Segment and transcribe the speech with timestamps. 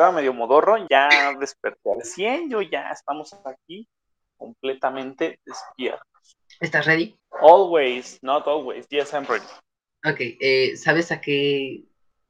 [0.00, 3.86] estaba medio modorro, ya desperté al 100, yo ya estamos aquí
[4.38, 6.38] completamente despiertos.
[6.58, 7.18] ¿Estás ready?
[7.42, 9.44] Always, not always, yes, I'm ready.
[10.02, 11.84] Ok, eh, ¿sabes a qué,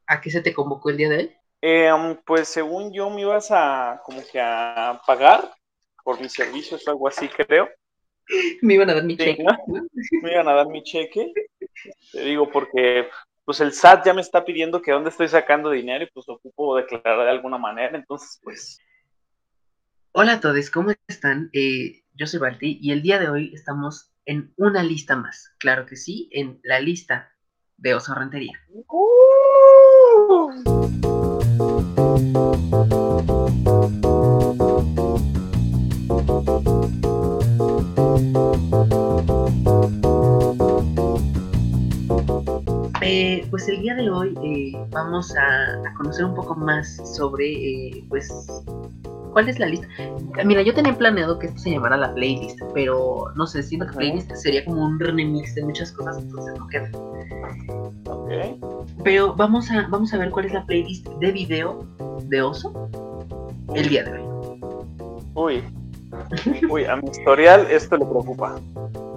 [0.09, 1.37] a qué se te convocó el día de hoy?
[1.61, 5.55] Em, pues según yo me ibas a como que a pagar
[6.03, 7.69] por mis servicios o algo así, creo.
[8.63, 9.45] Me iban a dar mi cheque.
[10.23, 11.33] Me iban a dar mi cheque.
[12.11, 13.09] Te digo porque
[13.51, 16.77] pues el SAT ya me está pidiendo que dónde estoy sacando dinero y pues ocupo
[16.77, 18.79] declarar de alguna manera, entonces pues...
[20.13, 21.51] Hola a todos, ¿cómo están?
[21.53, 25.85] Eh, yo soy Balti y el día de hoy estamos en una lista más, claro
[25.85, 27.33] que sí, en la lista
[27.77, 28.57] de Oso Rentería.
[43.13, 48.05] Eh, pues el día de hoy eh, vamos a, conocer un poco más sobre, eh,
[48.09, 48.33] pues,
[49.33, 49.89] cuál es la lista.
[50.45, 53.95] Mira, yo tenía planeado que esto se llamara la playlist, pero no sé, siento que
[53.95, 56.89] playlist sería como un remix de muchas cosas, entonces no queda.
[58.05, 58.31] Ok.
[59.03, 61.85] Pero vamos a, vamos a ver cuál es la playlist de video
[62.27, 62.89] de Oso
[63.75, 64.61] el día de hoy.
[65.35, 65.65] Uy,
[66.71, 68.61] uy, a mi historial esto le preocupa.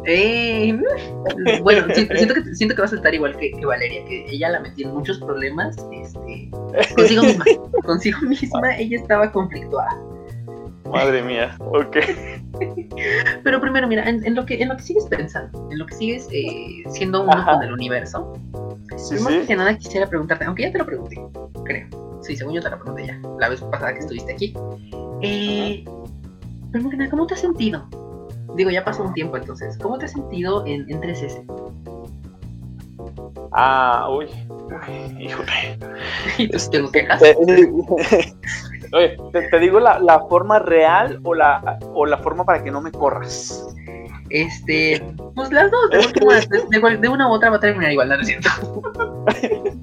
[0.06, 0.78] Eh,
[1.62, 4.88] bueno, siento, que, siento que va a saltar igual que, Valeria, que ella la metió
[4.88, 6.50] en muchos problemas este,
[6.95, 7.45] consigo misma.
[7.86, 9.98] consigo misma ella estaba conflictuada.
[10.90, 11.98] Madre mía, ok.
[13.44, 16.28] Pero primero, mira, en, lo, que, en lo que sigues pensando, en lo que sigues
[16.32, 18.34] eh, siendo uno con el universo,
[18.98, 21.20] sí, primero que nada quisiera preguntarte, aunque ya te lo pregunté,
[21.66, 21.88] creo.
[22.22, 24.54] Sí, según yo te lo pregunté ya, la vez pasada que estuviste aquí.
[25.22, 25.84] Eh,
[26.72, 27.88] que nada, ¿cómo te has sentido?
[28.56, 29.78] Digo, ya pasó un tiempo entonces.
[29.78, 31.46] ¿Cómo te has sentido en, en 3S?
[33.52, 35.78] Ah, uy, uy, híjole.
[36.38, 37.22] ¿Y te este, quejas?
[38.94, 42.82] Oye, te, digo la, la, forma real o la, o la forma para que no
[42.82, 43.76] me corras.
[44.34, 45.00] Este,
[45.36, 48.49] pues las dos, de, de, una u otra va a terminar igual, ¿no es cierto?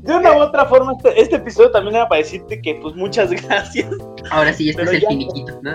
[0.02, 3.30] de una u otra forma, este, este, episodio también era para decirte que, pues, muchas
[3.44, 3.88] gracias.
[4.32, 5.70] Ahora sí, este es el finiquito, ¿no?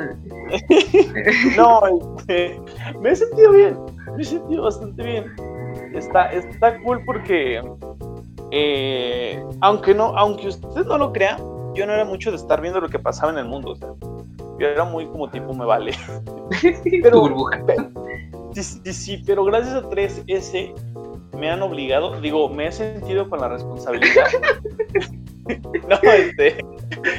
[1.56, 2.60] no, este,
[3.00, 3.78] me he sentido bien,
[4.14, 5.34] me he sentido bastante bien.
[5.94, 7.62] Está, está cool porque,
[8.52, 11.38] eh, aunque no, aunque usted no lo crea,
[11.76, 13.88] yo no era mucho de estar viendo lo que pasaba en el mundo, o sea,
[14.60, 15.94] yo era muy como tipo me vale.
[17.02, 17.64] Pero, burbuja.
[18.64, 20.74] Sí, sí, pero gracias a 3S
[21.38, 24.26] me han obligado, digo, me he sentido con la responsabilidad.
[25.90, 26.58] no, este.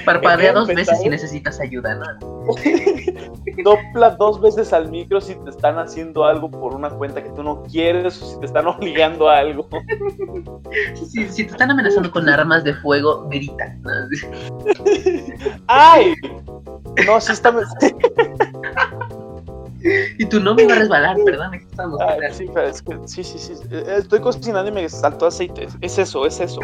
[0.05, 2.07] Parpadea dos veces si necesitas ayuda, ¿no?
[3.65, 7.43] Dopla dos veces al micro si te están haciendo algo por una cuenta que tú
[7.43, 9.69] no quieres o si te están obligando a algo.
[10.95, 13.77] Si, si te están amenazando con armas de fuego, grita.
[15.69, 16.15] ¡Ay!
[17.07, 17.55] No, sí está.
[20.19, 22.01] Y tu no me iba a resbalar, perdón, aquí estamos.
[22.33, 23.53] sí, es que, sí, sí, sí.
[23.71, 25.69] Eh, estoy cocinando y me saltó aceite.
[25.81, 26.61] Es eso, es eso.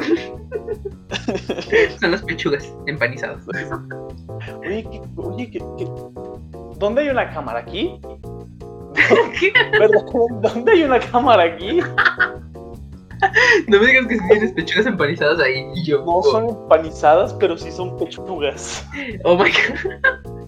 [2.00, 3.42] Son las pechugas empanizadas.
[4.60, 5.62] Oye, oye, ¿qué,
[6.78, 8.00] dónde hay una cámara aquí?
[9.72, 10.42] ¿Perdón?
[10.42, 11.80] ¿Dónde hay una cámara aquí?
[13.68, 16.04] No me digas que si tienes pechugas empanizadas ahí y yo.
[16.04, 18.84] No son empanizadas, pero sí son pechugas.
[19.24, 20.41] Oh my god.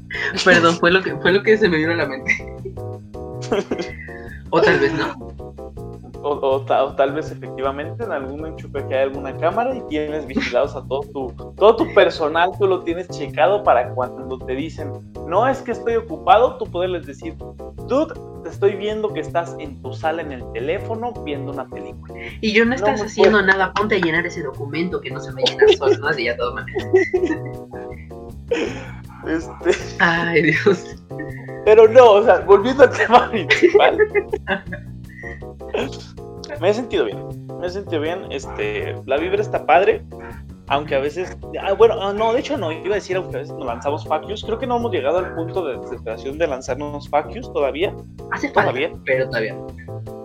[0.45, 2.55] Perdón, fue lo que fue lo que se me vino a la mente.
[4.51, 5.35] o tal vez no.
[6.27, 10.83] O, tal vez efectivamente en algún enchufe que hay alguna cámara y tienes vigilados a
[10.89, 14.91] todo tu, todo tu personal, tú lo tienes checado para cuando te dicen,
[15.29, 17.37] no es que estoy ocupado, tú poderles decir,
[17.89, 22.15] dude, te estoy viendo que estás en tu sala en el teléfono viendo una película.
[22.41, 25.43] Y yo no estás haciendo nada, ponte a llenar ese documento que no se me
[25.43, 26.09] llena solo, ¿no?
[26.09, 26.91] Así ya todo manera.
[29.27, 29.71] Este...
[29.99, 30.97] Ay, Dios.
[31.65, 33.99] Pero no, o sea, volviendo al tema principal.
[36.61, 37.47] me he sentido bien.
[37.59, 38.27] Me he sentido bien.
[38.31, 40.03] Este, la vibra está padre.
[40.69, 41.37] Aunque a veces.
[41.61, 42.73] Ah, bueno, ah, no, de hecho no.
[42.73, 44.43] Iba a decir, aunque a veces nos lanzamos facios.
[44.45, 47.95] Creo que no hemos llegado al punto de desesperación de lanzarnos facios todavía.
[48.31, 48.93] Hace falta, todavía.
[49.05, 49.57] pero todavía.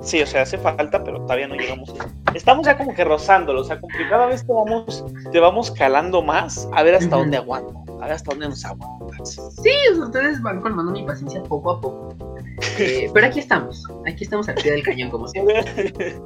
[0.02, 1.94] Sí, o sea, hace falta, pero todavía no llegamos.
[2.34, 3.62] Estamos ya como que rozándolo.
[3.62, 7.18] O sea, como que cada vez te vamos, te vamos calando más a ver hasta
[7.18, 9.40] dónde aguanta hasta dónde nos aguantas.
[9.62, 12.16] Sí, ustedes van colmando mi paciencia poco a poco.
[12.78, 15.64] Eh, pero aquí estamos, aquí estamos al pie del cañón, como siempre.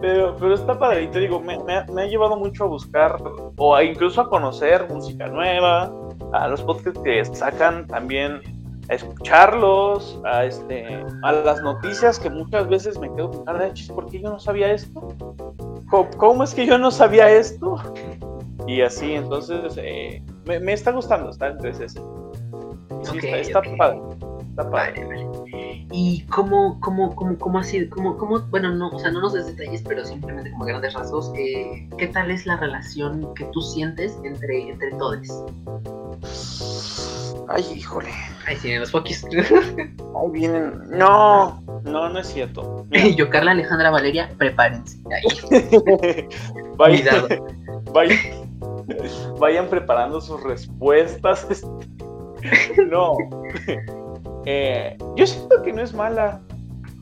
[0.00, 3.16] pero, pero está padre, y te digo, me, ha llevado mucho a buscar,
[3.56, 5.92] o incluso a conocer música nueva,
[6.32, 8.40] a los podcasts que sacan también
[8.88, 14.20] a escucharlos, a este, a las noticias que muchas veces me quedo de ¿por qué
[14.20, 15.14] yo no sabía esto?
[16.16, 17.76] ¿Cómo, es que yo no sabía esto?
[18.68, 21.88] Y así, entonces eh, me, está gustando, está entre ese.
[21.88, 21.98] Sí,
[23.24, 24.00] está, padre.
[24.50, 25.04] Está padre.
[25.04, 27.88] Vale, ¿Y cómo, cómo, cómo, cómo ha sido?
[27.88, 31.32] Cómo, cómo, bueno, no, o sea, no nos des detalles, pero simplemente como grandes rasgos,
[31.34, 35.44] eh, ¿qué tal es la relación que tú sientes entre, entre todos?
[37.48, 38.10] Ay, híjole.
[38.46, 39.24] Ahí vienen los pokis.
[39.24, 40.82] Ahí vienen.
[40.90, 42.86] No, no, no es cierto.
[43.16, 44.98] Yo, Carla Alejandra Valeria, prepárense.
[46.76, 47.26] vayan,
[47.92, 48.18] vayan,
[49.38, 51.64] vayan preparando sus respuestas.
[52.90, 53.16] no.
[54.50, 56.40] Eh, yo siento que no es mala.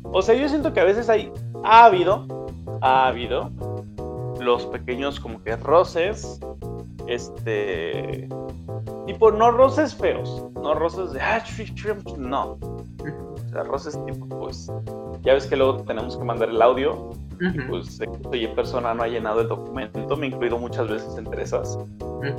[0.02, 1.32] O sea, yo siento que a veces hay.
[1.62, 2.26] Ha habido.
[2.80, 3.52] Ha habido.
[4.40, 6.40] Los pequeños como que roces.
[7.06, 8.28] Este.
[9.06, 10.44] Tipo, no roces feos.
[10.54, 11.20] No roces de.
[11.20, 11.44] Ah,
[12.18, 12.58] no.
[12.58, 14.68] O sea, roces tipo, pues.
[15.22, 17.10] Ya ves que luego tenemos que mandar el audio.
[17.68, 20.16] Pues oye, persona no ha llenado el documento.
[20.16, 21.78] Me he incluido muchas veces entre esas.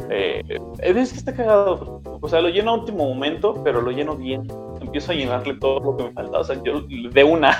[0.09, 0.41] Eh,
[0.79, 2.01] es que está cagado.
[2.21, 4.47] O sea, lo lleno a último momento, pero lo lleno bien
[4.81, 6.39] empiezo a llenarle todo lo que me falta.
[6.39, 7.56] O sea, yo de una,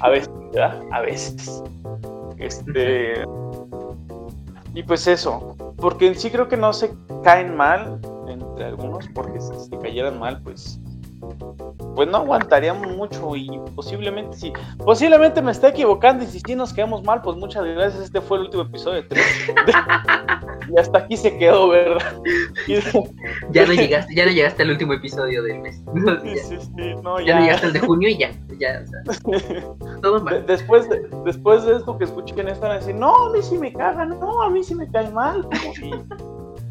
[0.00, 0.82] a veces, ¿verdad?
[0.90, 1.62] A veces.
[2.38, 3.24] Este.
[4.74, 6.92] Y pues eso, porque en sí creo que no se
[7.22, 10.80] caen mal entre algunos, porque si se cayeran mal, pues
[11.94, 16.72] pues no aguantaríamos mucho y posiblemente sí, posiblemente me esté equivocando y si sí nos
[16.72, 19.26] quedamos mal, pues muchas gracias, este fue el último episodio de 3.
[20.70, 22.20] y hasta aquí se quedó, ¿verdad?
[23.50, 25.82] ya no llegaste, ya no llegaste al último episodio del mes.
[26.20, 27.26] Sí, sí, sí, no, ya.
[27.26, 30.44] ya no llegaste al de junio y ya, ya, o sea, todo mal.
[30.46, 33.56] después, de, después de esto que escuchen esto van a decir, no, a mí sí
[33.58, 35.46] me cagan, no, a mí sí me cae mal.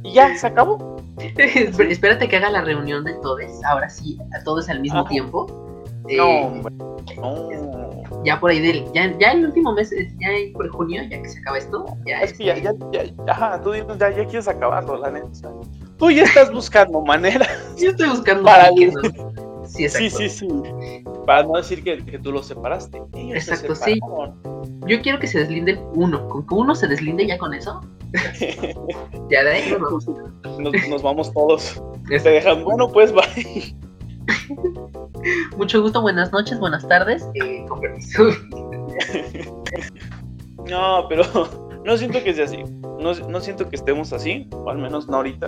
[0.04, 0.98] Y ya, se acabó.
[1.38, 5.48] Espérate que haga la reunión de todos, ahora sí, a todos al mismo tiempo.
[6.04, 6.74] no, eh, hombre,
[7.18, 7.90] no.
[8.24, 11.40] Ya por ahí del, ya, ya el último mes, ya por junio, ya que se
[11.40, 12.34] acaba esto, ya es.
[12.34, 15.28] que ya, ya, ya, ajá, tú ya, ya quieres acabarlo, la neta.
[15.98, 17.48] Tú ya estás buscando manera.
[17.78, 18.70] Yo estoy buscando para
[19.70, 20.48] Sí, sí, sí, sí.
[21.26, 23.02] Para no decir que, que tú lo separaste.
[23.16, 24.00] exacto, sí.
[24.88, 26.28] Yo quiero que se deslinde uno.
[26.28, 27.80] Con que uno se deslinde ya con eso.
[29.30, 30.08] ya de ahí nos,
[30.90, 31.82] nos, vamos todos.
[32.08, 33.76] Te dejan, bueno, pues bye.
[35.58, 37.28] Mucho gusto, buenas noches, buenas tardes.
[37.36, 38.30] Eh, con permiso.
[40.68, 42.64] no, pero no siento que sea así.
[43.00, 45.48] No, no, siento que estemos así, o al menos no ahorita.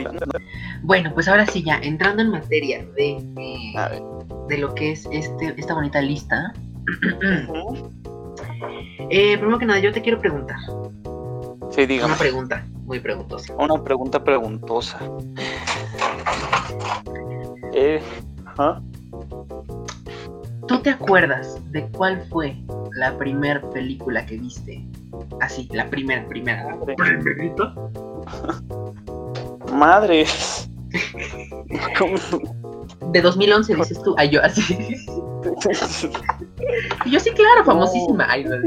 [0.84, 3.74] Bueno, pues ahora sí, ya entrando en materia de, eh,
[4.48, 6.54] de lo que es este, esta bonita lista.
[9.10, 10.58] eh, primero que nada, yo te quiero preguntar.
[11.72, 12.14] Sí, dígame.
[12.14, 13.54] Una pregunta muy preguntosa.
[13.56, 15.00] Una pregunta preguntosa.
[17.74, 18.02] Eh,
[20.72, 22.56] ¿Tú te acuerdas de cuál fue
[22.96, 24.82] la primera película que viste?
[25.42, 26.78] Así, la primera, primera.
[26.86, 27.76] ¿Primerita?
[29.74, 30.26] Madre.
[33.12, 34.16] De 2011 dices tú.
[34.18, 34.62] Ay, yo así.
[37.06, 38.26] yo sí, claro, famosísima.
[38.30, 38.58] Ay, no.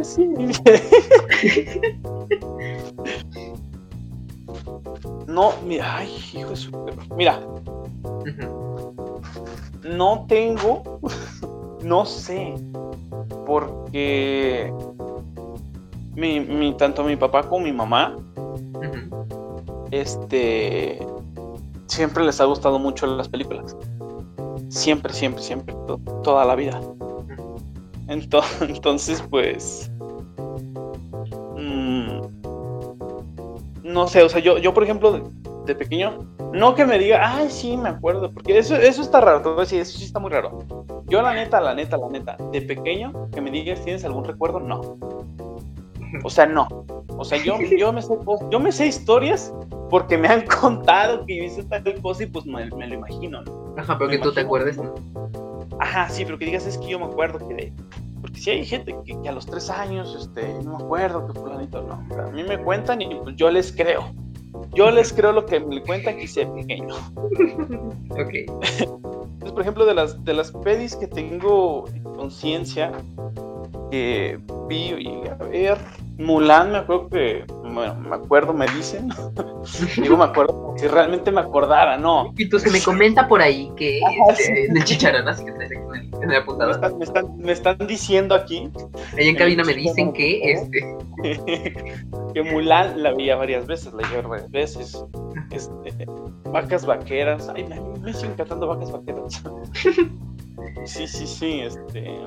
[5.27, 6.71] No, mira, ay, hijo de su
[7.17, 7.41] Mira,
[9.83, 11.01] no tengo,
[11.85, 12.55] no sé,
[13.47, 14.73] porque
[16.15, 18.17] mi, mi, tanto mi papá como mi mamá,
[19.91, 20.99] este,
[21.87, 23.77] siempre les ha gustado mucho las películas.
[24.69, 25.75] Siempre, siempre, siempre,
[26.23, 26.81] toda la vida.
[28.09, 29.91] Entonces, pues,
[33.95, 35.31] no sé, o sea, yo, yo por ejemplo,
[35.65, 36.19] de, pequeño,
[36.53, 39.97] no que me diga, ay, sí, me acuerdo, porque eso, eso está raro, decir, eso
[39.97, 40.59] sí está muy raro.
[41.15, 44.59] Yo, la neta, la neta, la neta, de pequeño, que me digas, ¿tienes algún recuerdo?
[44.59, 44.99] No.
[46.25, 46.67] O sea, no.
[47.17, 48.19] O sea, yo, yo, me, sé,
[48.51, 49.55] yo me sé historias
[49.91, 53.75] porque me han contado que hice tal cosa y pues me, lo imagino, ¿no?
[53.77, 54.93] Ajá, pero que tú te acuerdes, ¿no?
[55.79, 57.73] Ajá, sí, pero que digas, es que yo me acuerdo que de
[58.21, 61.81] porque si hay gente que, a los tres años, este, no me acuerdo que fulanito,
[61.81, 62.25] no.
[62.25, 64.11] A mí me cuentan y pues yo les creo.
[64.75, 66.97] Yo les creo lo que me cuentan que sea pequeño.
[68.11, 69.04] ok.
[69.45, 71.85] Entonces, por ejemplo, de las, de las pedis que tengo
[72.17, 72.93] conciencia,
[73.91, 75.77] que vi y a ver,
[76.17, 79.09] Mulan, me acuerdo que, bueno, me acuerdo, me dicen,
[80.01, 82.33] digo me acuerdo, si realmente me acordara, no.
[82.37, 85.67] Y tú se me comenta por ahí que este, de chicharón, así que me,
[86.71, 88.71] están, me, están, diciendo aquí.
[89.19, 90.97] Ahí en cabina me dicen que este.
[92.35, 95.05] que Mulan la veía varias veces, la vi varias veces.
[95.51, 96.07] Este,
[96.51, 97.51] vacas vaqueras.
[97.55, 99.43] Ay, me, me estoy encantando vacas vaqueras.
[100.85, 102.19] Sí, sí, sí, este.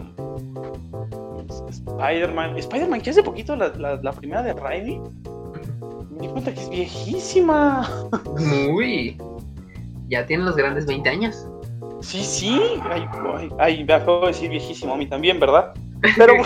[1.70, 2.58] Spider-Man.
[2.58, 5.02] Spider-Man, que hace poquito la, la, primera de Raimi.
[6.12, 8.10] me di cuenta que es viejísima.
[8.40, 9.18] Muy.
[10.10, 11.48] Ya tiene los grandes 20 años.
[12.02, 12.62] Sí, sí.
[12.90, 13.08] Ay,
[13.60, 15.74] ay, me acabo de decir viejísimo a mí también, ¿verdad?
[16.16, 16.34] Pero.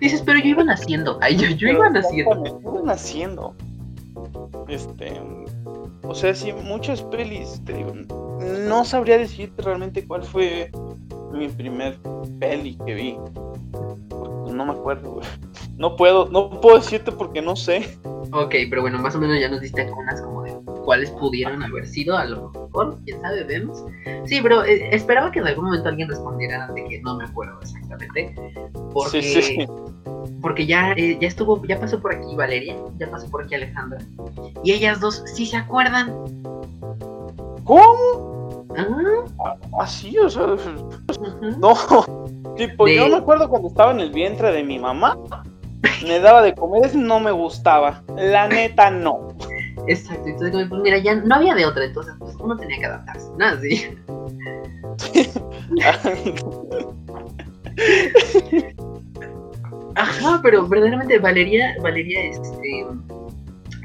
[0.00, 1.18] Dices, pero yo iba naciendo.
[1.22, 2.60] Ay, yo, yo iba naciendo.
[2.62, 3.54] Iba naciendo.
[4.68, 5.20] Este.
[6.10, 7.92] O sea, sí, muchas pelis, te digo.
[8.66, 10.68] No sabría decirte realmente cuál fue
[11.32, 12.00] mi primer
[12.40, 13.16] peli que vi.
[14.52, 15.26] No me acuerdo, güey.
[15.76, 17.96] No puedo, no puedo decirte porque no sé.
[18.32, 20.39] Ok, pero bueno, más o menos ya nos diste algunas como
[20.90, 23.84] cuáles pudieron haber sido, a lo mejor, quién sabe, vemos.
[24.24, 27.60] Sí, pero eh, esperaba que en algún momento alguien respondiera de que no me acuerdo
[27.62, 28.34] exactamente.
[28.92, 29.66] Porque, sí, sí.
[30.42, 34.00] porque ya, eh, ya estuvo, ya pasó por aquí Valeria, ya pasó por aquí Alejandra.
[34.64, 36.12] Y ellas dos sí se acuerdan.
[37.62, 38.66] ¿Cómo?
[38.76, 39.54] ¿Ah?
[39.78, 40.56] Así, o sea,
[41.56, 41.74] no.
[42.56, 45.16] Tipo, yo me acuerdo cuando estaba en el vientre de mi mamá,
[46.04, 48.02] me daba de comer, no me gustaba.
[48.16, 49.28] La neta, no.
[49.90, 53.28] Exacto, entonces pues mira, ya no había de otra, entonces pues uno tenía que adaptarse,
[53.36, 53.88] nada así.
[59.96, 62.86] Ajá, pero verdaderamente Valeria, Valeria este,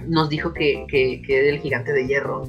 [0.06, 2.46] nos dijo que, que, que era el gigante de hierro.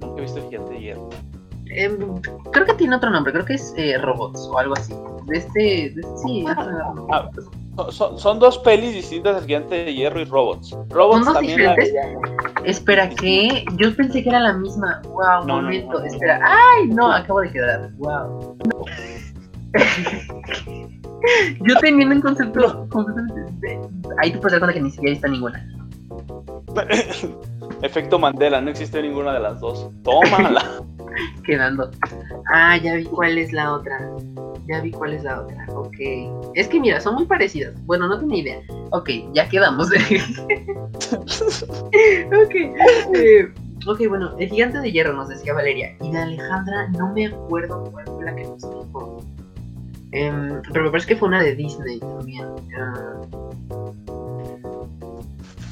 [0.00, 1.10] Nunca he visto el gigante de hierro.
[1.66, 4.94] Em, creo que tiene otro nombre, creo que es eh, Robots o algo así.
[5.26, 6.46] De este, de este sí.
[6.48, 7.28] Ah,
[7.90, 10.76] son, dos pelis distintas, El Gigante de Hierro y Robots.
[10.90, 11.94] Robots ¿Son también diferentes?
[12.64, 13.64] Espera, ¿qué?
[13.76, 15.02] Yo pensé que era la misma.
[15.04, 16.02] Wow, no, momento.
[16.02, 16.40] Espera.
[16.42, 16.88] ¡Ay!
[16.88, 17.90] No, acabo de quedar.
[17.98, 18.56] Wow.
[21.60, 22.88] Yo teniendo en concepto.
[24.18, 25.66] Ahí te puedes dar cuenta que ni siquiera está ninguna.
[27.82, 29.90] Efecto Mandela, no existe ninguna de las dos.
[30.02, 30.82] Tómala.
[31.44, 31.90] Quedando.
[32.52, 34.10] Ah, ya vi cuál es la otra.
[34.68, 35.66] Ya vi cuál es la otra.
[35.68, 35.96] Ok.
[36.54, 37.74] Es que mira, son muy parecidas.
[37.86, 38.60] Bueno, no ni idea.
[38.90, 39.90] Ok, ya quedamos.
[39.90, 39.96] ok.
[43.14, 43.48] Eh,
[43.86, 45.96] ok, bueno, el gigante de hierro nos decía Valeria.
[46.00, 49.22] Y de Alejandra no me acuerdo cuál fue la que nos dijo.
[50.12, 52.46] Em, pero me parece que fue una de Disney también.
[52.78, 53.20] Ah.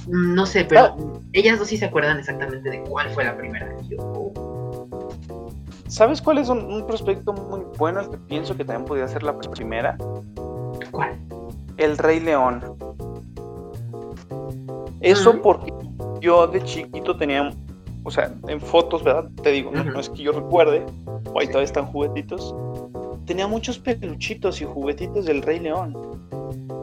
[0.08, 0.96] No sé, pero ah.
[1.32, 3.74] ellas dos sí se acuerdan exactamente de cuál fue la primera.
[3.88, 4.32] Yo,
[5.88, 9.38] ¿Sabes cuál es un, prospecto muy bueno el que pienso que también podría ser la
[9.38, 9.96] primera?
[10.90, 11.16] ¿Cuál?
[11.76, 12.64] El Rey León.
[15.00, 15.72] Eso porque
[16.20, 17.52] yo de chiquito tenía,
[18.02, 19.28] o sea, en fotos, ¿verdad?
[19.42, 20.84] Te digo, no, es que yo recuerde,
[21.32, 22.54] o ahí todavía están juguetitos.
[23.26, 25.96] Tenía muchos peluchitos y juguetitos del Rey León.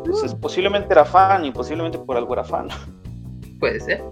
[0.05, 2.69] Entonces, posiblemente era fan y posiblemente por algo era fan.
[3.61, 4.03] Puede ser.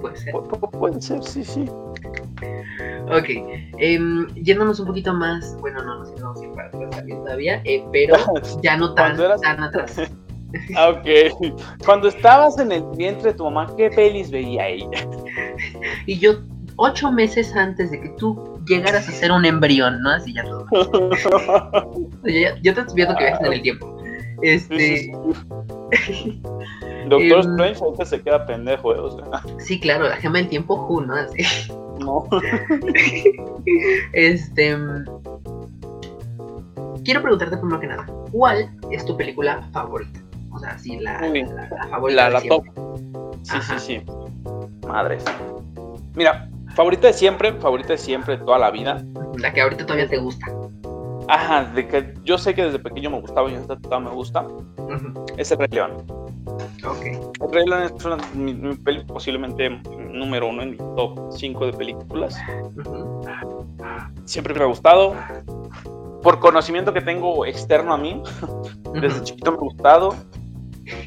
[0.00, 0.34] Puede ser.
[0.78, 1.64] puede ser, sí, sí.
[3.06, 3.28] Ok,
[3.78, 8.14] em, yéndonos un poquito más, bueno, no nos quedamos sin para también todavía, eh, pero
[8.62, 9.96] ya no tan, tan atrás.
[10.76, 11.58] Ah, ok.
[11.84, 14.88] Cuando estabas en el vientre de tu mamá, ¿qué pelis veía ella?
[16.06, 16.34] Y yo,
[16.76, 20.10] ocho meses antes de que tú llegaras a ser un embrión, ¿no?
[20.10, 21.10] Así ya todo.
[22.22, 23.96] yo, te estoy viendo que viajas en el tiempo.
[24.42, 25.12] Este.
[27.08, 28.98] Doctor em, Strange ahorita se queda pendejo, ¿eh?
[28.98, 29.42] o sea.
[29.58, 31.14] Sí, claro, la gema del tiempo, Who, ¿no?
[31.14, 31.42] Así.
[31.94, 32.26] No.
[34.12, 34.76] este.
[37.04, 40.20] Quiero preguntarte primero que nada, ¿cuál es tu película favorita?
[40.50, 42.30] O sea, sí, la, la, favorita.
[42.30, 42.64] La, top.
[43.42, 44.02] Sí, sí, sí.
[44.88, 45.24] Madres.
[46.14, 49.04] Mira, favorita de siempre, favorita de siempre, de toda la vida.
[49.38, 50.46] La que ahorita todavía te gusta.
[51.28, 54.46] Ajá, de que yo sé que desde pequeño me gustaba y hasta todavía me gusta.
[55.36, 55.92] Es el Rey León.
[56.84, 57.04] Ok.
[57.40, 61.72] El Rey León es una, mi, peli, posiblemente número uno en mi top 5 de
[61.72, 62.36] películas.
[64.24, 65.14] Siempre me ha gustado.
[66.22, 68.22] Por conocimiento que tengo externo a mí,
[68.94, 70.14] desde chiquito me ha gustado.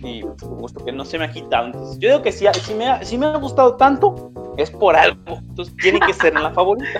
[0.01, 1.67] Y un gusto que no se me ha quitado.
[1.67, 4.95] Entonces, yo digo que si, si, me ha, si me ha gustado tanto, es por
[4.95, 5.37] algo.
[5.49, 6.99] Entonces tiene que ser en la favorita.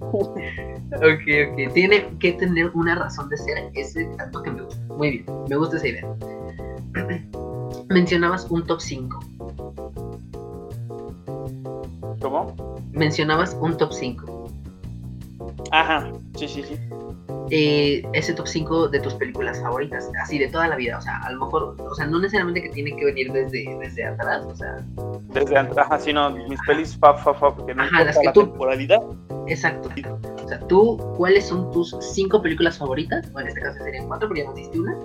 [0.00, 1.72] Ok, ok.
[1.74, 4.80] Tiene que tener una razón de ser ese tanto que me gusta.
[4.94, 6.06] Muy bien, me gusta esa idea.
[7.88, 9.20] Mencionabas un top 5.
[12.20, 12.54] ¿Cómo?
[12.92, 14.48] Mencionabas un top 5.
[15.72, 16.76] Ajá, sí, sí, sí.
[17.52, 21.18] Eh, ese top 5 de tus películas favoritas, así de toda la vida, o sea,
[21.18, 24.54] a lo mejor, o sea, no necesariamente que tiene que venir desde, desde atrás, o
[24.54, 24.76] sea.
[25.32, 28.42] Desde atrás, sino mis pelis fa, fa, fa, porque no ajá, las que la tú...
[28.42, 29.00] temporalidad.
[29.48, 29.90] Exacto.
[30.44, 33.32] O sea, tú, ¿cuáles son tus 5 películas favoritas?
[33.32, 34.96] Bueno, en este caso serían 4, porque ya nos diste una.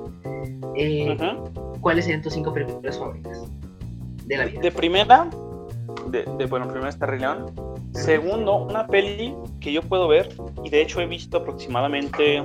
[0.75, 1.17] Eh,
[1.81, 3.47] ¿Cuáles serían tus 5 películas favoritas
[4.25, 4.61] de la vida?
[4.61, 5.27] De primera,
[6.07, 7.51] de, bueno, primero está Rey León.
[7.95, 10.29] Segundo, una peli que yo puedo ver,
[10.63, 12.43] y de hecho he visto aproximadamente,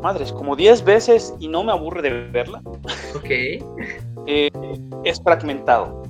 [0.00, 2.62] madres, como 10 veces y no me aburre de verla.
[3.16, 3.30] Ok.
[4.26, 4.50] eh,
[5.04, 6.02] es fragmentado.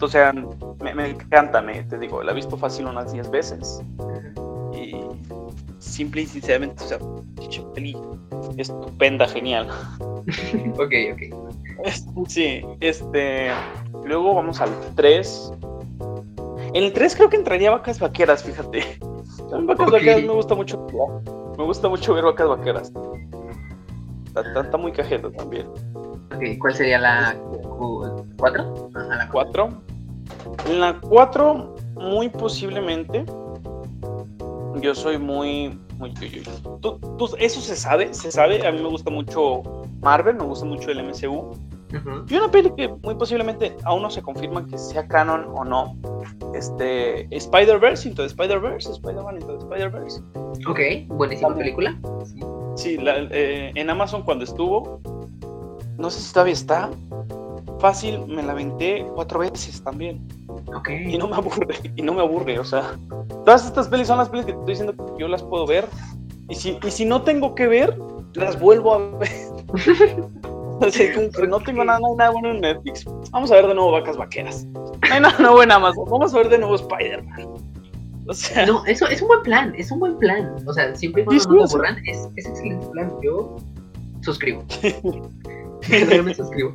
[0.00, 3.82] O sea, me, encanta, me, te digo, la he visto fácil unas 10 veces.
[4.74, 4.96] Y
[5.78, 6.98] simple y sinceramente, o sea,
[7.74, 7.96] peli
[8.56, 9.68] estupenda, genial.
[10.78, 11.48] ok, ok.
[12.28, 13.50] Sí, este.
[14.04, 15.52] Luego vamos al 3.
[16.74, 18.98] En el 3 creo que entraría vacas vaqueras, fíjate.
[19.62, 20.86] Vacas vaqueras me gusta mucho.
[21.56, 22.92] Me gusta mucho ver vacas vaqueras.
[24.36, 25.66] Está, muy cajeta también.
[26.34, 27.36] Ok, ¿cuál sería la
[28.36, 28.90] 4?
[28.94, 29.68] Ah, la 4.
[30.68, 33.24] En la 4, muy posiblemente.
[34.80, 35.78] Yo soy muy.
[35.96, 36.14] muy
[37.38, 38.66] eso se sabe, se sabe.
[38.66, 39.62] A mí me gusta mucho
[40.00, 41.56] Marvel, me gusta mucho el MCU.
[42.28, 45.96] Y una peli que muy posiblemente aún no se confirma que sea canon o no.
[46.54, 50.20] Este, Spider-Verse, into Spider-Verse, Spider-Man into Spider-Verse.
[50.68, 51.98] Ok, buenísima película.
[52.76, 55.00] Sí, eh, en Amazon cuando estuvo,
[55.96, 56.90] no sé si todavía está,
[57.78, 60.26] fácil, me la aventé cuatro veces también.
[60.74, 60.90] Ok.
[60.90, 62.98] Y no me aburre, y no me aburre, o sea,
[63.44, 65.86] todas estas pelis son las pelis que te estoy diciendo que yo las puedo ver.
[66.48, 67.98] Y si, y si no tengo que ver,
[68.34, 69.28] las vuelvo a ver.
[71.14, 73.04] como que no tengo nada, nada bueno en Netflix.
[73.30, 74.64] Vamos a ver de nuevo Vacas Vaqueras.
[74.66, 76.04] No hay nada nuevo en Amazon.
[76.10, 77.48] Vamos a ver de nuevo Spider-Man.
[78.26, 78.66] O sea...
[78.66, 80.54] No, eso es un buen plan, es un buen plan.
[80.66, 83.12] O sea, siempre y cuando no me aburran, es, es excelente plan.
[83.22, 83.56] Yo
[84.20, 84.64] suscribo.
[85.88, 86.74] Yo me suscribo.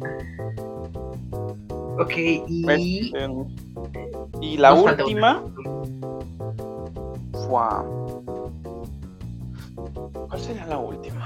[2.00, 2.65] Ok, y.
[2.67, 3.29] Este,
[4.41, 5.43] y la última.
[10.27, 11.23] ¿Cuál sería la última?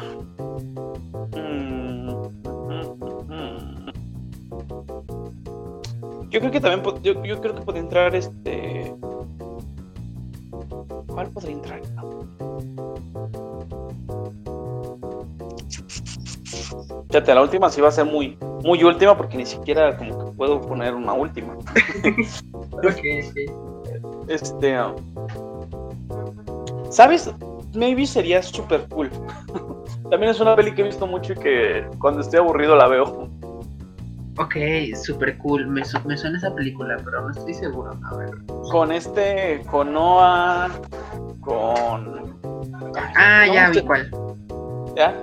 [6.29, 6.83] Yo creo que también.
[7.01, 8.93] Yo, yo creo que puede entrar este.
[11.07, 11.81] ¿Cuál podría entrar?
[17.09, 20.31] Fíjate, la última sí va a ser muy, muy última porque ni siquiera como que
[20.33, 21.55] puedo poner una última.
[24.27, 24.77] Este.
[26.89, 27.31] ¿Sabes?
[27.73, 29.09] Maybe sería super cool.
[30.09, 33.29] También es una peli que he visto mucho y que cuando estoy aburrido la veo.
[34.39, 34.55] Ok,
[34.95, 35.67] super cool.
[35.67, 37.99] Me, me suena esa película, pero no estoy seguro.
[38.11, 38.29] A ver.
[38.71, 40.69] Con este, con Noah,
[41.41, 42.39] con.
[43.15, 44.11] Ah, ya vi cuál.
[44.95, 45.15] ¿Ya?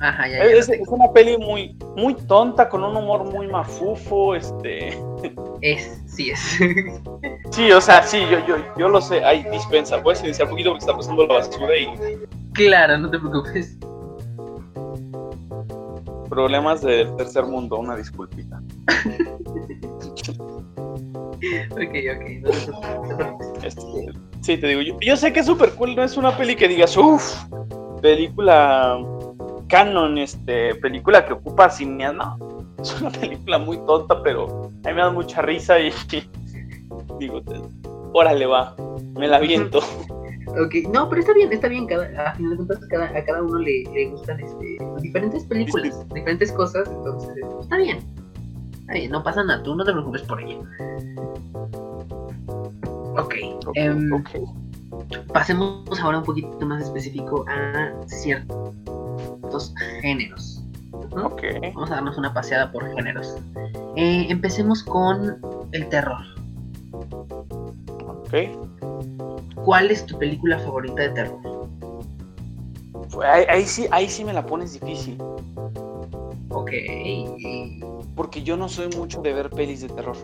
[0.00, 4.96] Ajá, ya, es, una peli muy, muy tonta, con un humor muy mafufo, este.
[5.60, 6.40] Es, sí es.
[7.50, 9.24] sí, o sea, sí, yo, yo, yo lo sé.
[9.24, 11.88] Hay dispensa, puedes iniciar un poquito porque está pasando la basura y.
[12.52, 13.76] Claro, no te preocupes.
[16.38, 18.62] Problemas del tercer mundo, una disculpita.
[21.72, 22.24] ok, ok,
[23.64, 26.54] este, sí, te digo, yo, yo sé que es súper cool, no es una peli
[26.54, 27.34] que digas, uff,
[28.00, 29.00] película
[29.66, 32.38] canon, este, película que ocupa cine, no,
[32.80, 35.92] es una película muy tonta, pero a mí me da mucha risa y,
[37.18, 37.42] digo,
[38.12, 38.76] órale va,
[39.16, 39.80] me la viento.
[40.50, 43.42] Ok, no, pero está bien, está bien, cada, a final de cuentas cada, a cada
[43.42, 47.30] uno le, gustan este, diferentes películas, diferentes cosas, entonces
[47.60, 47.98] está bien,
[48.80, 50.62] está bien, no pasa nada, tú no te preocupes por ello.
[53.16, 53.34] Ok,
[53.74, 54.44] em, okay.
[55.32, 58.72] pasemos ahora un poquito más específico a cierto
[60.02, 60.62] géneros.
[61.74, 63.36] Vamos a darnos una paseada por géneros.
[63.96, 65.38] Eh, empecemos con
[65.72, 66.22] el terror.
[68.06, 68.67] Ok.
[69.68, 71.68] ¿Cuál es tu película favorita de terror?
[73.22, 75.18] Ahí, sí, ahí sí me la pones difícil.
[76.48, 76.70] Ok.
[78.16, 80.16] Porque yo no soy mucho de ver pelis de terror.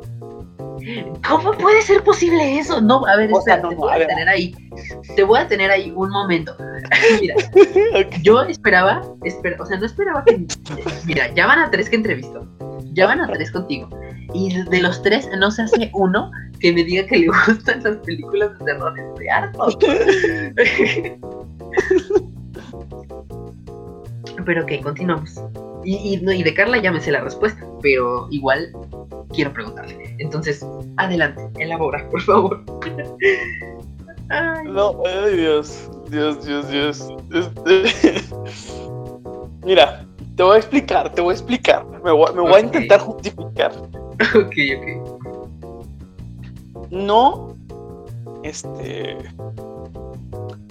[1.28, 2.80] ¿Cómo puede ser posible eso?
[2.80, 4.54] No, a ver, espera, te voy a, tener ahí.
[5.14, 6.56] Te voy a tener ahí un momento.
[7.20, 7.34] mira,
[8.22, 10.46] yo esperaba, o sea, no esperaba que.
[11.04, 12.48] Mira, ya van a tres que entrevisto.
[12.94, 13.90] Ya van a tres contigo.
[14.32, 16.30] Y de los tres no se hace uno
[16.64, 18.98] que me diga que le gustan las películas de terror.
[18.98, 19.78] Estoy harto.
[24.46, 25.42] Pero ok, continuamos.
[25.84, 28.72] Y, y, de Carla ya me sé la respuesta, pero igual
[29.34, 30.16] quiero preguntarle.
[30.18, 32.64] Entonces, adelante, elabora, por favor.
[34.64, 37.08] No, ay Dios, Dios, Dios, Dios.
[37.30, 37.84] Este,
[39.62, 41.84] mira, te voy a explicar, te voy a explicar.
[42.02, 43.70] Me voy, me voy a intentar justificar.
[44.34, 45.13] Ok, ok.
[46.90, 47.54] No,
[48.42, 49.16] este,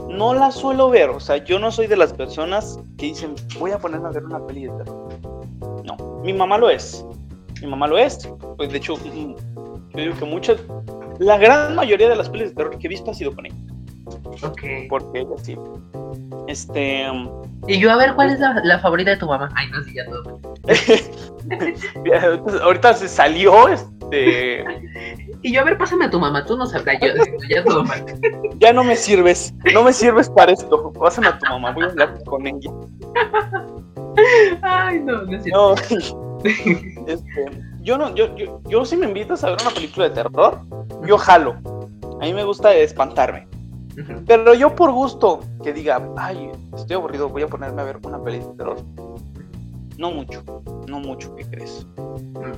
[0.09, 1.09] no la suelo ver.
[1.09, 4.23] O sea, yo no soy de las personas que dicen, voy a ponerme a ver
[4.23, 5.09] una peli de terror.
[5.83, 7.05] No, mi mamá lo es.
[7.61, 8.29] Mi mamá lo es.
[8.57, 9.35] Pues de hecho, yo
[9.93, 10.59] digo que muchas,
[11.19, 13.55] la gran mayoría de las pelis de terror que he visto ha sido con ella.
[14.43, 14.61] Ok.
[14.89, 15.57] Porque ella sí.
[16.47, 17.07] Este.
[17.67, 19.49] Y yo, a ver, ¿cuál es la, favorita de tu mamá?
[19.55, 20.39] Ay, no, sí, ya todo.
[22.63, 24.63] ahorita se salió, este.
[25.43, 27.09] Y yo, a ver, pásame a tu mamá, tú no sabrás, yo,
[27.49, 28.05] ya todo mal.
[28.59, 31.87] Ya no me sirves, no me sirves para esto, pásame a tu mamá, voy a
[31.87, 32.71] hablar con ella.
[34.61, 35.75] Ay, no, no es cierto.
[35.75, 35.99] No,
[37.07, 37.45] este,
[37.81, 40.61] yo no, yo, yo, yo si me invitas a ver una película de terror,
[41.05, 41.55] yo jalo.
[42.21, 43.47] A mí me gusta espantarme.
[44.25, 48.21] Pero yo por gusto que diga, ay, estoy aburrido, voy a ponerme a ver una
[48.23, 48.77] película de terror.
[49.97, 50.43] No mucho,
[50.87, 51.85] no mucho, ¿qué crees?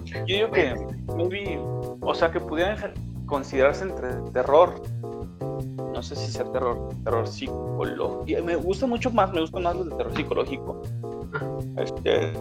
[0.06, 0.74] Yo digo que,
[1.16, 1.60] maybe,
[2.02, 2.94] o sea, que pudieran
[3.26, 4.82] considerarse entre terror,
[5.94, 8.44] no sé si sea terror, terror psicológico.
[8.44, 10.82] Me gusta mucho más, me gusta más los de terror psicológico.
[11.78, 12.32] Este,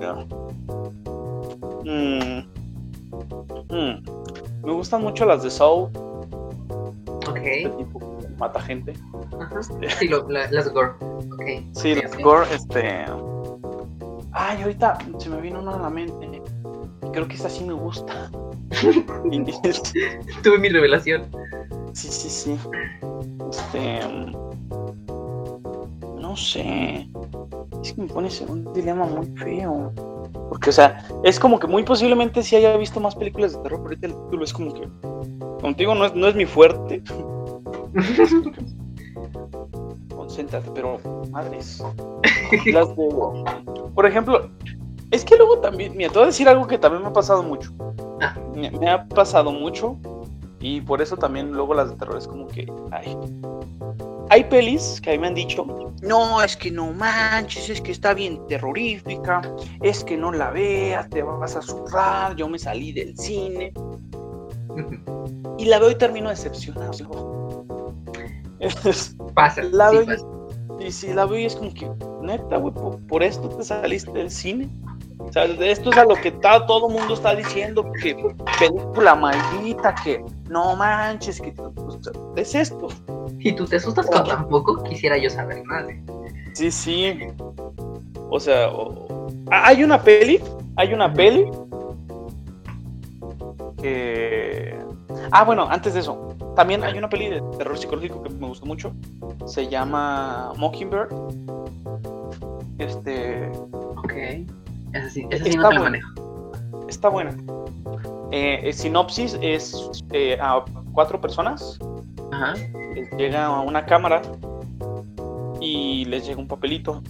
[1.84, 2.38] mm,
[3.70, 5.90] mm, me gustan mucho las de Soul.
[7.28, 7.36] Ok.
[7.36, 8.94] Este tipo mata gente.
[9.58, 10.92] Este, sí, las gore.
[11.34, 11.68] Okay.
[11.72, 13.06] Sí, las gore, este.
[14.34, 16.42] Ay, ahorita se me vino una a la mente.
[17.12, 18.30] Creo que esta sí me gusta.
[20.42, 21.30] Tuve mi revelación.
[21.92, 22.58] Sí, sí, sí.
[23.48, 24.00] Este.
[26.18, 27.08] No sé.
[27.80, 29.92] Es que me pones en un dilema muy feo.
[30.48, 33.80] Porque, o sea, es como que muy posiblemente si haya visto más películas de terror,
[33.82, 34.88] pero ahorita el título es como que.
[35.60, 37.02] Contigo no es, no es mi fuerte.
[40.74, 40.98] Pero
[41.30, 41.82] madres.
[42.66, 43.08] Las de,
[43.94, 44.50] por ejemplo,
[45.10, 47.42] es que luego también, mira, te voy a decir algo que también me ha pasado
[47.42, 47.72] mucho.
[48.20, 48.34] Ah.
[48.54, 49.96] Me, ha pasado mucho
[50.60, 53.16] y por eso también luego las de terror es como que, ay.
[54.30, 55.66] Hay pelis que a mí me han dicho,
[56.02, 59.42] no, es que no manches, es que está bien terrorífica,
[59.82, 63.72] es que no la veas, te vas a zurrar, yo me salí del cine.
[65.58, 67.43] y la veo y termino decepcionado.
[69.34, 69.62] Pasa.
[69.62, 69.90] La
[70.80, 71.90] Y si la veo y es como que,
[72.22, 72.74] neta, güey,
[73.08, 74.68] por, esto te saliste del cine.
[75.18, 78.14] O sea, esto es a lo que todo el mundo está diciendo, que
[78.58, 81.54] película maldita, que no manches, que
[82.36, 82.88] es esto.
[83.38, 85.88] Y tú te asustas con tampoco quisiera yo saber nada.
[86.52, 87.18] Sí, sí.
[88.30, 88.70] O sea,
[89.50, 90.40] hay una peli,
[90.76, 91.46] hay una peli
[93.80, 94.78] que...
[95.30, 98.66] Ah, bueno, antes de eso, también hay una peli de terror psicológico que me gustó
[98.66, 98.92] mucho.
[99.46, 101.08] Se llama Mockingbird.
[102.78, 103.50] Este.
[103.96, 104.12] Ok.
[104.92, 106.10] Esa sí, esa sí no te la manejo.
[106.88, 107.36] Está buena.
[108.30, 111.78] Eh, sinopsis es eh, a cuatro personas.
[112.32, 112.54] Ajá.
[112.94, 114.22] Les llega a una cámara
[115.60, 117.02] y les llega un papelito.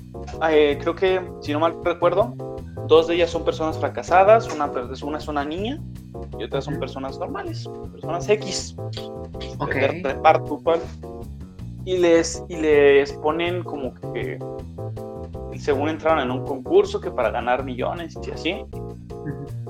[0.51, 2.35] Eh, creo que, si no mal recuerdo,
[2.87, 4.71] dos de ellas son personas fracasadas, una,
[5.03, 5.81] una es una niña
[6.39, 8.77] y otras son personas normales, personas X.
[9.59, 9.75] Ok.
[10.03, 10.61] reparto,
[11.85, 14.39] Y les, y les ponen como que
[15.59, 18.65] según entraron en un concurso que para ganar millones y así.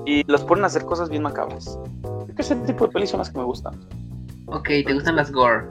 [0.05, 1.79] Y los ponen a hacer cosas bien macabras.
[2.01, 3.75] Creo que ese tipo de pelis son las que me gustan.
[4.47, 5.65] Ok, ¿te gustan las gore?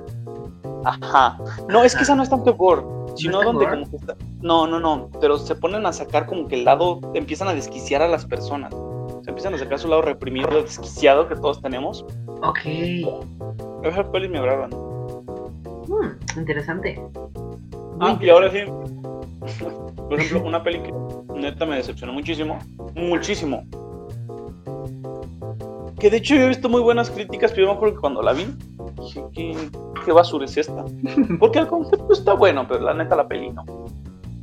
[0.85, 1.39] Ajá.
[1.69, 2.83] No, es que esa no es tanto gore,
[3.17, 4.17] sino donde como que está...
[4.41, 8.03] No, no, no, pero se ponen a sacar como que el lado, empiezan a desquiciar
[8.03, 8.75] a las personas
[9.25, 12.05] se empiezan a sacar su lado reprimido, desquiciado que todos tenemos.
[12.43, 12.59] Ok.
[13.83, 14.71] Esas pelis me agradan.
[14.71, 17.03] Hmm, interesante.
[18.01, 18.59] ah, y ahora sí.
[19.97, 20.93] Por ejemplo, una peli que
[21.35, 22.59] neta me decepcionó muchísimo.
[22.95, 23.65] Muchísimo.
[26.05, 28.21] Que de hecho yo he visto muy buenas críticas, pero yo me acuerdo que cuando
[28.21, 28.47] la vi,
[29.01, 29.57] dije, ¿qué,
[30.05, 30.85] qué basura es esta?
[31.41, 33.65] Porque el concepto está bueno, pero la neta la peli no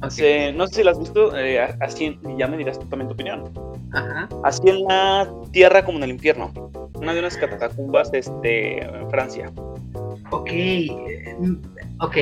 [0.01, 3.43] no sé si la has visto, eh, así, ya me dirás también tu opinión.
[3.93, 4.27] Ajá.
[4.43, 6.51] Así en la tierra como en el infierno.
[6.95, 9.51] Una de unas catacumbas este, en Francia.
[10.31, 10.49] Ok,
[12.01, 12.17] ok,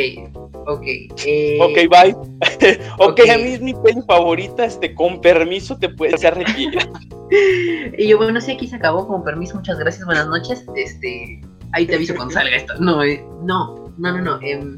[0.67, 0.83] ok.
[1.25, 1.57] Eh...
[1.61, 2.15] Ok, bye.
[2.99, 6.89] ok, a mí es mi peli favorita, este, con permiso te puedes retirar.
[7.97, 10.65] y yo, bueno, sí, aquí se acabó, con permiso, muchas gracias, buenas noches.
[10.75, 11.41] Este,
[11.73, 12.73] ahí te aviso cuando salga esto.
[12.79, 14.39] No, eh, no, no, no, no.
[14.41, 14.77] Eh,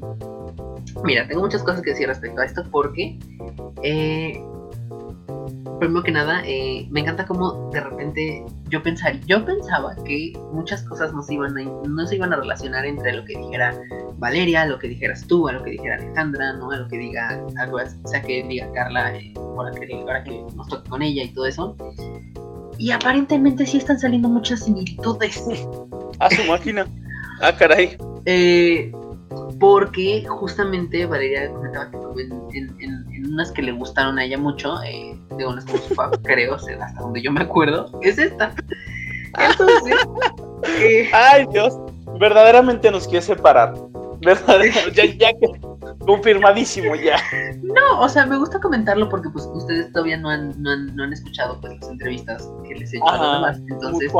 [1.03, 3.17] Mira, tengo muchas cosas que decir respecto a esto porque,
[3.83, 4.43] eh,
[5.81, 10.83] primero que nada, eh, me encanta cómo de repente yo pensar, yo pensaba que muchas
[10.83, 13.75] cosas no se, iban a, no se iban a relacionar entre lo que dijera
[14.19, 16.69] Valeria, lo que dijeras tú, a lo que dijera Alejandra, ¿no?
[16.69, 20.43] a lo que diga algo, o sea, que diga Carla, eh, ahora, que, ahora que
[20.55, 21.75] nos toque con ella y todo eso.
[22.77, 25.43] Y aparentemente sí están saliendo muchas similitudes.
[26.19, 26.85] A su máquina.
[27.41, 27.97] Ah, caray.
[28.25, 28.91] Eh,
[29.61, 32.23] porque justamente Valeria comentaba que
[32.57, 36.99] en, unas que le gustaron a ella mucho, eh, de unas como su creo, hasta
[36.99, 38.53] donde yo me acuerdo, es esta.
[39.37, 39.95] Entonces.
[40.79, 41.77] Eh, Ay, Dios,
[42.19, 43.73] verdaderamente nos quiere separar.
[44.21, 45.61] Verdaderamente, ya, que,
[46.05, 47.17] confirmadísimo ya.
[47.61, 51.03] No, o sea, me gusta comentarlo porque pues ustedes todavía no han, no han, no
[51.03, 53.61] han escuchado pues las entrevistas que les he hecho a los demás.
[53.69, 54.11] Entonces,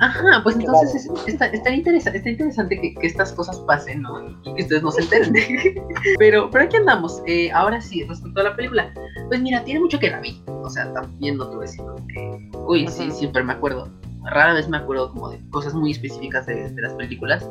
[0.00, 4.28] ajá, pues entonces está, está, interesa, está, interesante que, que, estas cosas pasen, ¿no?
[4.44, 5.34] Y que ustedes no se enteren.
[6.18, 7.22] pero, pero aquí andamos.
[7.26, 8.92] Eh, ahora sí, respecto a la película,
[9.28, 10.42] pues mira, tiene mucho que la vi.
[10.46, 13.88] O sea, también no a decir que, uy, sí, siempre me acuerdo
[14.24, 17.48] rara vez me acuerdo como de cosas muy específicas de, las películas.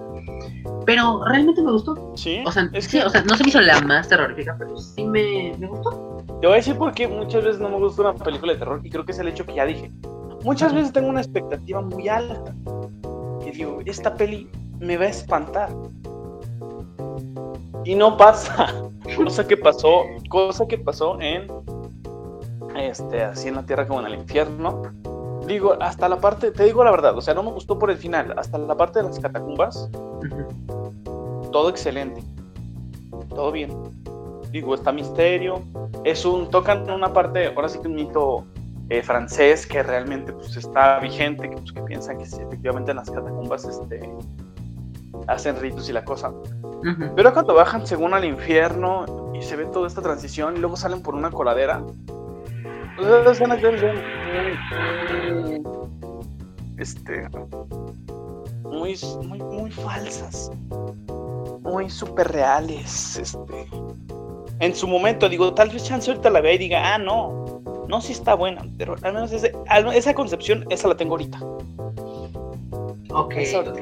[0.85, 2.13] Pero realmente me gustó.
[2.15, 2.43] Sí.
[2.45, 5.55] O sea, sí, o sea, no se me hizo la más terrorífica, pero sí me,
[5.57, 6.17] me gustó.
[6.41, 8.81] Te voy a decir por qué muchas veces no me gusta una película de terror
[8.83, 9.91] y creo que es el hecho que ya dije.
[10.43, 12.53] Muchas veces tengo una expectativa muy alta.
[13.45, 15.69] Y digo, esta peli me va a espantar.
[17.85, 18.73] Y no pasa.
[19.17, 21.47] cosa que pasó, cosa que pasó en
[22.75, 24.81] este, así en la tierra como en el infierno
[25.45, 27.97] digo, hasta la parte, te digo la verdad, o sea, no me gustó por el
[27.97, 29.89] final, hasta la parte de las catacumbas,
[31.51, 32.23] todo excelente,
[33.29, 33.71] todo bien.
[34.51, 35.63] Digo, está misterio,
[36.03, 38.45] es un, tocan una parte, ahora sí que un mito
[38.89, 43.09] eh, francés que realmente pues, está vigente, que, pues, que piensan que efectivamente en las
[43.09, 44.07] catacumbas este,
[45.27, 46.31] hacen ritos y la cosa.
[47.15, 51.01] Pero cuando bajan según al infierno y se ve toda esta transición y luego salen
[51.01, 51.81] por una coladera,
[56.77, 57.27] este,
[58.63, 60.51] muy, muy, muy falsas,
[61.61, 63.67] muy super reales, este.
[64.59, 68.01] En su momento, digo, tal vez Chance ahorita la vea y diga, ah, no, no,
[68.01, 71.39] sí está buena, pero al menos esa concepción, esa la tengo ahorita.
[73.13, 73.79] Ok, ok.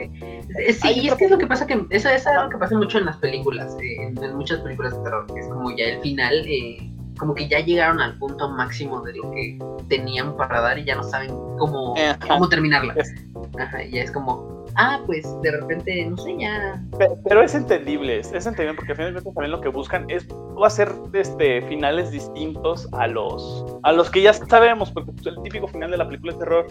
[0.82, 2.97] Sí, y es que es lo que pasa que eso, es algo que pasa mucho
[2.97, 6.45] en las películas, eh, en, muchas películas de terror, que es como ya el final,
[6.45, 6.89] eh,
[7.21, 10.95] como que ya llegaron al punto máximo de lo que tenían para dar y ya
[10.95, 11.29] no saben
[11.60, 11.93] cómo,
[12.27, 12.95] cómo terminarla.
[13.60, 16.81] Ajá, y ya es como, ah, pues de repente, no sé, ya.
[17.23, 20.27] Pero, es entendible, es, entendible porque finalmente también lo que buscan es
[20.65, 25.67] hacer este, finales distintos a los, a los que ya sabemos, porque pues, el típico
[25.67, 26.65] final de la película de terror,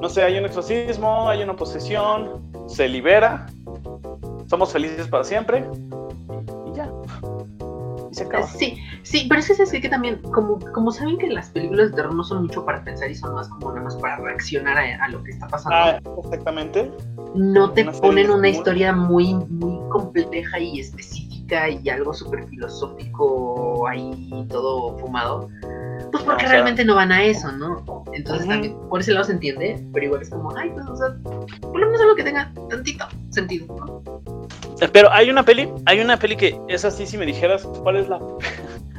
[0.00, 3.46] no sé, hay un exorcismo, hay una posesión, se libera,
[4.46, 5.64] somos felices para siempre.
[8.56, 11.96] Sí, sí, pero es que es que también, como, como saben que las películas de
[11.96, 15.08] terror no son mucho para pensar y son más como nada más para reaccionar a,
[15.08, 15.76] lo que está pasando.
[15.76, 16.90] Ah, exactamente.
[17.34, 24.46] No te ponen una historia muy, muy compleja y específica y algo súper filosófico ahí
[24.48, 25.48] todo fumado.
[26.12, 27.84] Pues porque realmente no van a eso, ¿no?
[28.12, 31.14] Entonces también, por ese lado se entiende, pero igual es como, ay, pues, o sea,
[31.60, 34.02] por lo menos algo que tenga tantito sentido, ¿no?
[34.88, 38.08] Pero hay una peli, hay una peli que es así, si me dijeras cuál es
[38.08, 38.20] la...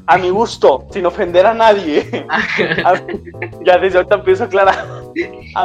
[0.07, 2.03] A mi gusto, sin ofender a nadie.
[3.65, 4.85] ya desde ahorita empiezo a aclarar.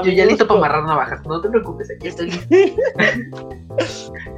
[0.05, 2.31] Yo ya listo para amarrar navajas, no te preocupes, aquí estoy.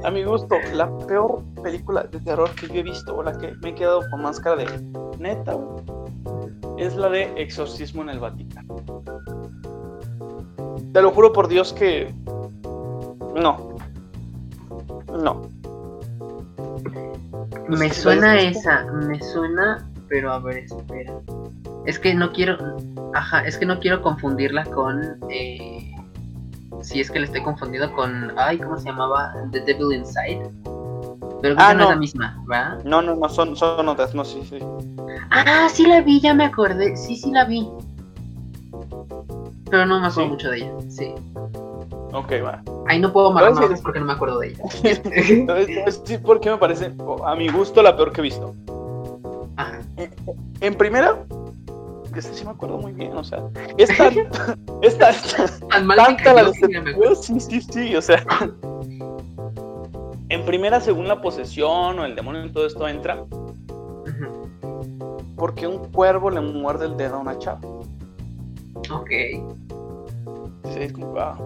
[0.05, 3.53] a mi gusto, la peor película de terror que yo he visto, o la que
[3.63, 4.67] me he quedado con máscara de
[5.19, 5.59] neta,
[6.79, 8.77] es la de Exorcismo en el Vaticano.
[10.93, 12.15] Te lo juro por Dios que...
[13.35, 13.77] No.
[15.23, 15.58] No.
[17.69, 21.13] Me suena esa, me suena, pero a ver, espera.
[21.85, 22.77] Es que no quiero,
[23.15, 25.95] ajá, es que no quiero confundirla con, eh,
[26.83, 29.35] si es que le estoy confundiendo con, ay, ¿cómo se llamaba?
[29.53, 30.51] The Devil Inside.
[31.41, 31.85] Pero ah, no.
[31.85, 32.79] es la misma, ¿va?
[32.85, 34.59] No, no, no, son, son otras, no, sí, sí.
[35.31, 37.69] Ah, sí la vi, ya me acordé, sí, sí la vi.
[39.71, 41.15] Pero no me acuerdo mucho de ella, sí.
[42.13, 42.63] Ok, va.
[42.87, 44.65] Ahí no puedo más porque no me acuerdo de ella.
[46.05, 46.93] sí, porque me parece,
[47.25, 48.55] a mi gusto, la peor que he visto.
[49.57, 49.81] Ajá.
[50.61, 51.19] En, primera,
[52.15, 53.43] que sí me acuerdo muy bien, o sea,
[53.77, 54.15] es tan,
[54.83, 55.15] es tan,
[55.97, 56.53] tanta la
[57.15, 58.25] Sí, sí, sí, o sea.
[60.31, 63.25] En primera, según la posesión o el demonio y todo esto entra,
[65.37, 67.61] porque un cuervo le muerde el dedo a una chava.
[68.91, 69.11] Ok.
[70.65, 71.39] Sí, es como, ah,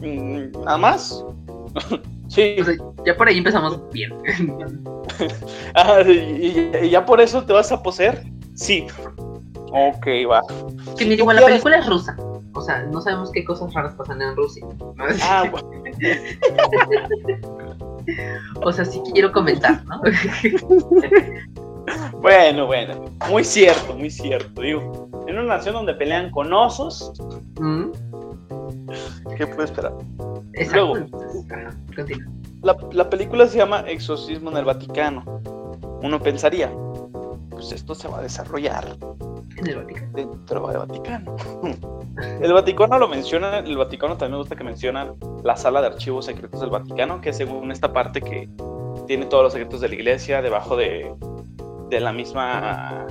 [0.00, 1.24] mm, ¿Nada más?
[2.28, 2.56] sí.
[3.06, 4.12] ya por ahí empezamos bien.
[5.74, 8.24] ah, y, ya por eso te vas a poseer?
[8.54, 8.86] Sí.
[9.72, 10.42] Ok, va.
[10.98, 12.16] Que mira, igual la película es rusa.
[12.54, 14.66] O sea, no sabemos qué cosas raras pasan en Rusia.
[15.22, 15.68] Ah, bueno.
[18.60, 20.02] o sea, sí quiero comentar, ¿no?
[22.20, 23.04] bueno, bueno.
[23.28, 24.60] Muy cierto, muy cierto.
[24.60, 27.12] Digo, en una nación donde pelean con osos.
[27.58, 27.90] Mm.
[29.36, 29.92] ¿Qué puede esperar?
[30.72, 30.96] Luego,
[32.62, 35.24] la, la, película se llama Exorcismo en el Vaticano.
[36.02, 36.72] Uno pensaría,
[37.50, 38.96] pues esto se va a desarrollar
[39.56, 40.12] en el Vaticano.
[40.12, 41.36] Dentro del Vaticano.
[42.42, 46.26] El Vaticano lo menciona, el Vaticano también me gusta que mencionan la sala de archivos
[46.26, 48.50] secretos del Vaticano, que según esta parte que
[49.06, 51.10] tiene todos los secretos de la iglesia debajo de,
[51.88, 53.06] de la misma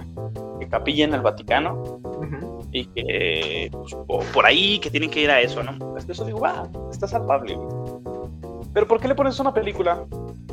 [0.70, 2.00] capilla en el Vaticano.
[2.72, 3.96] Y que pues,
[4.34, 5.98] por ahí que tienen que ir a eso, ¿no?
[5.98, 7.58] Eso digo, va, está salvable.
[8.74, 10.06] Pero ¿por qué le pones una película,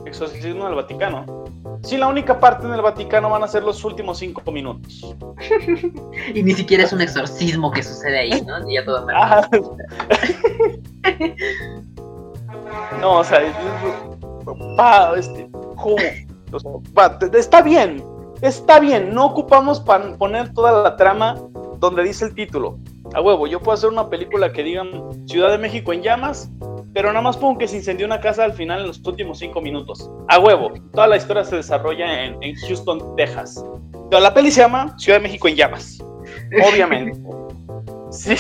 [0.05, 1.47] Exorcismo del Vaticano?
[1.83, 5.15] Si la única parte en el Vaticano van a ser los últimos cinco minutos.
[6.35, 8.69] y ni siquiera es un exorcismo que sucede ahí, ¿no?
[8.69, 9.07] Ya todo
[13.01, 13.41] No, o sea,
[14.79, 15.97] va, este, ¿cómo?
[17.35, 18.03] está bien,
[18.41, 21.37] está bien, no ocupamos para poner toda la trama
[21.79, 22.79] donde dice el título.
[23.15, 24.91] A huevo, yo puedo hacer una película que digan
[25.27, 26.51] Ciudad de México en llamas,
[26.93, 29.61] pero nada más pongo que se incendió una casa al final en los últimos cinco
[29.61, 30.11] minutos.
[30.29, 33.65] A huevo, toda la historia se desarrolla en, Houston, Texas.
[34.11, 35.99] Pero la peli se llama Ciudad de México en llamas.
[36.71, 37.19] Obviamente.
[38.11, 38.35] sí,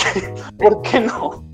[0.59, 1.44] ¿por qué no?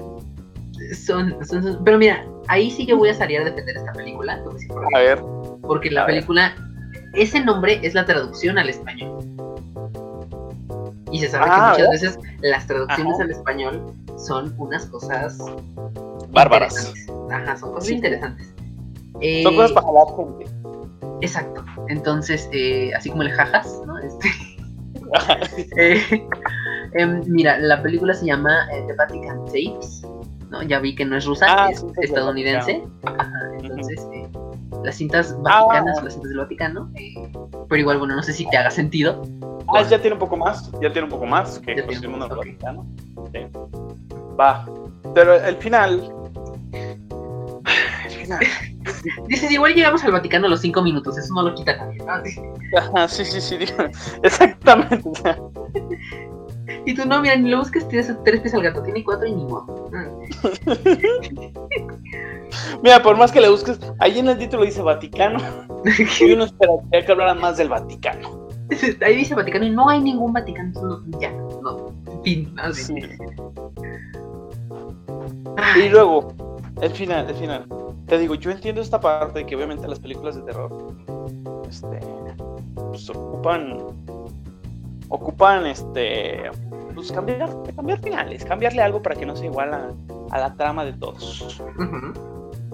[0.94, 1.36] Son,
[1.84, 4.42] pero mira, ahí sí yo voy a salir a defender esta película.
[4.94, 5.22] A ver.
[5.62, 6.54] Porque la película,
[7.14, 9.18] ese nombre es la traducción al español.
[11.14, 15.38] Y se sabe que ah, muchas veces las traducciones al español son unas cosas
[16.30, 16.92] bárbaras.
[17.30, 18.52] Ajá, son cosas interesantes.
[19.44, 20.46] son cosas para la gente.
[21.20, 21.64] Exacto.
[21.88, 23.96] Entonces, eh, así como el jajas, ¿no?
[24.00, 24.28] Este,
[25.76, 26.28] eh,
[26.94, 30.02] em, mira, la película se llama eh, The Vatican Tapes.
[30.50, 30.64] ¿no?
[30.64, 32.82] Ya vi que no es rusa, ah, es estadounidense.
[33.04, 34.04] Ajá, entonces,
[34.84, 36.04] las cintas vaticanas, ah.
[36.04, 36.90] las cintas del Vaticano.
[37.68, 39.22] pero igual, bueno, no sé si te haga sentido.
[39.68, 42.36] Ah, ya tiene un poco más, ya tiene un poco más que el mundo del
[42.36, 42.86] Vaticano.
[43.32, 43.40] Sí.
[44.38, 44.66] Va.
[45.14, 46.12] Pero el final.
[48.04, 48.44] El final.
[49.28, 52.34] Dices, igual llegamos al Vaticano a los cinco minutos, eso no lo quita nadie.
[52.76, 53.58] Ajá, sí, sí, sí,
[54.22, 55.10] exactamente.
[56.86, 59.32] Y tú no, mira, ni lo busques, tienes tres pies al gato, tiene cuatro y
[59.32, 59.90] ni modo.
[62.82, 65.38] Mira, por más que le busques, ahí en el título dice Vaticano.
[66.20, 68.48] y uno esperaría que hablara más del Vaticano.
[69.04, 70.72] Ahí dice Vaticano y no hay ningún Vaticano.
[70.80, 71.92] No, ya, no.
[72.22, 72.54] Fin.
[72.58, 72.94] Así.
[75.76, 76.32] Y luego,
[76.80, 77.66] el final, el final.
[78.06, 80.94] Te digo, yo entiendo esta parte de que obviamente las películas de terror
[81.68, 82.00] este,
[82.74, 83.78] pues, ocupan
[85.14, 86.50] ocupan este
[86.94, 89.94] pues cambiar, cambiar finales, cambiarle algo para que no sea igual
[90.30, 91.60] a, la trama de todos.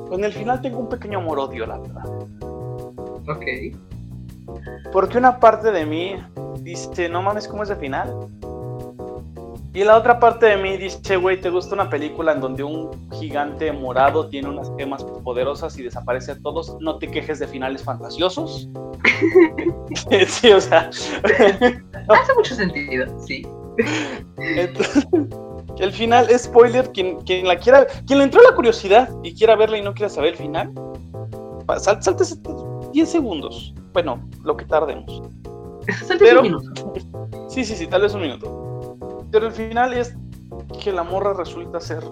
[0.08, 2.04] Con el final tengo un pequeño amor-odio, la verdad.
[3.28, 3.44] Ok.
[4.92, 6.16] Porque una parte de mí
[6.60, 8.28] dice, no mames, ¿cómo es el final?
[9.72, 13.08] Y la otra parte de mí dice, güey, ¿te gusta una película en donde un
[13.12, 16.76] gigante morado tiene unas gemas poderosas y desaparece a todos?
[16.80, 18.68] No te quejes de finales fantasiosos.
[20.26, 20.90] sí, o sea.
[22.08, 23.46] Hace mucho sentido, sí.
[25.78, 29.78] el final, spoiler, quien, quien la quiera, quien le entró la curiosidad y quiera verla
[29.78, 30.72] y no quiera saber el final,
[31.78, 32.24] sal, salte
[32.92, 33.72] 10 segundos.
[33.92, 35.22] Bueno, lo que tardemos.
[36.18, 36.92] Pero, un minuto.
[37.48, 38.69] Sí, sí, sí, tal vez un minuto.
[39.30, 40.14] Pero el final es
[40.82, 42.02] que la morra resulta ser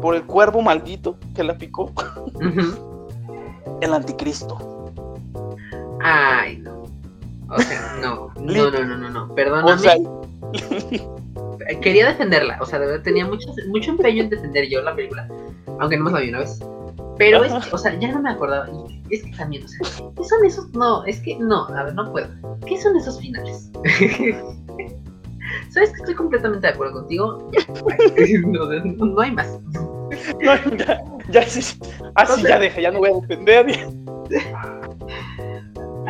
[0.00, 1.92] por el cuervo maldito que la picó
[3.80, 4.92] el anticristo.
[6.00, 6.84] Ay, no.
[7.48, 8.26] O sea, no.
[8.40, 9.34] No, no, no, no, no.
[9.34, 10.06] Perdóname.
[11.80, 12.58] Quería defenderla.
[12.60, 15.28] O sea, de verdad tenía mucho, mucho empeño en defender yo la película.
[15.80, 16.60] Aunque no me la vi una vez.
[17.18, 18.68] Pero es o sea, ya no me acordaba.
[19.10, 19.80] Es que también, o sea,
[20.16, 20.68] ¿qué son esos?
[20.72, 22.28] No, es que no, a ver, no puedo.
[22.66, 23.70] ¿Qué son esos finales?
[25.70, 27.50] ¿Sabes que estoy completamente de acuerdo contigo?
[28.46, 29.60] no, no, hay más.
[30.42, 31.78] No, ya, ya, sí,
[32.14, 33.66] así ya deja, ya no voy a defender.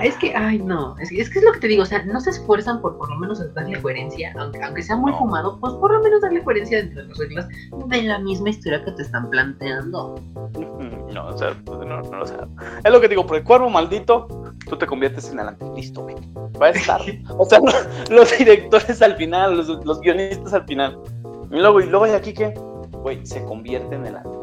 [0.03, 2.05] Es que, ay, no, es que, es que es lo que te digo, o sea,
[2.05, 5.73] no se esfuerzan por por lo menos darle coherencia, aunque, aunque sea muy fumado, pues
[5.75, 7.49] por lo menos darle coherencia dentro de las reglas
[7.89, 10.21] de la misma historia que te están planteando.
[11.13, 12.47] No, o sea, pues, no, no, o sea,
[12.85, 14.29] es lo que digo, por el cuervo maldito,
[14.69, 16.17] tú te conviertes en el anticristo, güey.
[16.61, 17.01] Va a estar,
[17.39, 17.61] o sea,
[18.11, 20.99] los, directores al final, los, los, guionistas al final.
[21.51, 22.55] Y luego, y luego, ¿y aquí qué?
[22.91, 24.36] Güey, se convierte en el anticristo.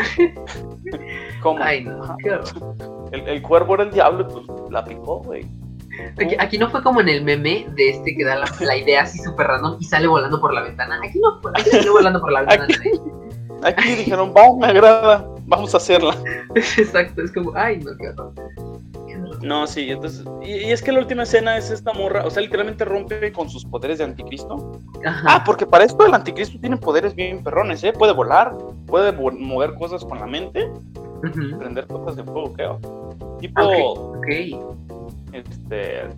[1.42, 1.62] ¿Cómo?
[1.62, 2.38] Ay, no, qué
[3.12, 5.46] el, el cuervo era el diablo, pues la picó, güey.
[6.38, 9.46] Aquí, no fue como en el meme de este que da la, idea así súper
[9.46, 11.00] random y sale volando por la ventana.
[11.02, 12.66] Aquí no, aquí salió volando por la ventana.
[13.62, 16.16] Aquí, dijeron, va, me agrada, vamos a hacerla.
[16.54, 18.32] Exacto, es como, ay, no, qué horror.
[19.42, 22.84] No, sí, entonces, y, es que la última escena es esta morra, o sea, literalmente
[22.84, 24.72] rompe con sus poderes de anticristo.
[25.04, 27.92] Ah, porque para esto el anticristo tiene poderes bien perrones, ¿eh?
[27.92, 30.70] Puede volar, puede mover cosas con la mente,
[31.58, 32.80] prender cosas de fuego, creo.
[33.38, 33.62] Tipo.
[34.18, 34.58] Okay,
[35.32, 36.08] Este.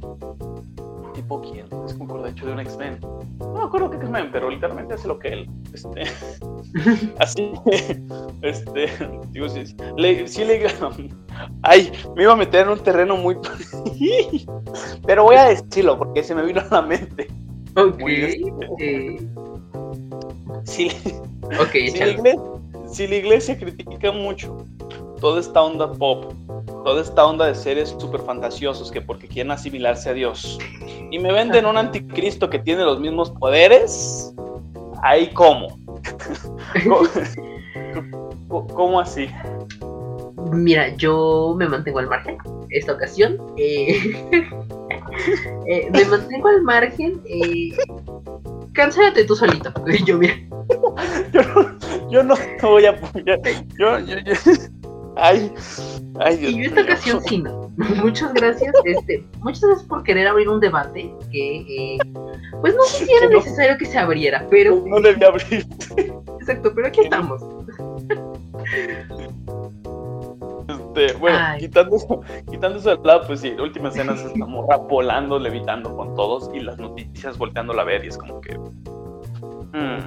[1.15, 1.67] ¿Tipo quién?
[1.85, 2.99] Es como de hecho de un X-Men.
[3.39, 5.51] No me acuerdo qué X-Men, pero literalmente hace lo que él.
[5.73, 6.03] Este,
[7.19, 7.53] así.
[8.41, 8.89] Este.
[9.31, 10.67] Digo, sí, le, sí le.
[11.63, 13.37] Ay, me iba a meter en un terreno muy.
[15.07, 17.29] pero voy a decirlo porque se me vino a la mente.
[17.77, 18.01] Ok.
[18.07, 19.29] Este,
[21.61, 22.41] okay, si, la iglesia,
[22.87, 24.65] si la iglesia critica mucho
[25.21, 26.33] toda esta onda pop,
[26.85, 30.59] toda esta onda de seres súper fantasiosos que porque quieren asimilarse a Dios,
[31.11, 34.35] y me venden un anticristo que tiene los mismos poderes,
[35.03, 35.79] ahí cómo.
[38.49, 39.29] ¿Cómo, así?
[40.53, 42.39] Mira, yo me mantengo al margen
[42.71, 43.39] esta ocasión.
[43.57, 43.99] Eh,
[45.67, 47.21] eh, me mantengo al margen.
[47.27, 47.71] Eh,
[48.73, 49.73] cáncélate tú solito.
[50.07, 50.35] Yo, mira.
[51.33, 51.79] yo, no,
[52.11, 53.41] yo no te voy a apoyar.
[53.79, 54.33] Yo, yo, yo,
[55.17, 55.53] Ay,
[56.21, 57.71] ay, Dios Y esta ocasión sí, no.
[58.03, 58.75] Muchas gracias.
[58.85, 61.99] Este, muchas gracias por querer abrir un debate que, eh,
[62.61, 64.83] pues no sé si era necesario que se abriera, pero.
[64.87, 65.67] No, debía abrir.
[66.41, 67.43] Exacto, pero aquí estamos.
[70.69, 74.47] Este, bueno, quitando eso, quitando eso de lado, pues sí, la última escena es esta
[74.47, 78.59] morra volando, levitando con todos y las noticias volteándola a ver y es como que.
[79.73, 79.99] Mm,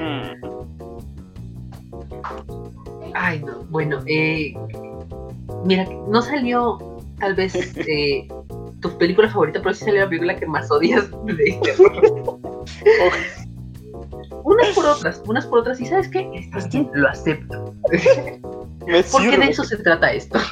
[0.00, 0.42] mm.
[3.14, 3.64] Ay, no.
[3.70, 4.54] Bueno, eh,
[5.64, 6.78] mira, no salió
[7.18, 7.54] tal vez
[7.88, 8.26] eh,
[8.80, 11.74] tu película favorita, pero sí salió la película que más odias de este
[14.44, 16.28] Unas por otras, unas por otras, y ¿sabes qué?
[16.94, 17.74] lo acepto.
[19.12, 20.38] Porque de eso se trata esto.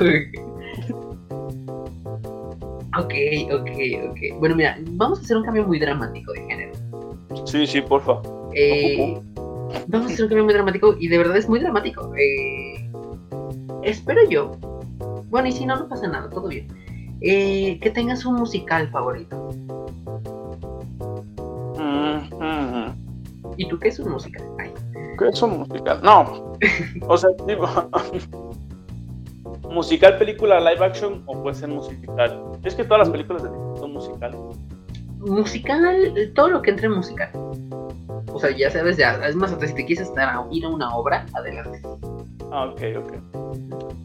[2.97, 3.15] ok,
[3.53, 3.71] ok,
[4.11, 4.19] ok.
[4.39, 6.73] Bueno, mira, vamos a hacer un cambio muy dramático de género.
[7.45, 8.21] Sí, sí, porfa.
[8.55, 9.21] Eh,
[9.89, 12.13] vamos a hacer un cambio muy dramático y de verdad es muy dramático.
[12.17, 12.91] Eh,
[13.83, 14.53] espero yo.
[15.29, 16.69] Bueno, y si no, no pasa nada, todo bien.
[17.21, 19.51] Eh, que tengas un musical favorito.
[23.57, 24.43] ¿Y tú qué es un musical?
[25.19, 26.01] ¿Qué es un musical?
[26.03, 26.55] No.
[27.09, 27.67] o sea, digo,
[29.71, 32.43] musical, película, live action o puede ser musical.
[32.65, 34.37] Es que todas las películas de son musical.
[35.19, 37.31] Musical, todo lo que entre en musical.
[38.33, 40.69] O sea, ya sabes, ya, es más, hasta si te quieres estar a ir a
[40.69, 41.81] una obra, adelante.
[42.51, 43.13] Ah, ok, ok.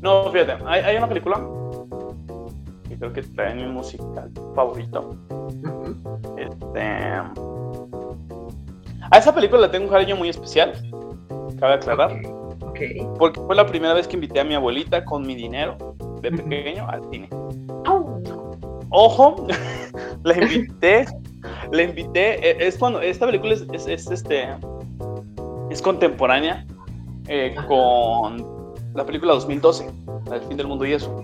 [0.02, 1.42] No, fíjate, hay, una película
[2.88, 5.16] que creo que trae mi musical favorito.
[6.38, 6.82] Este.
[9.12, 10.74] A esa película le tengo un cariño muy especial,
[11.60, 12.22] cabe aclarar.
[12.70, 13.08] Okay.
[13.18, 15.78] Porque fue la primera vez que invité a mi abuelita con mi dinero
[16.22, 17.30] de pequeño al cine.
[17.88, 18.20] Oh.
[18.90, 19.48] Ojo,
[20.24, 21.06] la invité
[21.72, 24.48] le invité, e, es cuando, esta película es, este,
[25.70, 26.66] es contemporánea
[27.28, 28.46] eh, con
[28.94, 29.88] la película 2012,
[30.32, 31.24] El fin del mundo y eso.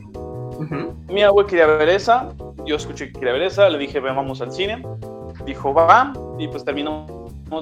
[1.10, 2.30] Mi abuelo quería ver esa,
[2.66, 4.84] yo escuché que quería ver esa, le dije, ven, vamos al cine.
[5.46, 7.10] Dijo, va, y pues terminamos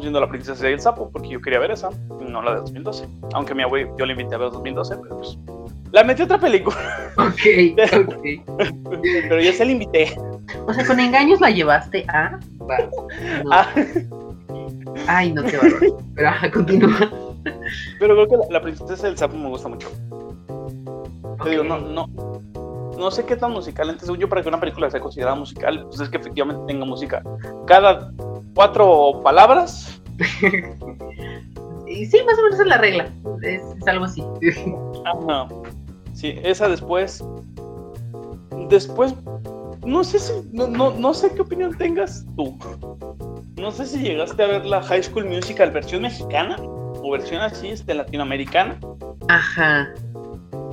[0.02, 3.08] viendo La princesa y el sapo, porque yo quería ver esa, no la de 2012.
[3.34, 5.38] Aunque mi abuelo, yo le invité a ver 2012, pero pues...
[5.92, 6.78] La metí otra película.
[7.18, 7.42] Ok,
[9.28, 10.16] pero ya se la invité.
[10.68, 12.40] O sea, con engaños la llevaste a.
[13.52, 13.68] Ah.
[15.08, 15.64] Ay, no te va
[16.16, 17.12] Pero continúa.
[18.00, 19.90] Pero creo que la, princesa del sapo me gusta mucho.
[21.44, 22.08] Te digo, no, no,
[22.98, 23.90] no sé qué tan musical.
[23.90, 27.24] Entonces, yo para que una película sea considerada musical, pues es que efectivamente tenga música.
[27.66, 28.12] Cada
[28.54, 30.02] cuatro palabras.
[30.20, 33.10] sí, más o menos es la regla.
[33.42, 34.24] Es, algo así.
[35.06, 35.48] Ajá.
[36.14, 37.24] Sí, esa después.
[38.68, 39.16] Después
[39.86, 42.58] no sé si, no, no, no sé qué opinión tengas tú.
[43.58, 47.70] No sé si llegaste a ver la High School Musical versión mexicana o versión así,
[47.70, 48.80] este, latinoamericana.
[49.28, 49.94] Ajá.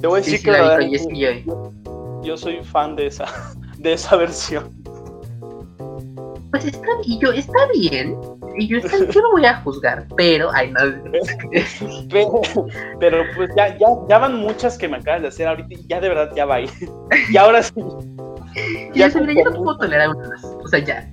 [0.00, 1.46] Te voy a decir que
[2.22, 3.26] yo, soy fan de esa,
[3.78, 4.70] de esa versión.
[6.50, 8.16] Pues está, y yo, está bien.
[8.58, 10.80] Y yo, está, yo no voy a juzgar, pero ay no.
[12.10, 12.40] pero,
[12.98, 16.00] pero, pues ya, ya, ya van muchas que me acabas de hacer ahorita y ya
[16.00, 16.70] de verdad ya va ahí.
[17.30, 17.74] Y ahora sí,
[18.94, 20.44] ya, yo no puedo tolerar una más.
[20.44, 21.08] O sea, ya.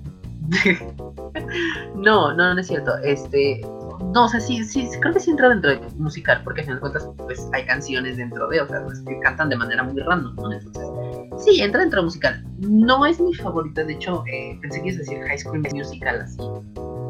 [1.95, 2.97] no, no, no es cierto.
[3.03, 3.61] Este.
[4.13, 6.77] No, o sea, sí, sí, creo que sí entra dentro de musical, porque al final
[6.77, 10.01] de cuentas, pues hay canciones dentro de, o sea, pues, que cantan de manera muy
[10.01, 10.51] random, ¿no?
[10.51, 10.87] Entonces,
[11.43, 12.45] sí, entra dentro de musical.
[12.59, 16.21] No es mi favorita, de hecho, eh, pensé que ibas a decir High School Musical,
[16.21, 16.37] así.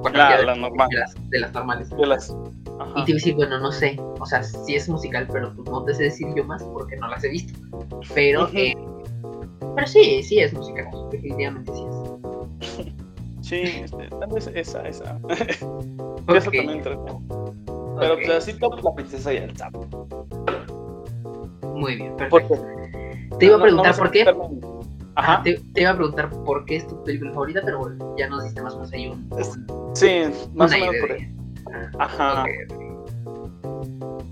[0.01, 0.87] Bueno, la, normal.
[0.89, 1.89] De las, de las normales.
[1.89, 2.35] De las,
[2.95, 5.69] y te iba a decir, bueno, no sé, o sea, sí es musical, pero pues
[5.69, 7.59] no te sé decir yo más porque no las he visto.
[8.13, 8.73] Pero, eh,
[9.75, 12.93] pero sí, sí es música, definitivamente sí es.
[13.41, 15.19] Sí, este, tal vez esa, esa.
[16.23, 16.37] Okay.
[16.37, 16.97] Eso también entra.
[17.99, 18.25] Pero okay.
[18.25, 20.07] pues así top la princesa y el sapo.
[21.75, 22.65] Muy bien, perfecto.
[23.39, 24.25] Te iba a preguntar por qué.
[25.15, 25.43] Ajá.
[25.43, 28.61] Te, iba a preguntar por qué es tu película favorita, pero bueno, ya nos diste
[28.61, 29.29] más o menos ahí un.
[29.93, 31.33] sí, más o menos por ahí.
[31.99, 32.45] Ajá.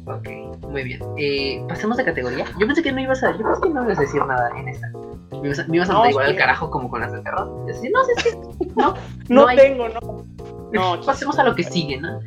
[0.06, 0.30] Ok,
[0.70, 1.02] muy bien.
[1.18, 2.46] Eh, pasemos de categoría.
[2.58, 3.38] Yo pensé que no ibas a.
[3.38, 4.92] Yo pensé que no ibas a decir nada en esta.
[5.32, 7.48] Me ibas a, me ibas a igual al carajo como con las de terror.
[7.48, 7.82] No, sé
[8.18, 8.38] si.
[8.76, 8.94] No,
[9.30, 10.26] no, tengo, no.
[10.72, 12.20] No, pasemos a lo que sigue, ¿no?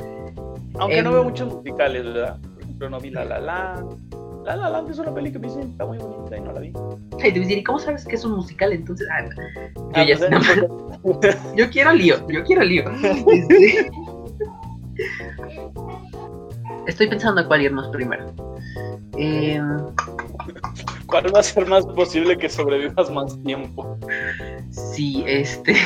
[0.79, 2.39] Aunque no veo muchos musicales, ¿verdad?
[2.41, 3.85] Por ejemplo, no vi La La La.
[4.45, 6.61] La La Land es una peli que me dicen está muy bonita y no la
[6.61, 6.73] vi.
[7.19, 9.09] Hey, te decir, ¿y cómo sabes que es un musical entonces?
[9.11, 9.31] Ah, yo
[9.95, 10.19] ah, ya
[11.03, 12.85] pues, Yo quiero lío, yo quiero lío.
[16.87, 18.27] Estoy pensando cuál irnos primero.
[19.17, 19.61] Eh...
[21.07, 23.99] ¿Cuál va a ser más posible que sobrevivas más tiempo?
[24.71, 25.77] Sí, este.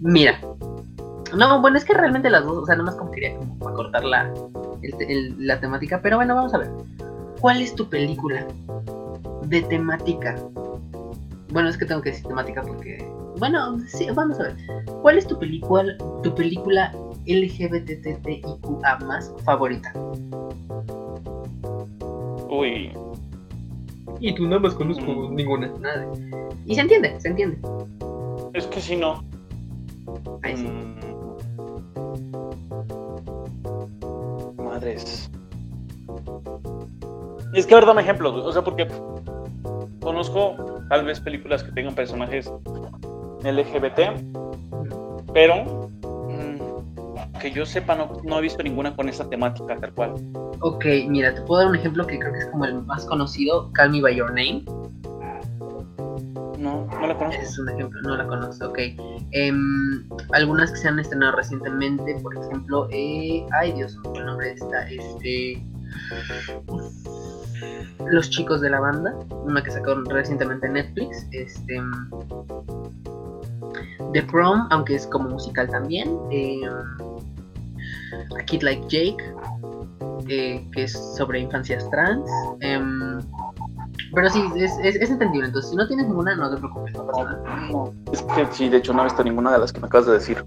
[0.00, 0.40] Mira.
[1.36, 4.32] No, bueno, es que realmente las dos, o sea, nomás como quería como cortar la,
[5.38, 6.70] la temática, pero bueno, vamos a ver.
[7.40, 8.46] ¿Cuál es tu película
[9.42, 10.36] de temática?
[11.50, 13.06] Bueno, es que tengo que decir temática porque.
[13.38, 14.56] Bueno, sí, vamos a ver.
[15.02, 16.92] ¿Cuál es tu película, tu película
[17.28, 19.92] LGBTTIQA más favorita?
[22.48, 22.92] Uy.
[24.20, 25.34] Y tú nada más conozco mm.
[25.34, 25.68] ninguna.
[25.78, 26.06] Nada.
[26.66, 27.58] Y se entiende, se entiende.
[28.54, 29.22] Es que si no.
[30.42, 30.64] Ahí sí.
[30.64, 30.98] Mm.
[34.64, 35.30] Madres.
[37.54, 38.88] Es que a ver, dame ejemplos, o sea, porque
[40.00, 40.56] conozco
[40.88, 42.50] tal vez películas que tengan personajes
[43.42, 44.00] LGBT,
[45.32, 45.90] pero
[47.38, 50.14] que yo sepa, no, he visto ninguna con esa temática tal cual.
[50.60, 53.72] Ok, mira, te puedo dar un ejemplo que creo que es como el más conocido,
[53.72, 54.64] Call Me By Your Name.
[56.58, 57.40] No, no la conozco.
[57.40, 58.78] Es un ejemplo, no la conozco, ok.
[59.30, 64.88] Em, algunas que se han estrenado recientemente, por ejemplo, eh, ay Dios, el nombre está,
[64.88, 65.62] este...
[68.06, 71.80] Los chicos de la banda, una que sacó recientemente en Netflix, este
[74.12, 76.60] The Prom, aunque es como musical también, eh,
[78.38, 79.22] A Kid Like Jake,
[80.28, 82.28] eh, que es sobre infancias trans.
[82.60, 83.20] Em,
[84.14, 85.48] pero sí, es, es, entendible.
[85.48, 87.90] Entonces, si no tienes ninguna, no te preocupes, no pasa nada.
[88.12, 90.14] es que sí, de hecho, no he visto ninguna de las que me acabas de
[90.14, 90.44] decir.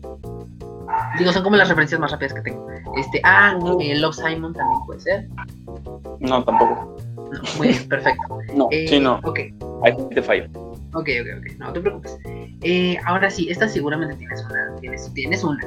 [1.17, 2.67] Digo, son como las referencias más rápidas que tengo.
[2.97, 5.27] Este, ah, eh, Love Simon también puede ser.
[6.19, 6.97] No, tampoco.
[7.31, 8.39] No, muy bien, perfecto.
[8.55, 9.19] no, eh, sí, no.
[9.23, 9.39] Ok.
[9.83, 10.45] Ahí te fallo.
[10.93, 11.59] Ok, ok, ok.
[11.59, 12.17] No te preocupes.
[12.63, 14.75] Eh, ahora sí, esta seguramente tienes una.
[14.79, 15.61] Tienes, tienes una.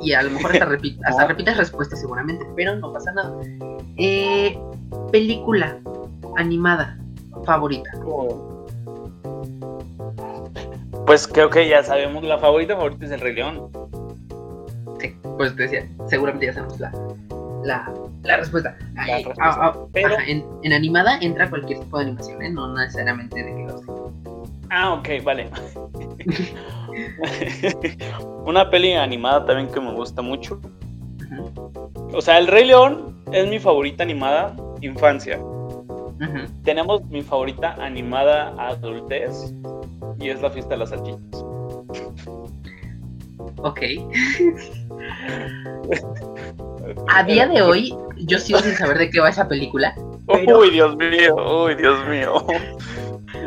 [0.00, 0.64] Y a lo mejor hasta,
[1.04, 3.32] hasta repites respuesta seguramente, pero no pasa nada.
[3.96, 4.58] Eh,
[5.10, 5.78] película
[6.36, 6.98] animada
[7.44, 7.90] favorita.
[11.06, 13.70] Pues creo que ya sabemos la favorita favorita es el Rey León.
[15.00, 16.92] Sí, pues te decía, seguramente ya sabemos la,
[17.64, 17.92] la,
[18.24, 18.76] la respuesta.
[18.96, 22.50] Ah, ah, pero en, animada entra cualquier tipo de animación, ¿eh?
[22.50, 23.82] no necesariamente de que los.
[24.70, 25.50] Ah, ok, vale.
[28.44, 30.60] Una peli animada también que me gusta mucho.
[32.12, 35.38] O sea, El Rey León es mi favorita animada infancia.
[36.64, 39.54] Tenemos mi favorita animada adultez
[40.18, 41.44] y es La Fiesta de las Salchichas.
[43.58, 43.80] Ok.
[47.08, 49.94] A día de hoy, yo sigo sin saber de qué va esa película.
[50.26, 52.44] Uy, Dios mío, uy, Dios mío.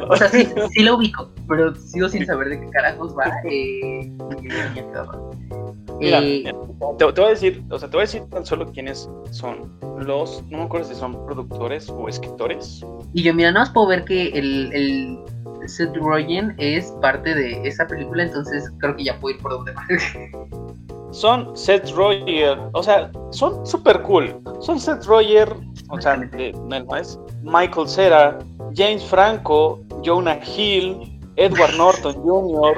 [0.09, 3.31] O sea, sí, sí lo ubico, pero sigo sin saber de qué carajos va.
[3.49, 4.11] Eh,
[6.01, 6.53] eh,
[6.97, 10.43] te, voy a decir, o sea, te voy a decir tan solo quiénes son los,
[10.49, 12.83] no me acuerdo si son productores o escritores.
[13.13, 15.19] Y yo, mira, no más puedo ver que el, el
[15.67, 19.73] Seth Rogen es parte de esa película, entonces creo que ya puedo ir por donde.
[21.11, 24.41] Son Seth Roger, o sea, son super cool.
[24.59, 25.53] Son Seth Roger,
[25.91, 26.53] o sea, de,
[27.43, 28.39] Michael Cera,
[28.75, 32.77] James Franco, Jonah Hill, Edward Norton Jr.,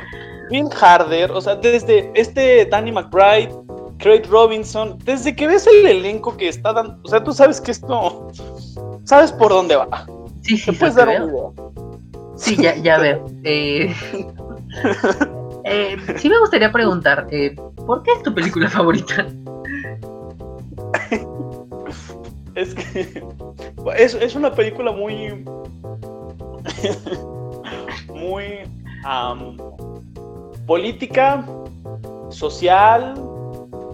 [0.49, 3.49] Bill Harder, o sea, desde este Danny McBride,
[3.97, 7.71] Craig Robinson, desde que ves el elenco que está dando, o sea, tú sabes que
[7.71, 8.27] esto,
[9.05, 10.05] sabes por dónde va.
[10.41, 11.09] Sí, sí, puedes dar
[12.35, 13.25] Sí, ya, ya veo.
[13.43, 13.95] Eh,
[15.63, 17.55] eh, sí me gustaría preguntar, eh,
[17.85, 19.25] ¿por qué es tu película favorita?
[22.55, 23.23] es que
[23.97, 25.45] es, es una película muy
[28.13, 28.59] muy
[30.65, 31.45] política,
[32.29, 33.15] social,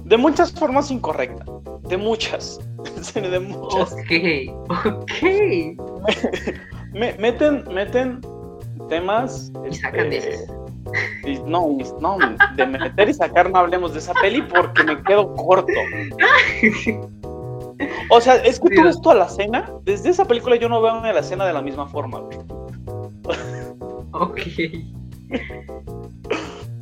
[0.03, 1.45] de muchas formas incorrecta.
[1.84, 2.60] De muchas.
[3.16, 3.93] de muchas.
[3.93, 4.12] Ok,
[4.70, 5.12] ok.
[6.93, 8.22] meten, meten
[8.88, 9.51] temas.
[9.70, 10.47] Y sacan de este,
[11.45, 12.18] no, no,
[12.55, 15.72] de meter y sacar no hablemos de esa peli porque me quedo corto.
[18.09, 20.93] O sea, es que tú ves toda la cena, desde esa película yo no veo
[20.93, 22.21] a la cena de la misma forma,
[24.11, 24.41] Ok.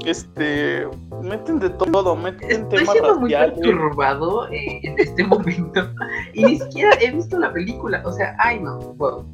[0.05, 0.87] Este,
[1.21, 5.91] meten de todo, meten Estoy temas siendo muy perturbado eh, en este momento.
[6.33, 8.01] Y ni siquiera he visto la película.
[8.05, 8.77] O sea, ay no.
[8.79, 9.25] Wow.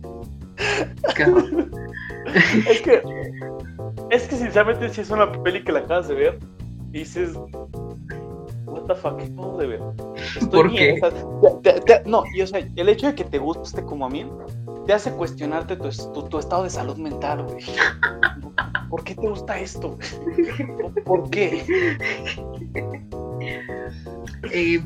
[2.68, 3.04] Es que,
[4.10, 6.40] es que sinceramente si es una peli que la acabas de ver,
[6.90, 7.38] dices,
[8.84, 9.82] what the fuck, ¿qué acabo de ver?
[10.36, 11.06] Estoy ¿Por bien, qué?
[11.06, 14.06] o sea, te- te- no, y o sea, el hecho de que te guste como
[14.06, 14.26] a mí,
[14.86, 17.64] te hace cuestionarte tu, tu, tu estado de salud mental, güey.
[18.90, 19.98] ¿Por qué te gusta esto?
[20.82, 21.64] ¿Por- ¿Por qué?
[24.52, 24.80] Eh,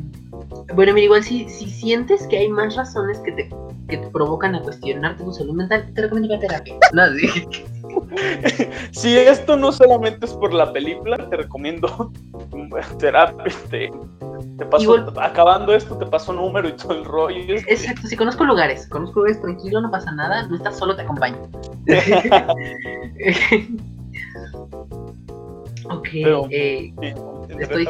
[0.74, 3.50] bueno, mira, igual si, si sientes que hay más razones que te,
[3.90, 6.76] que te provocan a cuestionarte tu salud mental, te recomiendo ir a terapia.
[6.94, 7.28] No, sí.
[8.92, 12.12] Si esto no solamente es por la película, te recomiendo
[13.00, 13.44] terapia.
[13.70, 13.90] Te,
[14.58, 17.56] te paso, Igual- acabando esto, te paso número y todo el rollo.
[17.68, 21.38] Exacto, si conozco lugares, conozco lugares tranquilo, no pasa nada, no estás solo, te acompaño.
[25.90, 27.14] ok, Pero- eh, Sí,
[27.60, 27.88] Estoy-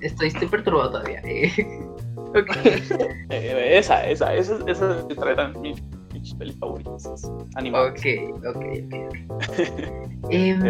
[0.00, 1.20] estoy, estoy perturbado todavía.
[1.24, 1.52] eh.
[2.28, 2.56] ok,
[3.30, 7.30] Eh, esa, esa, esa, esa te traerán mis, mis pelis favoritas.
[7.56, 7.92] Animadas.
[7.92, 8.06] ok,
[8.46, 8.94] ok, ok.
[10.30, 10.60] Em,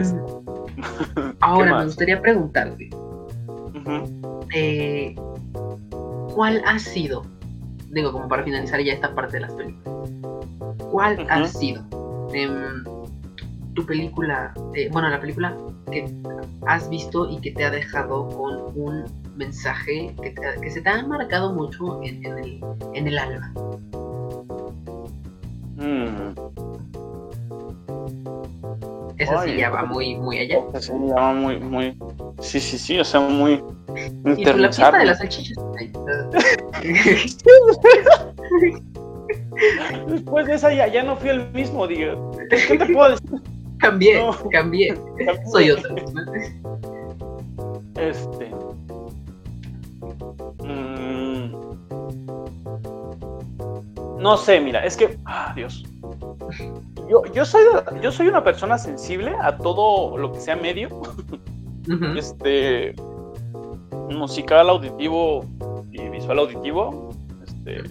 [1.41, 2.91] ahora me gustaría preguntarte,
[4.55, 5.15] eh,
[6.35, 7.25] ¿cuál ha sido,
[7.91, 10.11] digo como para finalizar ya esta parte de las películas,
[10.91, 11.83] cuál ha sido
[12.33, 12.85] em,
[13.79, 15.57] tu película, eh, bueno, la película
[15.93, 16.13] que
[16.67, 19.05] has visto y que te ha dejado con un
[19.37, 22.65] mensaje que, te- que se te ha marcado mucho en, en el,
[22.95, 23.53] en el alma?
[25.77, 26.35] Mm.
[29.19, 30.59] Esa sí Ay, ya va muy, muy allá.
[30.81, 31.97] Se llama muy, muy.
[32.41, 33.63] Sí, sí, sí, o sea, muy.
[34.37, 35.57] Y la fiesta de las salchichas.
[40.09, 42.33] Después de esa ya, ya no fui el mismo, digo.
[42.51, 43.41] ¿Qué te puedo decir?
[43.79, 44.33] Cambié, No.
[44.51, 44.95] cambié.
[45.51, 45.95] Soy otro.
[47.97, 48.51] Este.
[50.63, 51.53] mm,
[54.19, 55.17] no sé, mira, es que.
[55.25, 55.85] Ah, Dios.
[57.09, 57.63] Yo, yo, soy,
[58.03, 60.89] yo soy una persona sensible a todo lo que sea medio.
[62.17, 62.95] Este.
[64.11, 65.45] Musical, auditivo
[65.91, 67.11] y visual auditivo.
[67.47, 67.83] Este.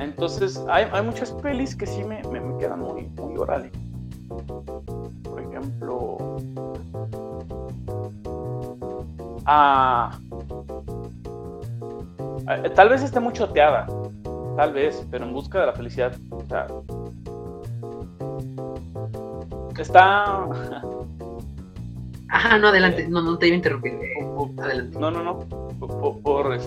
[0.00, 3.70] Entonces, hay, hay muchas pelis que sí me, me, me quedan muy, muy orales.
[4.28, 6.16] Por ejemplo.
[9.46, 10.18] Ah,
[12.64, 13.86] eh, tal vez esté muy choteada,
[14.56, 16.14] tal vez, pero en busca de la felicidad.
[16.30, 16.66] O sea,
[19.78, 20.46] está.
[22.28, 23.06] Ajá, no, adelante.
[23.08, 23.92] No, no te iba a interrumpir.
[23.92, 24.26] eh,
[24.62, 24.98] Adelante.
[24.98, 25.38] No, no, no.
[25.78, 26.58] Por, por-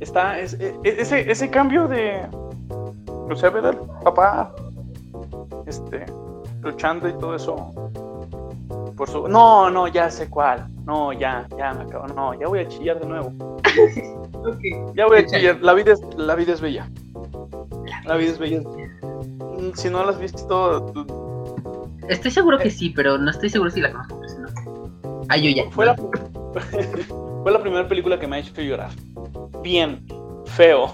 [0.00, 2.26] está es- e- ese, ese cambio de.
[3.30, 4.52] O sea, ver al papá
[5.66, 6.06] este,
[6.62, 7.70] luchando y todo eso.
[8.96, 9.26] Por su...
[9.28, 10.66] No, no, ya sé cuál.
[10.84, 12.06] No, ya, ya me acabo.
[12.08, 13.32] No, ya voy a chillar de nuevo.
[14.94, 15.58] Ya voy a chillar.
[15.62, 16.88] La vida es, la vida es bella.
[18.04, 18.60] La vida es bella.
[18.60, 20.92] Mm, Si no la has visto,
[22.08, 24.20] Estoy seguro que sí, pero no estoy seguro si la conozco.
[24.38, 25.22] no.
[25.30, 25.70] Ah, yo ya.
[25.70, 25.96] fue la,
[27.42, 28.90] fue la primera película que me ha hecho llorar.
[29.62, 30.04] Bien,
[30.44, 30.92] feo.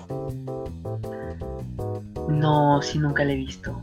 [2.28, 3.76] No, sí, nunca la he visto.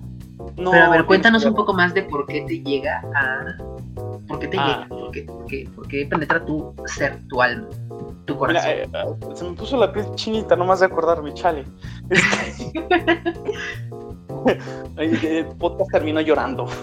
[0.58, 3.58] No, pero a ver, cuéntanos un poco más de por qué te llega a.
[4.28, 4.86] ¿Por qué te Ah.
[4.88, 4.88] llega?
[4.90, 7.68] ¿Por qué, por, qué, por qué penetra tu ser, tu alma,
[8.26, 8.72] tu corazón?
[8.72, 11.64] eh, eh, se me puso la piel chinita nomás de acordarme, chale.
[14.98, 16.66] El podcast terminó llorando.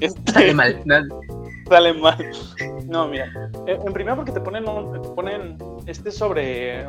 [0.00, 0.80] Este, Sale mal.
[0.84, 0.96] ¿no?
[1.68, 2.30] sale mal.
[2.86, 3.26] No, mira.
[3.66, 6.88] En, en primera porque te ponen, te ponen este sobre eh,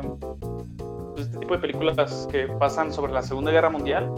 [1.16, 4.10] este tipo de películas que pasan sobre la Segunda Guerra Mundial.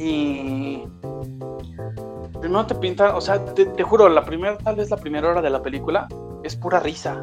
[0.00, 0.84] Y
[2.40, 5.50] primero te pintan, o sea, te, juro, la primera, tal vez la primera hora de
[5.50, 6.08] la película
[6.42, 7.20] es pura risa.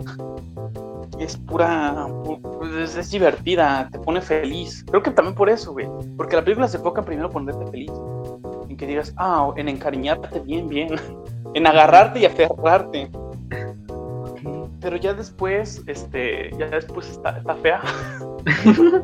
[1.20, 4.86] Es pura, pu- es, es divertida, te pone feliz.
[4.88, 5.88] Creo que también por eso, güey.
[6.16, 7.92] Porque la película se enfoca en primero ponerte feliz.
[8.70, 10.90] En que digas, ah, en encariñarte bien, bien.
[11.54, 13.10] En agarrarte y aferrarte.
[14.80, 17.82] Pero ya después, este, ya después está, fea.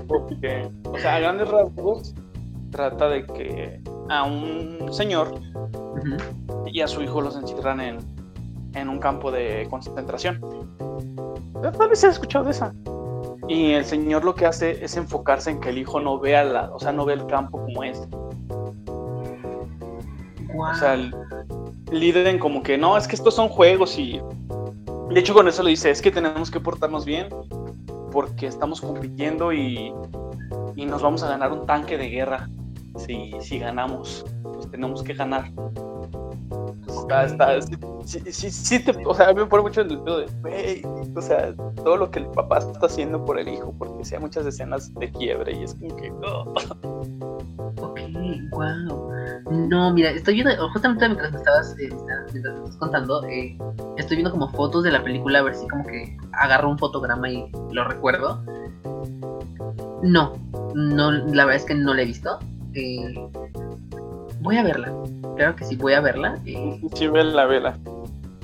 [0.93, 2.13] O sea, a grandes rasgos,
[2.73, 5.39] trata de que a un señor
[6.65, 7.97] y a su hijo los encierran en,
[8.73, 10.41] en un campo de concentración.
[11.61, 12.73] Tal vez se ha escuchado de esa.
[13.47, 16.73] Y el señor lo que hace es enfocarse en que el hijo no vea la,
[16.73, 18.01] o sea, no ve el campo como es.
[20.53, 20.71] Guau.
[20.71, 21.13] O sea, el
[21.91, 24.21] líder en como que no, es que estos son juegos y
[25.09, 27.27] de hecho con eso le dice, es que tenemos que portarnos bien
[28.11, 29.93] porque estamos compitiendo y
[30.75, 32.49] y nos vamos a ganar un tanque de guerra.
[32.97, 35.51] Si, si ganamos, pues tenemos que ganar.
[36.87, 37.61] Está, está,
[38.05, 40.81] sí, sí, sí, te, o sea, a mí me pone mucho el dedo de, wey,
[41.15, 44.45] o sea, todo lo que el papá está haciendo por el hijo, porque sea muchas
[44.45, 46.53] escenas de quiebre y es como que, oh.
[47.81, 47.99] Ok,
[48.51, 49.11] wow.
[49.51, 53.57] No, mira, estoy viendo, justamente mientras me estabas, eh, mientras me estabas contando, eh,
[53.97, 57.29] estoy viendo como fotos de la película, a ver si como que agarro un fotograma
[57.29, 58.43] y lo recuerdo.
[60.01, 60.33] No,
[60.75, 62.39] no, la verdad es que no la he visto.
[62.75, 63.13] Eh,
[64.41, 64.93] voy a verla.
[65.35, 66.39] Claro que sí, voy a verla.
[66.45, 67.77] Eh, sí, vela, vela.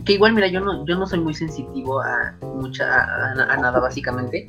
[0.06, 3.80] Que igual, mira, yo no, yo no soy muy sensitivo a mucha, a, a nada,
[3.80, 4.46] básicamente.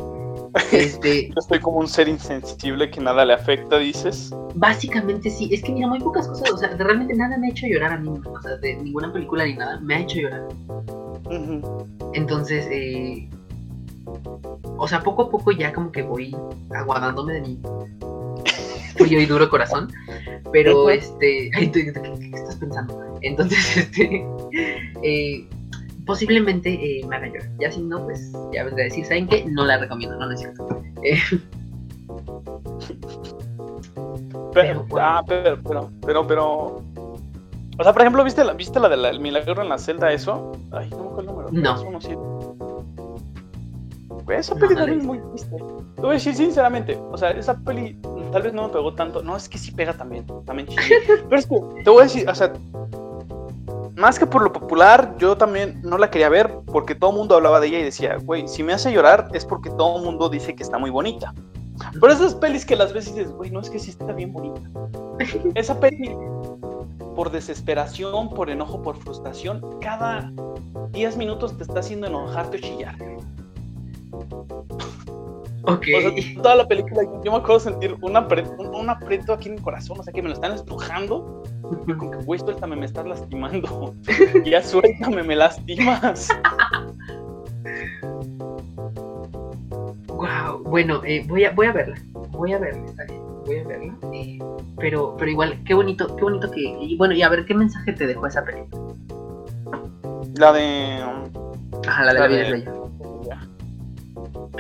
[0.72, 4.35] Este, Yo estoy como un ser insensible que nada le afecta, dices.
[4.55, 7.66] Básicamente sí, es que mira, muy pocas cosas, o sea, realmente nada me ha hecho
[7.66, 10.49] llorar a mí, o sea, de ninguna película ni nada me ha hecho llorar.
[12.14, 13.28] Entonces, eh,
[14.76, 16.37] o sea, poco a poco ya como que voy
[16.74, 17.59] aguadándome de mi
[18.95, 19.93] frío y duro corazón,
[20.53, 23.18] pero este, ay, tú, ¿qué, qué estás pensando?
[23.22, 24.24] Entonces, este,
[25.03, 25.47] eh,
[26.07, 27.49] posiblemente eh, me haga llorar.
[27.61, 29.45] Ya si no, pues ya vendré a decir, ¿saben qué?
[29.47, 30.82] No la recomiendo, no, no es cierto.
[31.03, 31.18] Eh,
[34.53, 35.07] Pero, Pero, bueno.
[35.07, 36.82] ah, pero, pero, pero, pero.
[37.78, 40.53] O sea, por ejemplo, ¿viste la, ¿viste la del milagro en la celda, eso?
[40.72, 41.49] Ay, no me acuerdo el número.
[41.53, 42.39] No.
[44.28, 45.56] Esa peli también es muy triste.
[45.96, 47.98] Te voy a decir sinceramente, o sea, esa peli
[48.32, 49.22] tal vez no me pegó tanto.
[49.22, 50.82] No, es que sí pega también, también chile.
[51.28, 52.52] Pero es que, te voy a decir, o sea,
[53.96, 57.36] más que por lo popular, yo también no la quería ver porque todo el mundo
[57.36, 60.28] hablaba de ella y decía, güey, si me hace llorar es porque todo el mundo
[60.28, 61.34] dice que está muy bonita.
[62.00, 64.32] Pero esas pelis que las ves y dices, güey, no es que sí está bien
[64.32, 64.60] bonita.
[65.54, 66.14] Esa peli,
[67.14, 70.32] por desesperación, por enojo, por frustración, cada
[70.92, 72.96] 10 minutos te está haciendo enojarte o chillar.
[75.62, 75.86] Ok.
[75.96, 79.48] O sea, toda la película, yo me acuerdo sentir un, apre- un, un aprieto aquí
[79.48, 81.42] en mi corazón, o sea, que me lo están estrujando.
[81.86, 83.94] Yo como que, güey, suéltame, me estás lastimando.
[84.44, 86.28] ya suéltame, me lastimas.
[90.08, 91.96] Wow, bueno, eh, voy a voy a verla,
[92.30, 93.94] voy a verla, está bien, voy a verla.
[94.12, 94.38] eh,
[94.78, 97.92] pero pero igual, qué bonito, qué bonito que y bueno y a ver qué mensaje
[97.92, 98.82] te dejó esa película.
[100.36, 101.02] La de.
[101.88, 102.72] Ajá, la de La la vida de- es bella.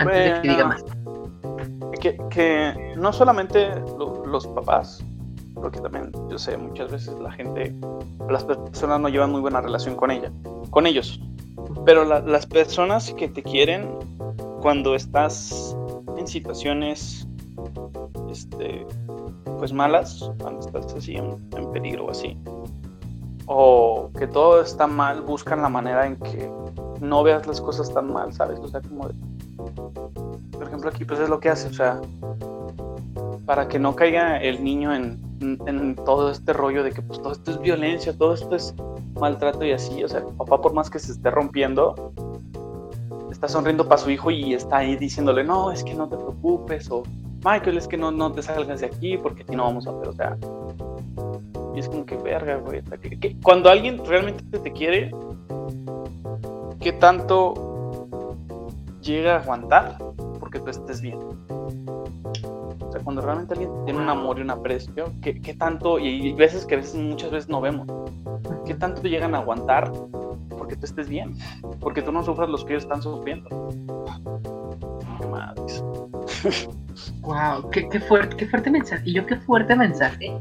[0.04, 0.84] De que diga más.
[2.00, 5.04] que, que no solamente lo- los papás,
[5.54, 7.74] porque también yo sé muchas veces la gente,
[8.28, 10.32] las personas no llevan muy buena relación con ella,
[10.70, 11.20] con ellos,
[11.84, 13.90] pero la- las personas que te quieren
[14.62, 15.76] cuando estás
[16.16, 17.26] en situaciones,
[18.30, 18.86] este,
[19.58, 22.36] pues malas, cuando estás así en, en peligro o así,
[23.46, 26.50] o que todo está mal, buscan la manera en que
[27.00, 28.58] no veas las cosas tan mal, ¿sabes?
[28.60, 29.14] O sea, como de,
[30.52, 32.00] por ejemplo, aquí pues es lo que hace, o sea,
[33.46, 37.32] para que no caiga el niño en, en- todo este rollo de que pues todo
[37.32, 38.74] esto es violencia, todo esto es
[39.18, 42.12] maltrato y así, o sea, papá por más que se esté rompiendo,
[43.30, 46.90] está sonriendo para su hijo y está ahí diciéndole, no, es que no te preocupes,
[46.90, 47.02] o
[47.44, 50.08] Michael, es que no, no te salgas de aquí porque si no vamos a ver,
[50.08, 50.36] o sea,
[51.74, 52.82] y es como que verga, güey,
[53.42, 55.10] cuando alguien realmente te quiere,
[56.80, 57.69] ¿qué tanto
[59.00, 59.98] llega a aguantar
[60.38, 61.18] porque tú estés bien?
[61.48, 66.32] O sea, cuando realmente alguien tiene un amor y un aprecio, ¿qué, qué tanto, y
[66.32, 67.86] veces que a veces, muchas veces no vemos,
[68.66, 69.92] qué tanto te llegan a aguantar
[70.56, 71.36] porque tú estés bien?
[71.80, 73.48] Porque tú no sufras los que ellos están sufriendo.
[75.30, 75.84] Madres.
[77.20, 79.02] Wow, qué, qué fuerte, qué fuerte mensaje.
[79.04, 80.36] Y yo qué fuerte mensaje.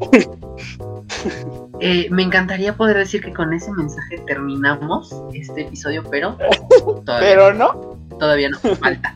[1.81, 6.37] Eh, me encantaría poder decir que con ese mensaje terminamos este episodio, pero
[7.05, 7.88] todavía, Pero no.
[8.19, 9.15] Todavía no, falta.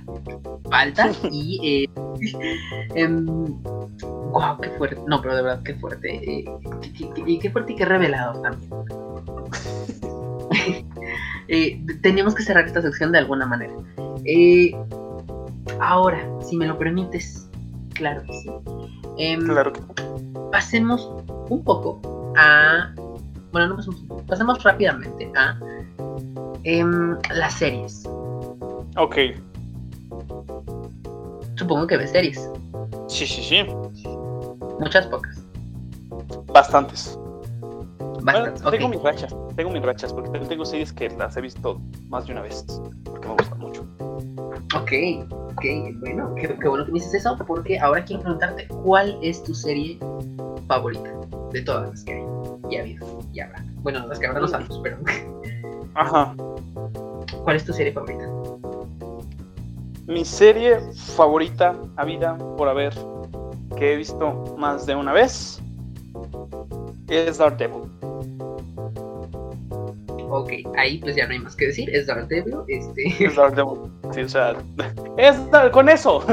[0.70, 1.90] Falta y eh,
[2.96, 3.26] em,
[4.32, 5.00] wow, qué fuerte.
[5.08, 6.10] No, pero de verdad qué fuerte.
[6.16, 6.46] eh,
[6.82, 8.70] qué, qué- qué- qué fuerte y qué revelador también.
[11.50, 13.74] Eh, teníamos que cerrar esta sección de alguna manera.
[14.24, 14.72] Eh,
[15.80, 17.50] ahora, si me lo permites,
[17.94, 18.50] claro que sí.
[19.18, 19.82] Em, Claro que
[20.52, 21.12] pasemos
[21.50, 22.02] un poco
[22.38, 22.94] a.
[23.52, 25.60] Bueno, no pasemos, pasemos rápidamente a
[26.64, 28.08] em, las series.
[28.98, 29.18] Ok.
[31.56, 32.50] Supongo que ves series.
[33.08, 33.66] Sí, sí, sí.
[34.80, 35.44] Muchas pocas.
[36.48, 37.18] Bastantes.
[38.22, 38.62] Bastantes.
[38.62, 39.36] Bueno, tengo mis rachas.
[39.56, 42.66] Tengo mis rachas porque tengo series que las he visto más de una vez.
[43.04, 43.86] Porque me gustan mucho.
[44.76, 44.92] Ok,
[45.52, 45.66] ok,
[46.00, 49.54] bueno, qué, qué bueno que me dices eso, porque ahora quiero preguntarte cuál es tu
[49.54, 50.00] serie
[50.68, 51.12] favorita
[51.52, 52.24] de todas las que hay.
[52.72, 53.64] Ya ha habido, ya habrá.
[53.84, 54.98] Bueno, las que habrá no sabemos, pero
[55.96, 56.36] Ajá.
[57.44, 58.28] ¿cuál es tu serie favorita?
[60.06, 60.80] Mi serie
[61.16, 62.94] favorita, a vida, por haber,
[63.78, 65.62] que he visto más de una vez
[67.08, 67.90] es Daredevil.
[70.30, 73.24] Ok, ahí pues ya no hay más que decir, es Daredevil, este...
[73.24, 74.56] Es Daredevil, sí, o sea,
[75.18, 75.38] es
[75.72, 76.24] con eso,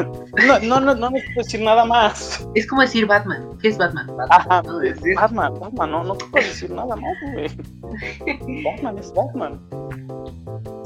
[0.47, 2.49] no, no, no, no necesito decir nada más.
[2.55, 4.07] Es como decir Batman, ¿qué es Batman?
[4.09, 4.81] Batman, Ajá, ¿no?
[4.81, 8.65] Es Batman, Batman, no, no te puedo decir nada más, güey.
[8.65, 9.61] Batman es Batman.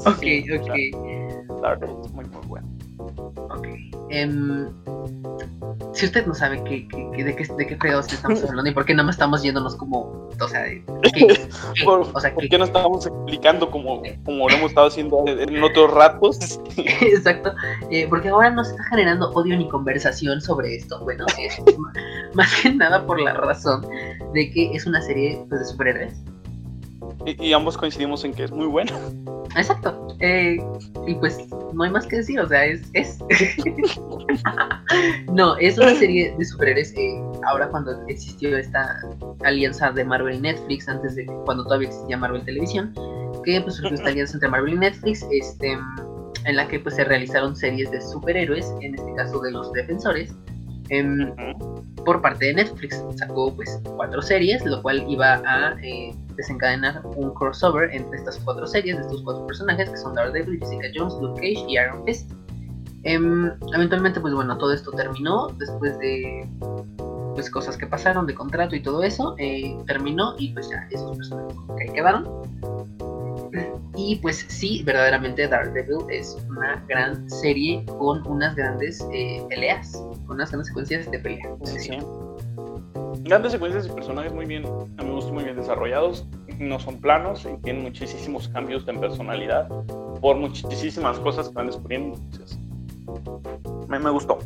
[0.05, 0.23] Ok,
[0.53, 1.61] ok.
[1.61, 2.14] Daredevil muy, muy bueno.
[3.55, 3.67] Ok.
[4.11, 4.69] Um,
[5.93, 6.87] si usted no sabe qué,
[7.23, 10.29] de, qué, de qué fregados estamos hablando y por qué nada más estamos yéndonos como,
[10.39, 10.63] o sea,
[11.13, 11.47] ¿qué,
[11.83, 15.63] por, o sea, ¿por qué no estamos explicando como, como lo hemos estado haciendo en
[15.63, 16.59] otros ratos?
[16.77, 17.53] Exacto,
[17.89, 20.99] eh, porque ahora no se está generando odio ni conversación sobre esto.
[21.03, 21.61] Bueno, es
[22.33, 23.87] más que nada por la razón
[24.33, 26.13] de que es una serie pues, de superhéroes
[27.25, 28.91] y, ambos coincidimos en que es muy buena.
[29.55, 30.07] Exacto.
[30.19, 30.57] Eh,
[31.07, 31.39] y pues
[31.73, 32.81] no hay más que decir, o sea, es...
[32.93, 33.19] es...
[35.33, 36.93] no, es una serie de superhéroes.
[36.95, 38.99] Eh, ahora cuando existió esta
[39.43, 42.93] alianza de Marvel y Netflix, antes de cuando todavía existía Marvel Televisión,
[43.43, 45.77] que pues surgió esta alianza entre Marvel y Netflix, este,
[46.45, 50.33] en la que pues se realizaron series de superhéroes, en este caso de los defensores,
[50.89, 51.33] em,
[52.05, 53.03] por parte de Netflix.
[53.15, 58.65] Sacó pues cuatro series, lo cual iba a eh, desencadenar un crossover entre estas cuatro
[58.67, 62.31] series de estos cuatro personajes que son Daredevil, Jessica Jones, Luke Cage y Iron Fist.
[63.03, 66.49] Em, eventualmente, pues bueno, todo esto terminó después de
[67.35, 71.15] pues cosas que pasaron de contrato y todo eso, eh, terminó y pues ya esos
[71.17, 72.25] personajes que ahí quedaron.
[73.95, 79.93] Y pues sí, verdaderamente Daredevil es una gran serie con unas grandes eh, peleas,
[80.25, 81.49] con unas grandes secuencias de pelea.
[83.19, 86.25] Grandes secuencias y personajes muy bien, a mí me gustan muy bien desarrollados,
[86.59, 89.67] no son planos y tienen muchísimos cambios en personalidad
[90.21, 92.19] por muchísimas cosas que van descubriendo.
[93.87, 94.39] me, me gustó.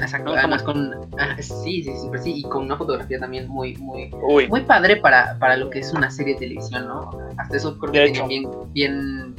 [0.00, 4.10] Exacto, además con ah, sí, sí, sí, sí, y con una fotografía también muy, muy,
[4.48, 7.10] muy padre para, para lo que es una serie de televisión, ¿no?
[7.36, 9.34] Hasta eso creo que tenía bien, bien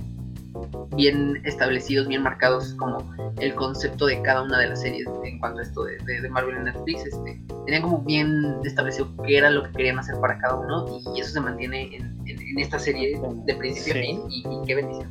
[0.95, 2.97] bien establecidos, bien marcados como
[3.39, 6.57] el concepto de cada una de las series en cuanto a esto de, de, Marvel
[6.57, 7.05] en Netflix.
[7.05, 10.85] Este, tenían como bien establecido qué era lo que querían hacer para cada uno
[11.15, 15.09] y, eso se mantiene en, en, esta serie de principio a fin y, qué bendición.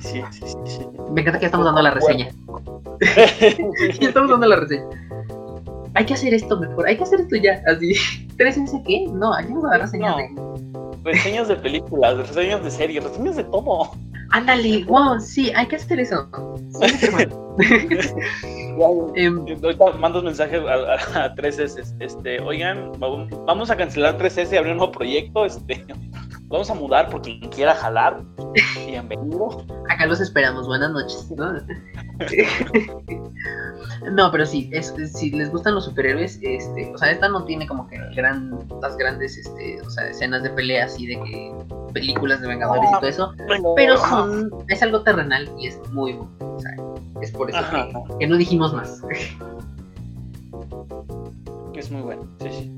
[0.00, 2.28] Sí, sí, sí, Me encanta que estamos dando la reseña.
[4.00, 4.84] estamos dando la reseña.
[5.94, 7.94] Hay que hacer esto mejor, hay que hacer esto ya, así.
[8.36, 9.06] ¿Tres ese qué?
[9.12, 10.81] No, hay que dar reseñas de...
[11.04, 13.90] Reseñas de películas, reseñas de series, reseñas de todo.
[14.30, 16.28] Ándale, wow, sí, hay que hacer eso.
[19.14, 24.72] Em, ahorita mandas mensajes a, a, 3S, este, oigan, vamos a cancelar 3S y abrir
[24.72, 25.84] un nuevo proyecto, este,
[26.52, 28.22] vamos a mudar porque quien quiera jalar,
[28.86, 29.64] bienvenido.
[29.88, 31.32] Acá los esperamos, buenas noches.
[34.12, 37.66] No, pero sí, es, si les gustan los superhéroes, este, o sea, esta no tiene
[37.66, 41.54] como que gran, las grandes este, o sea, escenas de peleas y de que
[41.94, 43.34] películas de Vengadores y todo eso,
[43.74, 46.30] pero son, es algo terrenal y es muy bueno.
[46.40, 46.72] O sea,
[47.22, 47.58] es por eso
[48.18, 49.02] que, no dijimos más.
[51.74, 52.72] Es muy bueno, sí, sí.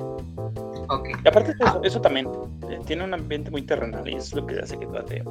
[0.88, 1.08] Ok.
[1.24, 2.28] Y aparte eso, eso también
[2.68, 5.24] eh, tiene un ambiente muy terrenal y es lo que hace que trate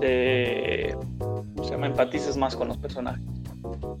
[0.00, 1.86] de, ¿cómo se llama?
[1.86, 3.22] Empatices más con los personajes.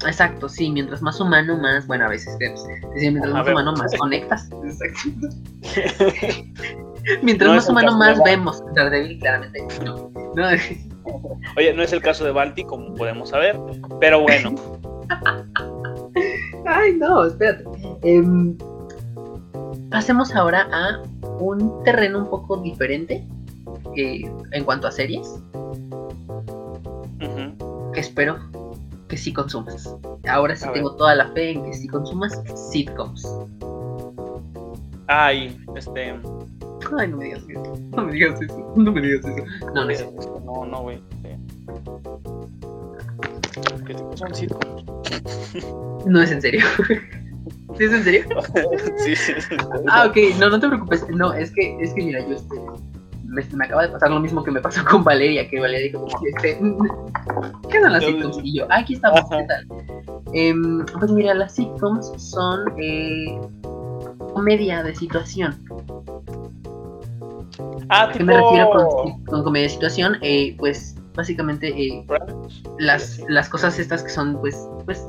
[0.06, 2.36] Exacto, sí, mientras más humano, más, bueno, a veces,
[2.94, 4.50] mientras más humano, más conectas.
[4.64, 5.28] Exacto.
[7.22, 8.62] mientras más humano, más vemos.
[8.74, 9.66] Daredevil, claramente.
[9.84, 10.10] No.
[10.34, 10.48] no.
[11.56, 13.58] Oye, no es el caso de Balti, como podemos saber,
[14.00, 14.54] pero bueno.
[16.66, 17.64] Ay, no, espérate.
[18.02, 18.56] Em,
[19.92, 21.02] pasemos ahora a
[21.38, 23.24] un terreno un poco diferente
[23.96, 25.28] eh, en cuanto a series.
[27.92, 28.38] Que espero
[29.08, 29.94] que sí consumas.
[30.26, 33.28] Ahora sí tengo toda la fe en que sí consumas sitcoms.
[35.08, 36.18] Ay, este.
[36.98, 37.78] Ay, no me digas eso.
[37.94, 38.72] No me digas eso.
[38.76, 39.46] No me digas eso.
[39.74, 41.02] No, no, no, no, güey.
[43.86, 44.84] ¿Qué son sitcoms?
[46.06, 46.64] No es en serio.
[47.82, 48.24] ¿Sí es en serio?
[49.04, 49.32] sí, sí.
[49.88, 51.04] Ah, ok, no, no te preocupes.
[51.08, 54.52] No, es que, es que mira, yo este, me, acaba de pasar lo mismo que
[54.52, 56.60] me pasó con Valeria, que Valeria dijo, este,
[57.68, 58.38] ¿qué son las sitcoms?
[58.44, 59.66] Y yo, aquí estamos, ¿qué tal?
[60.32, 63.40] Em, pues mira, las sitcoms son eh,
[64.32, 65.60] comedia de situación.
[67.88, 68.70] Ah, ¿A qué me refiero
[69.26, 70.18] con, comedia de situación?
[70.22, 72.06] Eh, pues básicamente eh,
[72.78, 75.04] las, las cosas estas que son pues pues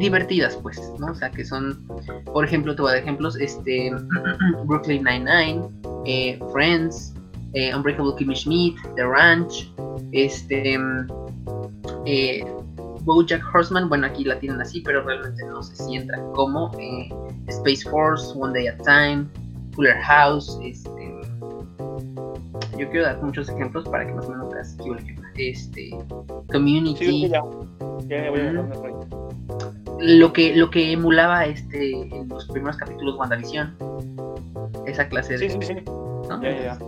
[0.00, 1.86] divertidas pues no o sea que son
[2.24, 3.92] por ejemplo te voy a dar ejemplos este
[4.64, 5.68] Brooklyn Nine Nine
[6.06, 7.14] eh, Friends
[7.54, 9.72] eh, Unbreakable Kimmy Schmidt, The Ranch,
[10.12, 10.78] este,
[12.06, 12.44] eh,
[13.02, 17.08] Bojack Horseman, bueno, aquí la tienen así, pero realmente no sé si entra como eh,
[17.48, 19.26] Space Force, One Day at Time,
[19.72, 21.20] Fuller House, este,
[22.78, 24.76] yo quiero dar muchos ejemplos para que más o menos veas
[25.36, 25.90] este
[26.52, 27.30] Community
[30.00, 33.76] lo que lo que emulaba este en los primeros capítulos WandaVision
[34.86, 35.74] esa clase de sí, sí, sí.
[36.28, 36.42] ¿no?
[36.42, 36.78] Ya, ya.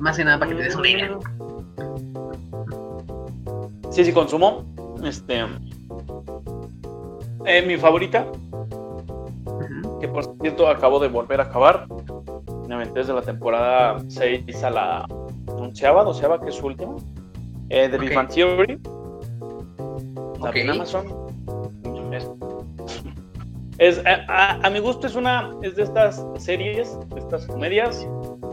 [0.00, 1.18] más que nada para que te des una idea
[3.90, 4.64] sí sí consumo
[5.04, 5.44] este
[7.46, 8.26] eh, mi favorita
[10.00, 11.86] que por cierto acabo de volver a acabar
[12.68, 15.06] me aventé desde la temporada 6 a la
[15.46, 16.96] onceava, doceava, que es su última.
[17.68, 18.78] Eh, The Big Bang Theory.
[20.40, 20.62] Okay.
[20.62, 21.25] en
[23.78, 28.08] Es, a, a, mi gusto es una es de estas series, de estas comedias,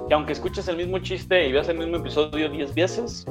[0.10, 3.26] que aunque escuches el mismo chiste y veas el mismo episodio 10 veces,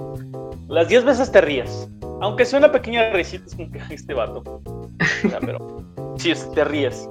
[0.68, 1.91] las 10 veces te ríes.
[2.22, 4.43] Aunque sea una pequeña risita, es como que este vato.
[4.64, 5.85] O sea, pero
[6.16, 7.09] sí, te ríes.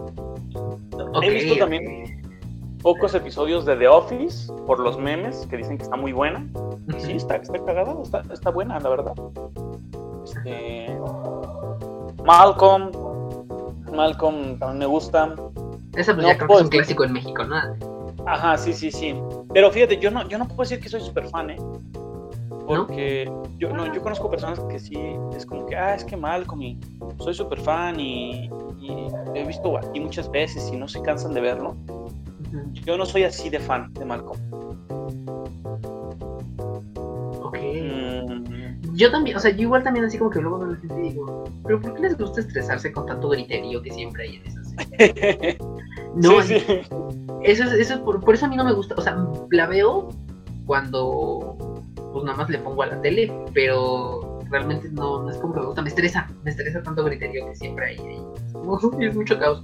[1.13, 2.21] Okay, He visto también
[2.81, 6.47] pocos episodios de The Office por los memes que dicen que está muy buena.
[6.97, 9.13] Sí, está, está cagada, está, está buena, la verdad.
[10.23, 10.97] Este,
[12.23, 12.91] Malcolm,
[13.91, 15.35] Malcolm también me gusta.
[15.95, 17.55] Esa pues ya creo que es un clásico en México, ¿no?
[18.25, 19.15] Ajá, sí, sí, sí.
[19.53, 21.57] Pero fíjate, yo no, yo no puedo decir que soy súper fan, ¿eh?
[22.67, 24.97] Porque yo, no, yo conozco personas que sí,
[25.35, 26.79] es como que, ah, es que Malcolm, y
[27.19, 31.41] soy súper fan y, y, he visto aquí muchas veces y no se cansan de
[31.41, 31.75] verlo.
[32.85, 34.39] Yo no soy así de fan de Malcolm.
[37.41, 37.57] Ok.
[37.57, 38.10] Mm.
[39.01, 40.95] Yo también, o sea, yo igual también así como que luego veo a la gente
[41.01, 44.75] digo, pero ¿por qué les gusta estresarse con tanto griterío que siempre hay en esas
[46.15, 46.81] No, sí, sí.
[47.41, 49.17] eso es, eso por, por eso a mí no me gusta, o sea,
[49.49, 50.09] la veo
[50.67, 51.81] cuando
[52.13, 55.61] pues nada más le pongo a la tele, pero realmente no, no es como que
[55.61, 58.23] me gusta, me estresa, me estresa tanto griterío que siempre hay ahí.
[58.99, 59.63] Es mucho caos.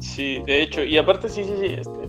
[0.00, 2.01] Sí, de hecho, y aparte sí, sí, sí, este...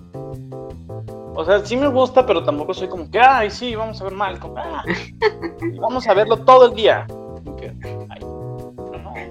[1.35, 4.13] O sea, sí me gusta, pero tampoco soy como que, ay, sí, vamos a ver
[4.13, 4.83] mal, ah,
[5.81, 7.07] vamos a verlo todo el día.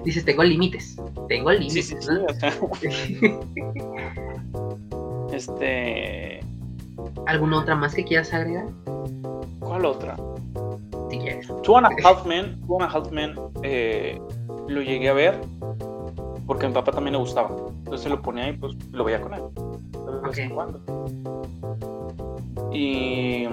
[0.03, 0.97] Dices, tengo límites,
[1.29, 1.87] tengo límites.
[1.87, 2.11] Sí, sí, sí,
[5.33, 6.41] este...
[7.25, 8.65] ¿Alguna otra más que quieras agregar?
[9.59, 10.17] ¿Cuál otra?
[11.09, 11.47] Si quieres.
[11.63, 14.21] Two and a Half Men, Two and a Half Men, eh,
[14.67, 15.39] lo llegué a ver
[16.45, 17.49] porque a mi papá también le gustaba.
[17.79, 19.43] Entonces lo ponía y pues lo veía con él.
[22.73, 23.47] Y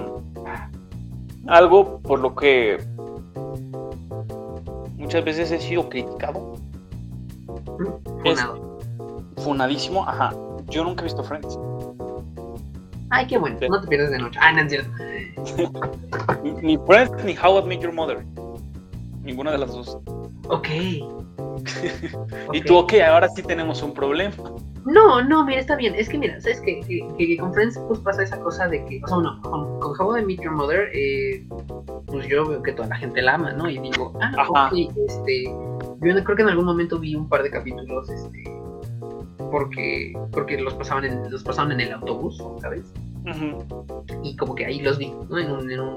[1.47, 2.77] algo por lo que
[4.97, 6.55] muchas veces he sido criticado.
[8.23, 8.79] Funado.
[9.37, 10.31] funadísimo, ajá.
[10.67, 11.59] Yo nunca he visto Friends.
[13.09, 13.57] Ay, qué bueno.
[13.69, 14.39] No te pierdes de noche.
[14.41, 14.63] Ah, no
[16.61, 18.25] ni Friends ni How I Met Your Mother.
[19.23, 19.97] Ninguna de las dos.
[20.47, 20.67] Ok.
[22.53, 24.35] y tú, ok, ahora sí tenemos un problema.
[24.85, 25.93] No, no, mira, está bien.
[25.95, 26.81] Es que, mira, ¿sabes que,
[27.17, 30.17] que, con Friends pues pasa esa cosa de que, o sea, no, con, con How
[30.17, 31.45] I Meet Your Mother, eh,
[32.07, 33.69] pues yo veo que toda la gente la ama, ¿no?
[33.69, 37.51] Y digo, ah, ok, este, yo creo que en algún momento vi un par de
[37.51, 38.43] capítulos, este,
[39.51, 42.91] porque, porque los pasaban en, los pasaban en el autobús, ¿sabes?
[44.23, 45.37] Y como que ahí los vi, ¿no?
[45.37, 45.95] En un, en un,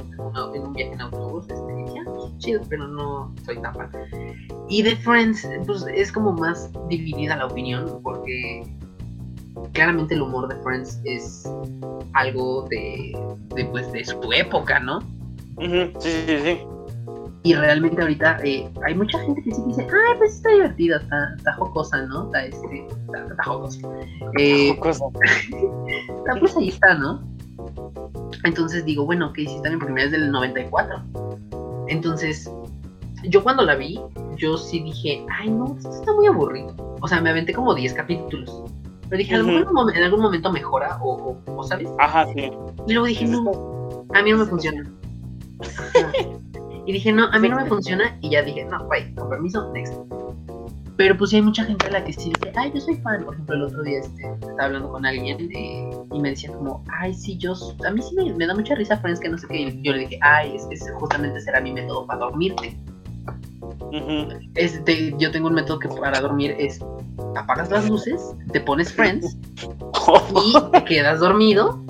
[0.55, 3.91] en un viaje en autobús, este, dije, ah, chido, pero no soy tan fan.
[4.69, 8.67] Y de Friends, pues es como más dividida la opinión, porque
[9.73, 11.51] claramente el humor de Friends es
[12.13, 13.17] algo de,
[13.55, 15.01] de, pues, de su época, ¿no?
[15.99, 16.61] Sí, sí, sí.
[17.45, 21.35] Y realmente ahorita eh, hay mucha gente que sí dice, ay, pues está divertida, está,
[21.37, 22.25] está jocosa, ¿no?
[22.25, 23.89] Está, este, está, está jocosa.
[24.39, 25.05] Eh, jocosa.
[26.19, 27.23] está, pues ahí está, ¿no?
[28.45, 31.03] Entonces digo, bueno, que si está en primera es del 94.
[31.89, 32.51] Entonces,
[33.25, 34.01] yo cuando la vi,
[34.39, 36.75] yo sí dije, ay, no, esto está muy aburrido.
[37.03, 38.63] O sea, me aventé como 10 capítulos.
[39.11, 41.91] Pero dije, en algún momento mejora, o, o, ¿sabes?
[41.99, 42.51] Ajá, sí.
[42.87, 44.91] Y luego dije, no, a mí no me funciona.
[46.87, 48.17] Y dije, no, a mí no me funciona.
[48.21, 49.95] Y ya dije, no, bye, con permiso, next.
[50.97, 53.25] Pero pues sí hay mucha gente a la que sí dice, ay, yo soy fan.
[53.25, 56.85] Por ejemplo, el otro día este, estaba hablando con alguien eh, y me decía como,
[57.01, 57.55] ay, sí, yo,
[57.85, 59.61] a mí sí me, da mucha risa Friends que no sé qué.
[59.61, 62.77] Y yo le dije, ay, es que justamente será mi método para dormirte.
[64.55, 66.81] este, yo tengo un método que para dormir es
[67.37, 69.37] apagas las luces, te pones Friends
[70.45, 71.83] y te quedas dormido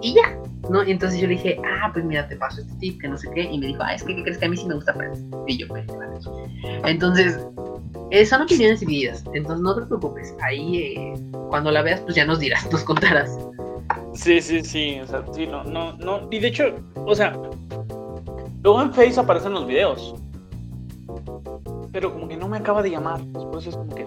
[0.00, 0.47] y ya.
[0.68, 0.84] ¿No?
[0.84, 3.28] Y entonces yo le dije, ah, pues mira, te paso este tip, que no sé
[3.34, 3.42] qué.
[3.42, 5.24] Y me dijo, ah, es que ¿qué crees que a mí sí me gusta Friends?
[5.46, 6.18] Y yo, pues, vale.
[6.84, 7.46] Entonces,
[8.10, 9.24] eh, son opiniones divididas.
[9.34, 10.34] Entonces, no te preocupes.
[10.42, 11.14] Ahí, eh,
[11.48, 13.38] cuando la veas, pues ya nos dirás, nos contarás.
[14.14, 15.00] Sí, sí, sí.
[15.00, 16.28] O sea, sí, no, no, no.
[16.30, 16.74] Y de hecho,
[17.06, 17.32] o sea,
[18.62, 20.14] Luego en Face aparecen los videos.
[21.92, 23.20] Pero como que no me acaba de llamar.
[23.20, 24.06] Después es como que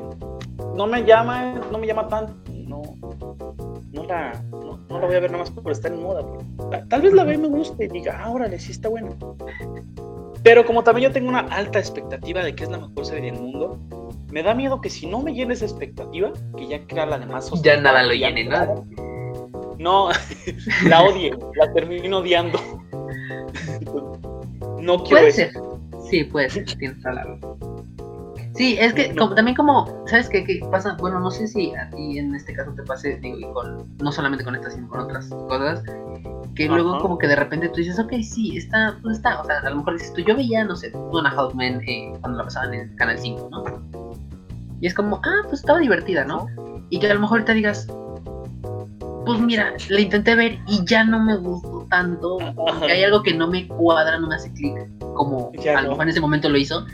[0.75, 2.33] no me llama, no me llama tanto.
[2.51, 2.81] No,
[3.91, 4.33] no la,
[4.99, 6.25] la voy a ver nada más por estar en moda.
[6.89, 9.17] Tal vez la vea y me guste y diga, ah, órale, sí está bueno.
[10.43, 13.41] Pero como también yo tengo una alta expectativa de que es la mejor serie del
[13.41, 13.77] mundo,
[14.31, 17.51] me da miedo que si no me llene esa expectativa, que ya crea la demás.
[17.61, 18.75] Ya nada lo llene, nada.
[19.77, 20.09] No,
[20.87, 22.59] la odie, la termino odiando.
[24.79, 25.51] no quiero Puede ser.
[26.09, 27.39] Sí, puede ser, tienes razón.
[28.61, 30.95] Sí, es que también como, ¿sabes qué, qué, pasa?
[30.99, 34.11] Bueno, no sé si a ti en este caso te pase, digo, y con, no
[34.11, 35.81] solamente con estas, sino con otras cosas,
[36.53, 39.61] que luego como que de repente tú dices, ok, sí, está, pues está, o sea,
[39.61, 42.75] a lo mejor dices tú, yo veía, no sé, una Hotman eh, cuando la pasaban
[42.75, 43.63] en Canal 5, ¿no?
[44.79, 46.45] Y es como, ah, pues estaba divertida, ¿no?
[46.91, 47.87] Y que a lo mejor ahorita digas,
[49.25, 52.37] pues mira, la intenté ver y ya no me gustó tanto,
[52.81, 54.75] hay algo que no me cuadra, no me hace clic,
[55.13, 56.85] como a lo mejor en ese momento lo hizo,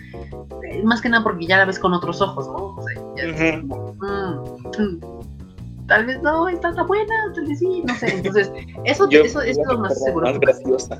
[0.63, 2.75] eh, más que nada porque ya la ves con otros ojos, ¿no?
[2.75, 7.83] O sea, ya como, mm, mm, tal vez no, está tan buena, tal vez sí,
[7.85, 8.51] no sé, entonces,
[8.85, 10.27] eso, eso, es lo más seguro.
[10.27, 10.99] Más graciosa.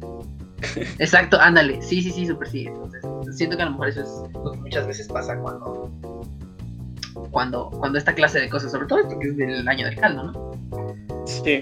[1.00, 3.04] Exacto, ándale, sí, sí, sí, súper sí, entonces,
[3.38, 5.92] siento que a lo mejor eso es lo que muchas veces pasa cuando
[7.32, 10.24] cuando, cuando esta clase de cosas, sobre todo esto que es del año del caldo,
[10.24, 10.47] ¿no?
[11.28, 11.62] Sí.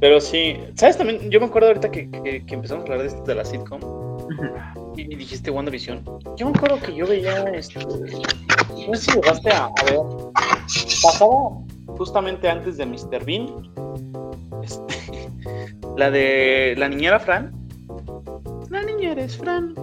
[0.00, 1.30] Pero sí, ¿sabes también?
[1.30, 3.80] Yo me acuerdo ahorita que, que, empezamos a hablar de, esto de la sitcom
[4.96, 6.04] y dijiste WandaVision.
[6.36, 7.80] Yo me acuerdo que yo veía este.
[7.84, 9.98] No sé si llegaste a, a ver.
[11.02, 11.58] Pasaba
[11.96, 13.24] justamente antes de Mr.
[13.24, 13.48] Bean.
[14.62, 15.30] Este,
[15.96, 17.52] la de la niñera Fran.
[18.70, 19.74] La niñera es Fran.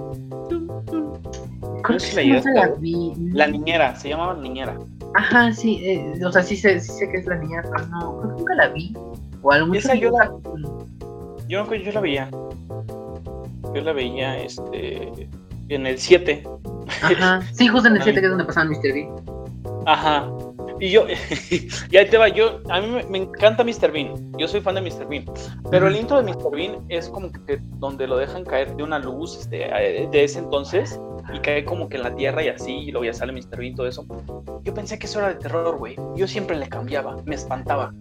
[1.83, 3.13] Que la, vi.
[3.31, 4.77] La niñera, se llamaba niñera.
[5.15, 8.19] Ajá, sí, eh, o sea, sí sé, sí sé que es la niñera, pero no,
[8.19, 8.93] creo que nunca la vi.
[9.41, 10.29] O algo Esa yo la,
[11.47, 12.29] yo, yo la veía.
[13.73, 15.29] Yo la veía este
[15.69, 16.43] en el 7.
[17.01, 18.93] Ajá, sí, justo en el 7 que es donde pasaban Mr.
[18.93, 19.09] Bean.
[19.85, 20.29] Ajá.
[20.79, 21.05] Y yo,
[21.91, 23.91] y ahí te va, yo, a mí me, encanta Mr.
[23.91, 25.07] Bean, yo soy fan de Mr.
[25.07, 25.25] Bean,
[25.71, 26.51] pero el intro de Mr.
[26.51, 30.99] Bean es como que donde lo dejan caer de una luz este, de ese entonces,
[31.33, 33.57] y cae como que en la tierra y así, y luego ya sale Mr.
[33.57, 34.05] Bean todo eso.
[34.63, 35.95] Yo pensé que eso era de terror, güey.
[36.15, 37.93] Yo siempre le cambiaba, me espantaba.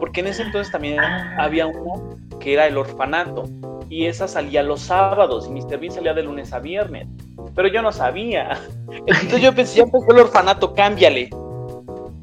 [0.00, 1.36] Porque en ese entonces también ah.
[1.38, 3.44] había uno que era el orfanato,
[3.88, 5.78] y esa salía los sábados, y Mr.
[5.78, 7.06] Bean salía de lunes a viernes.
[7.54, 8.58] Pero yo no sabía.
[9.06, 11.30] Entonces yo pensé, ya empezó el orfanato, cámbiale.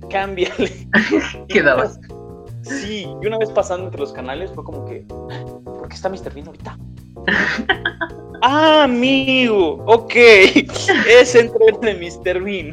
[0.10, 0.88] Cámbiale.
[1.48, 2.00] Quedabas.
[2.64, 6.34] Sí, y una vez pasando entre los canales fue como que, ¿por qué está Mr.
[6.34, 6.78] Bean ahorita?
[8.42, 10.14] Ah, amigo, ok.
[10.16, 12.42] Es entre de Mr.
[12.42, 12.72] Bean.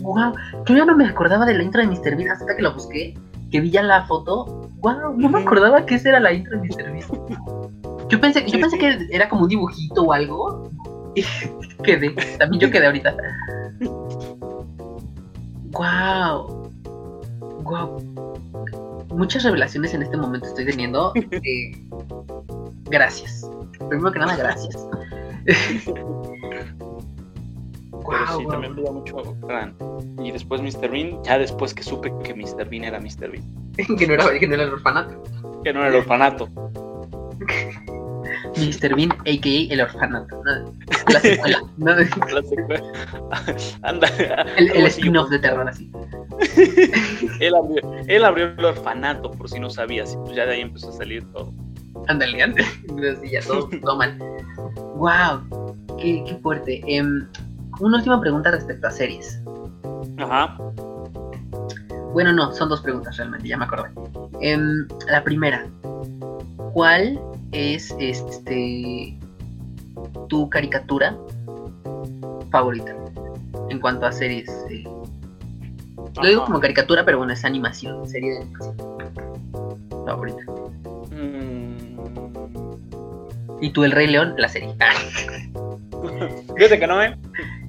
[0.00, 0.32] Wow,
[0.66, 2.16] yo ya no me acordaba de la intro de Mr.
[2.16, 3.14] Bean hasta que lo busqué,
[3.50, 4.70] que vi ya la foto.
[4.80, 6.90] Wow, no me acordaba que esa era la intro de Mr.
[6.90, 8.08] Bean.
[8.08, 10.70] Yo pensé, yo pensé que era como un dibujito o algo.
[11.14, 11.22] Y
[11.84, 13.14] quedé, también yo quedé ahorita.
[15.72, 16.70] Wow.
[17.64, 19.06] Wow.
[19.10, 21.12] Muchas revelaciones en este momento estoy teniendo.
[21.44, 21.72] Eh,
[22.84, 23.48] gracias.
[23.88, 24.86] Primero que nada, gracias.
[28.08, 29.74] Pero sí, también me da mucho Fran.
[30.22, 30.90] Y después Mr.
[30.90, 32.68] Bean, ya después que supe que Mr.
[32.68, 33.30] Bean era Mr.
[33.30, 33.44] Bean.
[33.98, 35.22] que, no era, que no era el orfanato.
[35.64, 36.48] Que no era el orfanato.
[38.56, 38.94] Mr.
[38.94, 39.72] Bean, a.k.a.
[39.72, 40.42] el orfanato.
[41.12, 41.62] La secuela.
[41.78, 42.82] La secuela.
[43.82, 44.08] Anda.
[44.56, 45.90] El, el spin-off de terror así.
[47.40, 50.12] él, abrió, él abrió el orfanato, por si no sabías.
[50.14, 51.52] Y pues ya de ahí empezó a salir todo.
[52.08, 52.66] Ándale, ándale.
[53.30, 54.18] ya todo, todo mal.
[54.96, 55.76] ¡Wow!
[55.98, 56.82] Qué, qué fuerte.
[56.86, 57.26] Em,
[57.80, 59.40] una última pregunta respecto a series.
[60.18, 60.56] Ajá.
[62.12, 63.88] Bueno, no, son dos preguntas realmente, ya me acordé.
[64.40, 65.66] Em, la primera,
[66.74, 67.18] ¿cuál
[67.52, 69.16] es este
[70.28, 71.16] tu caricatura
[72.50, 72.96] favorita
[73.70, 74.50] en cuanto a series?
[74.70, 74.84] Eh,
[76.20, 78.76] lo digo como caricatura, pero bueno, es animación, serie de animación
[80.04, 80.42] favorita.
[83.60, 84.74] Y tú, El Rey León, la serie.
[86.56, 87.16] Fíjate que no, ¿eh?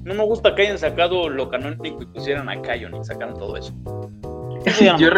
[0.03, 3.55] No me gusta que hayan sacado lo canónico y pusieran a Cayon y sacaran todo
[3.55, 3.71] eso.
[4.97, 5.09] Yo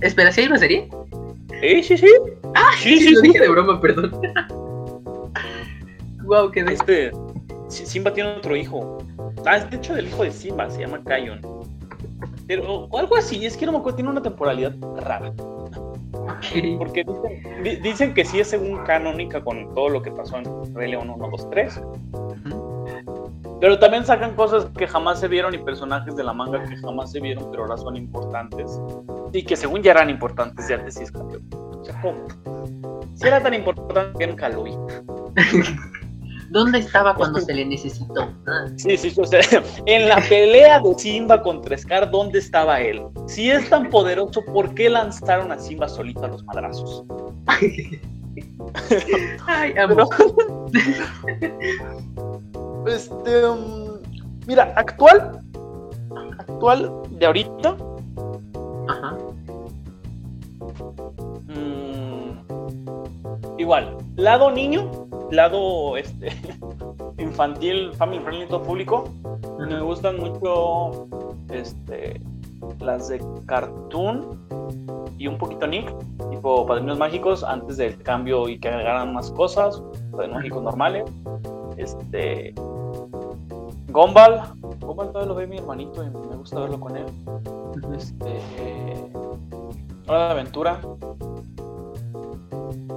[0.00, 0.88] Espera, ¿sí hay una serie?
[1.60, 2.14] Sí, sí, sí.
[2.54, 4.12] Ah, sí, sí, lo dije de broma, perdón.
[6.24, 6.74] wow, qué de...
[6.74, 7.12] Este,
[7.68, 8.98] Simba tiene otro hijo.
[9.44, 11.40] Ah, de hecho, el hijo de Simba se llama Cayon.
[12.46, 15.32] Pero, o algo así, es que no me acuerdo, tiene una temporalidad rara.
[16.78, 17.04] Porque
[17.82, 21.28] dicen, que sí es según canónica con todo lo que pasó en Rey León 1,
[21.30, 21.80] 2, 3.
[23.60, 27.10] Pero también sacan cosas que jamás se vieron y personajes de la manga que jamás
[27.10, 28.80] se vieron, pero ahora son importantes.
[29.32, 32.18] Y que según ya eran importantes de antes y es O sea, ¿cómo?
[33.14, 34.76] Si era tan importante que nunca lo vi.
[36.50, 38.32] ¿Dónde estaba cuando se le necesitó?
[38.46, 38.66] Ah.
[38.76, 39.40] Sí, sí, o sea,
[39.86, 43.02] en la pelea de Simba contra Scar, ¿dónde estaba él?
[43.26, 47.04] Si es tan poderoso, ¿por qué lanzaron a Simba solito a los madrazos?
[49.46, 50.08] Ay, amo.
[52.86, 53.98] este, um,
[54.46, 55.40] mira, actual,
[56.38, 57.76] actual de ahorita.
[58.88, 59.16] Ajá.
[61.46, 62.38] Mm,
[63.58, 64.90] igual, lado niño,
[65.30, 66.30] lado este
[67.18, 69.04] infantil, family friendly, todo público,
[69.58, 71.06] me gustan mucho
[71.50, 72.20] este
[72.80, 74.38] las de cartoon
[75.18, 75.92] y un poquito Nick,
[76.30, 79.82] tipo Padrinos Mágicos, antes del cambio y que agregaran más cosas,
[80.12, 81.04] Padrinos Mágicos normales.
[81.78, 82.54] Este.
[83.88, 84.42] Gumball,
[84.80, 87.06] Gumball todavía lo ve mi hermanito y me gusta verlo con él.
[87.96, 89.10] Este.
[90.06, 90.80] Hora de Aventura,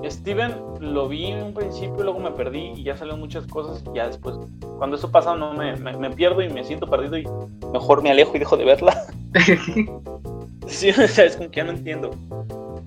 [0.10, 3.84] Steven lo vi en un principio y luego me perdí y ya salieron muchas cosas
[3.92, 4.38] y ya después,
[4.78, 7.28] cuando eso pasa, no me, me, pierdo y me siento perdido y
[7.72, 8.96] mejor me alejo y dejo de verla.
[10.68, 12.12] sí, es como que ya no entiendo.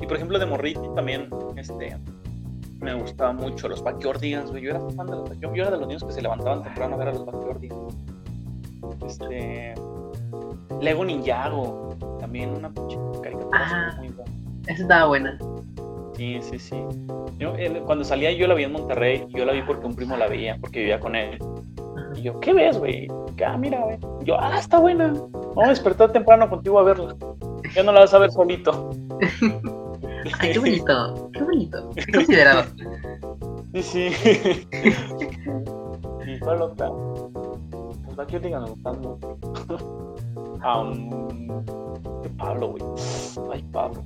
[0.00, 1.96] Y por ejemplo de Morriti también, este,
[2.84, 5.86] me gustaba mucho los Backyardigans, yo era fan de los yo, yo era de los
[5.88, 7.96] niños que se levantaban temprano a ver a los Backyardigans.
[9.06, 9.74] Este,
[10.80, 12.72] Lego Ninjago, también una
[13.22, 14.30] caricatura ah, muy buena.
[14.66, 15.38] Esa estaba buena.
[16.16, 16.76] Sí, sí, sí.
[17.86, 20.56] cuando salía yo la vi en Monterrey, yo la vi porque un primo la veía,
[20.60, 21.38] porque vivía con él.
[22.14, 23.08] Y yo, ¿qué ves, güey?
[23.44, 23.98] Ah, mira, güey.
[24.22, 25.08] Yo, ah, está buena.
[25.32, 27.16] Vamos a despertar temprano contigo a verla.
[27.74, 28.90] Ya no la vas a ver solito.
[30.38, 31.90] Ay, qué bonito, qué bonito.
[31.96, 32.64] Qué considerado.
[33.74, 34.10] Sí, sí.
[36.26, 36.90] ¿Y cuál otra?
[38.04, 39.36] Pues aquí digan, me gustan mucho.
[40.64, 41.64] um,
[42.38, 42.82] Pablo, güey.
[43.52, 44.02] Ay, Pablo.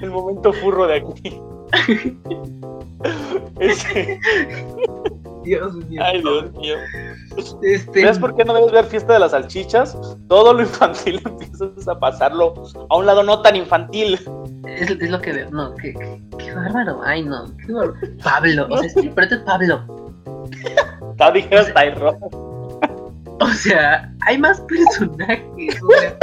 [0.00, 1.40] el, momento, furro de aquí.
[5.44, 6.02] Dios mío.
[6.04, 6.76] Ay, Dios mío.
[7.62, 8.04] Este...
[8.04, 9.96] ¿Ves por qué no debes ver fiesta de las salchichas?
[10.28, 12.54] Todo lo infantil empiezas a pasarlo
[12.88, 14.18] a un lado no tan infantil.
[14.66, 15.50] Es, es lo que veo.
[15.50, 15.92] No, qué,
[16.38, 17.00] qué, bárbaro.
[17.04, 17.46] Ay, no.
[17.66, 17.94] Qué bárbaro.
[18.22, 18.66] Pablo.
[18.70, 20.04] O sea, sí, pero este es Pablo.
[21.12, 22.18] Está Tyrone.
[23.40, 25.82] O sea, hay más personajes.
[25.82, 26.16] O sea,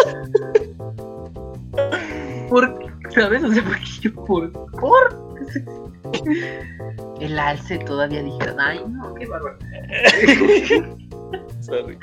[2.49, 3.43] ¿Por ¿Sabes?
[3.43, 4.51] O sea, porque yo por.
[4.71, 5.31] ¿Por?
[7.19, 9.57] El alce todavía dijeron, ay, no, qué bárbaro.
[11.61, 11.97] Sorry.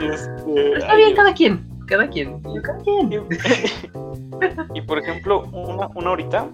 [0.00, 1.68] Este, está bien, cada quien.
[1.86, 2.40] Cada quien.
[2.62, 3.10] cada quien.
[4.74, 6.48] Y, por ejemplo, una, una ahorita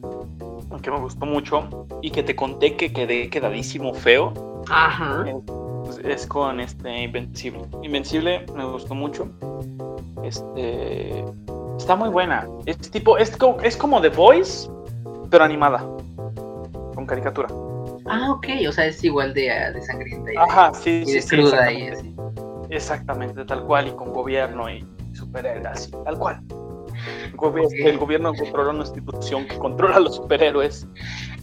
[0.83, 4.33] que me gustó mucho y que te conté que quedé quedadísimo feo.
[4.69, 5.25] Ajá
[6.05, 7.67] es con este Invencible.
[7.83, 9.29] Invencible me gustó mucho.
[10.23, 11.25] Este
[11.77, 12.49] está muy buena.
[12.65, 14.71] Es tipo, es como, es como The Voice,
[15.31, 15.79] pero animada.
[16.95, 17.49] Con caricatura.
[18.07, 21.37] Ah, ok, o sea, es igual de, ah, de sangrienta y, Ajá, sí, y sí,
[21.37, 22.15] cruda y así.
[22.71, 26.41] Exactamente, tal cual, y con gobierno y superhéroes, así, tal cual.
[27.79, 30.87] El gobierno controla una institución que controla a los superhéroes.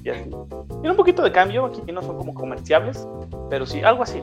[0.04, 0.30] Y así.
[0.70, 3.08] Tiene un poquito de cambio, aquí no son como comerciables,
[3.50, 4.22] pero sí, algo así.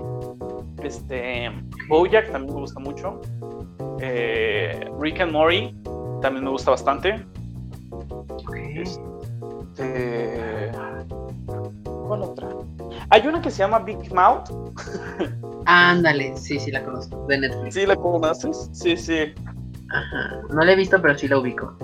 [0.82, 1.50] Este,
[1.88, 3.20] Bojack también me gusta mucho.
[4.00, 5.74] Eh, Rick and Morty
[6.20, 7.24] también me gusta bastante.
[8.74, 9.09] Este,
[12.06, 12.48] ¿Cuál otra?
[13.10, 14.50] Hay una que se llama Big Mouth.
[15.66, 17.74] Ándale, sí, sí la conozco, de Netflix.
[17.74, 18.70] ¿Sí la conoces?
[18.72, 19.34] Sí, sí.
[19.90, 21.76] Ajá, no la he visto, pero sí la ubico.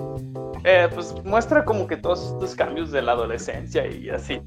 [0.63, 4.41] Eh, pues muestra como que todos estos cambios de la adolescencia y así.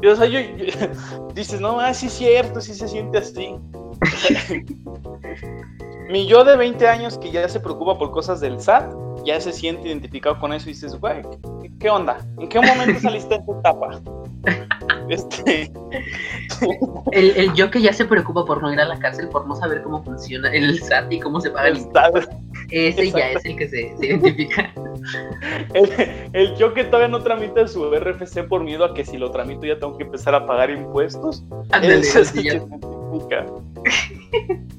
[0.00, 0.38] Y, o sea, yo,
[1.34, 3.56] dices, no, ah, sí es cierto, sí se siente así.
[6.10, 8.92] Mi yo de 20 años que ya se preocupa por cosas del SAT,
[9.24, 11.22] ya se siente identificado con eso y dices, güey,
[11.78, 12.18] ¿qué onda?
[12.38, 14.00] ¿En qué momento saliste de esta etapa?
[15.08, 15.72] Este...
[17.12, 19.54] El, el, yo que ya se preocupa por no ir a la cárcel, por no
[19.56, 22.30] saber cómo funciona el SAT y cómo se paga el impuesto.
[22.72, 24.72] Ese ya es el que se, identifica.
[26.32, 29.66] El, yo que todavía no tramita su RFC por miedo a que si lo tramito
[29.66, 31.44] ya tengo que empezar a pagar impuestos.
[31.82, 33.46] ese se identifica.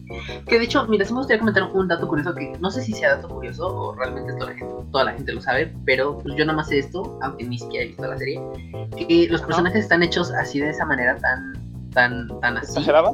[0.48, 2.94] Que de hecho, mira, sí me gustaría comentar un dato curioso que no sé si
[2.94, 6.36] sea dato curioso o realmente toda la gente, toda la gente lo sabe, pero pues
[6.36, 8.42] yo nada más sé esto, aunque ni siquiera he visto la serie,
[8.96, 12.74] que los personajes están hechos así de esa manera tan, tan, tan así.
[12.74, 13.12] ¿Exagerada?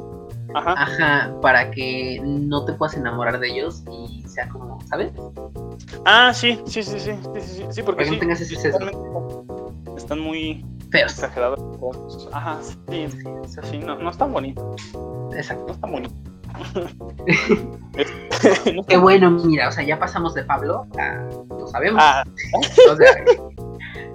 [0.54, 0.74] Ajá.
[0.76, 5.12] Ajá, para que no te puedas enamorar de ellos y sea como, ¿sabes?
[6.04, 8.56] Ah, sí, sí, sí, sí, sí, sí, sí porque sí, no tengas ese
[9.96, 11.12] están muy feos.
[11.12, 12.28] Exagerados.
[12.32, 14.74] Ajá, sí, sí, sí no, no es tan bonito.
[15.34, 15.66] Exacto.
[15.66, 16.14] No es tan bonito.
[18.88, 21.28] Qué bueno, mira, o sea, ya pasamos de Pablo a.
[21.48, 22.02] No sabemos.
[22.02, 22.24] Ah.
[22.90, 23.12] o sea,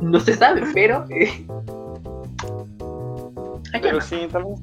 [0.01, 1.05] no se sabe, pero.
[1.09, 1.47] Eh,
[3.81, 4.57] pero sí, también.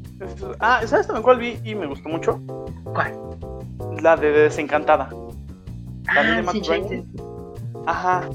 [0.61, 2.41] Ah, ¿sabes también cuál vi y me gustó mucho?
[2.85, 3.19] ¿Cuál?
[4.01, 5.09] La de Desencantada.
[6.15, 7.05] La de ah, sí,
[7.87, 8.29] Ajá.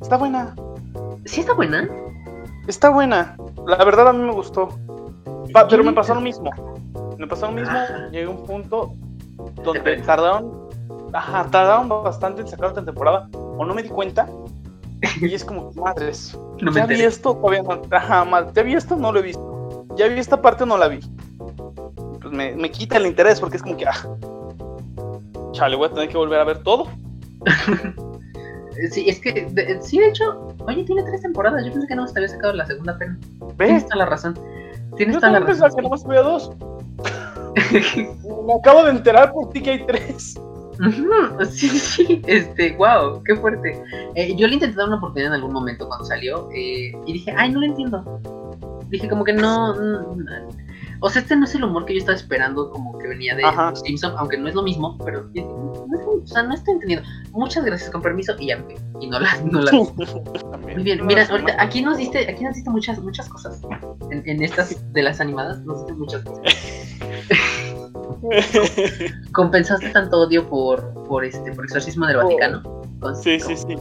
[0.00, 0.54] Está buena.
[1.24, 1.88] ¿Sí está buena?
[2.66, 3.36] Está buena.
[3.66, 4.68] La verdad a mí me gustó.
[5.68, 6.50] pero me pasó lo mismo.
[7.18, 7.76] Me pasó lo mismo.
[8.10, 8.94] Llegué a un punto
[9.62, 10.66] donde tardaron.
[11.12, 13.28] Ajá, tardaron bastante en sacar otra temporada.
[13.32, 14.28] O no me di cuenta.
[15.20, 16.38] Y es como, madres.
[16.60, 17.34] No me ¿Ya vi esto?
[17.34, 17.82] Todavía no.
[17.90, 18.96] Ajá, ¿ya vi esto?
[18.96, 19.55] No lo he visto.
[19.96, 21.00] Ya vi esta parte, no la vi.
[22.20, 24.06] Pues me, me quita el interés porque es como que, ah,
[25.52, 26.88] chale, voy a tener que volver a ver todo.
[28.90, 29.48] Sí, es que,
[29.80, 31.64] sí, de hecho, oye, tiene tres temporadas.
[31.64, 33.18] Yo pensé que no se había sacado la segunda pena.
[33.56, 34.38] Tienes toda la razón.
[34.96, 35.70] Tienes toda la razón.
[35.74, 36.50] que nomás había dos.
[38.46, 40.38] Me acabo de enterar por ti que hay tres.
[41.50, 43.82] Sí, sí, este, wow, qué fuerte.
[44.14, 47.32] Eh, yo le intenté dar una oportunidad en algún momento cuando salió eh, y dije,
[47.34, 48.20] ay, no lo entiendo.
[48.88, 49.74] Dije, como que no,
[51.00, 53.42] o sea, este no es el humor que yo estaba esperando, como que venía de
[53.42, 57.06] Los Simpson, aunque no es lo mismo, pero o sea, no estoy entendiendo.
[57.32, 58.64] Muchas gracias, con permiso, y ya
[59.00, 59.72] y no la, no la
[60.74, 63.60] Muy bien, mira, ahorita aquí nos diste, aquí nos diste muchas, muchas cosas.
[64.10, 66.44] En, estas de las animadas nos diste muchas cosas.
[69.32, 72.62] Compensaste tanto odio por, por este, por exorcismo del Vaticano.
[73.22, 73.76] sí, sí, sí.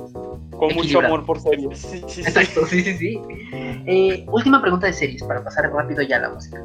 [0.58, 1.80] Con mucho amor por series.
[1.86, 3.22] Sí, sí, Exacto, sí, sí, sí.
[3.52, 6.64] Eh, última pregunta de series para pasar rápido ya a la música.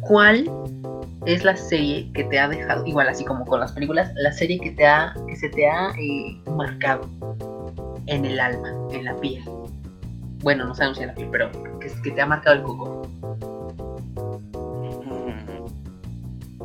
[0.00, 0.50] ¿Cuál
[1.26, 4.58] es la serie que te ha dejado, igual así como con las películas, la serie
[4.58, 7.08] que te ha, que se te ha eh, marcado
[8.06, 9.42] en el alma, en la piel?
[10.42, 11.50] Bueno, no sabemos si en la piel, pero
[11.80, 13.02] que, que te ha marcado el coco.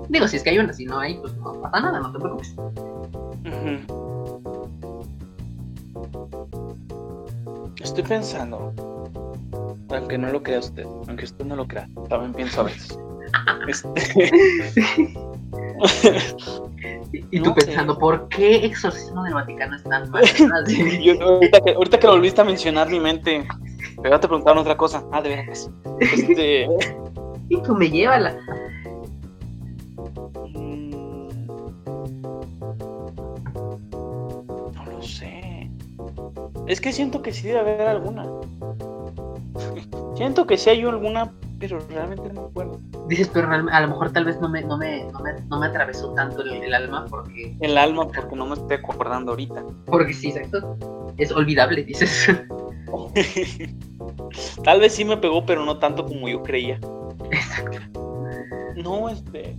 [0.10, 2.20] Digo, si es que hay una, si no hay, pues no pasa nada, no te
[2.20, 2.56] preocupes.
[7.84, 8.74] Estoy pensando
[9.90, 12.98] aunque no lo crea usted, aunque usted no lo crea, también pienso a veces.
[13.68, 13.90] Este,
[17.32, 20.24] y tú pensando, ¿por qué exorcismo del Vaticano es tan mal?
[21.74, 23.48] ahorita, que, lo volviste a mencionar, mi mente,
[24.02, 25.04] me voy a preguntar otra cosa.
[25.12, 25.72] Ah, de veras.
[26.00, 26.68] Este...
[27.50, 28.36] y tú me llévala.
[36.74, 38.26] Es que siento que sí debe haber alguna.
[40.16, 42.80] Siento que sí hay alguna, pero realmente no me acuerdo.
[43.08, 46.42] Dices, pero a lo mejor tal vez no me, no me, no me, atravesó tanto
[46.42, 47.56] el, alma porque...
[47.60, 49.64] El alma porque no me estoy acordando ahorita.
[49.86, 50.76] Porque sí, exacto.
[51.18, 52.32] Es olvidable, dices.
[54.64, 56.80] tal vez sí me pegó, pero no tanto como yo creía.
[57.30, 57.82] Exacto.
[58.78, 59.56] No, este...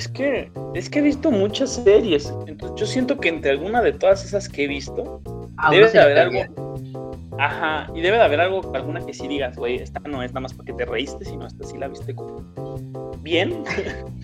[0.00, 2.32] Es que, es que he visto muchas series.
[2.46, 5.20] Entonces yo siento que entre alguna de todas esas que he visto,
[5.70, 6.80] debe de haber algo
[7.38, 10.40] Ajá, y debe de haber algo, alguna que sí digas, güey, esta no es nada
[10.40, 12.42] más porque te reíste, sino esta sí la viste como
[13.20, 13.62] bien.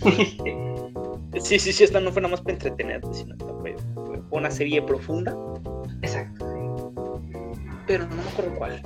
[1.43, 3.77] sí, sí, sí, esta no fue nada más para entretenerte, sino esta fue,
[4.31, 5.36] una serie profunda.
[6.01, 6.47] Exacto.
[7.86, 8.82] Pero no me acuerdo cuál.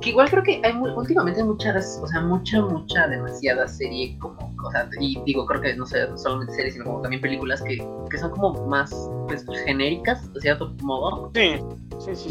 [0.00, 4.70] Que igual creo que hay últimamente muchas, o sea, mucha, mucha, demasiada serie como, o
[4.70, 8.18] sea, y digo, creo que no sé, solamente series, sino como también películas que, que
[8.18, 8.94] son como más
[9.26, 11.30] pues, genéricas, de cierto modo.
[11.34, 11.56] Sí.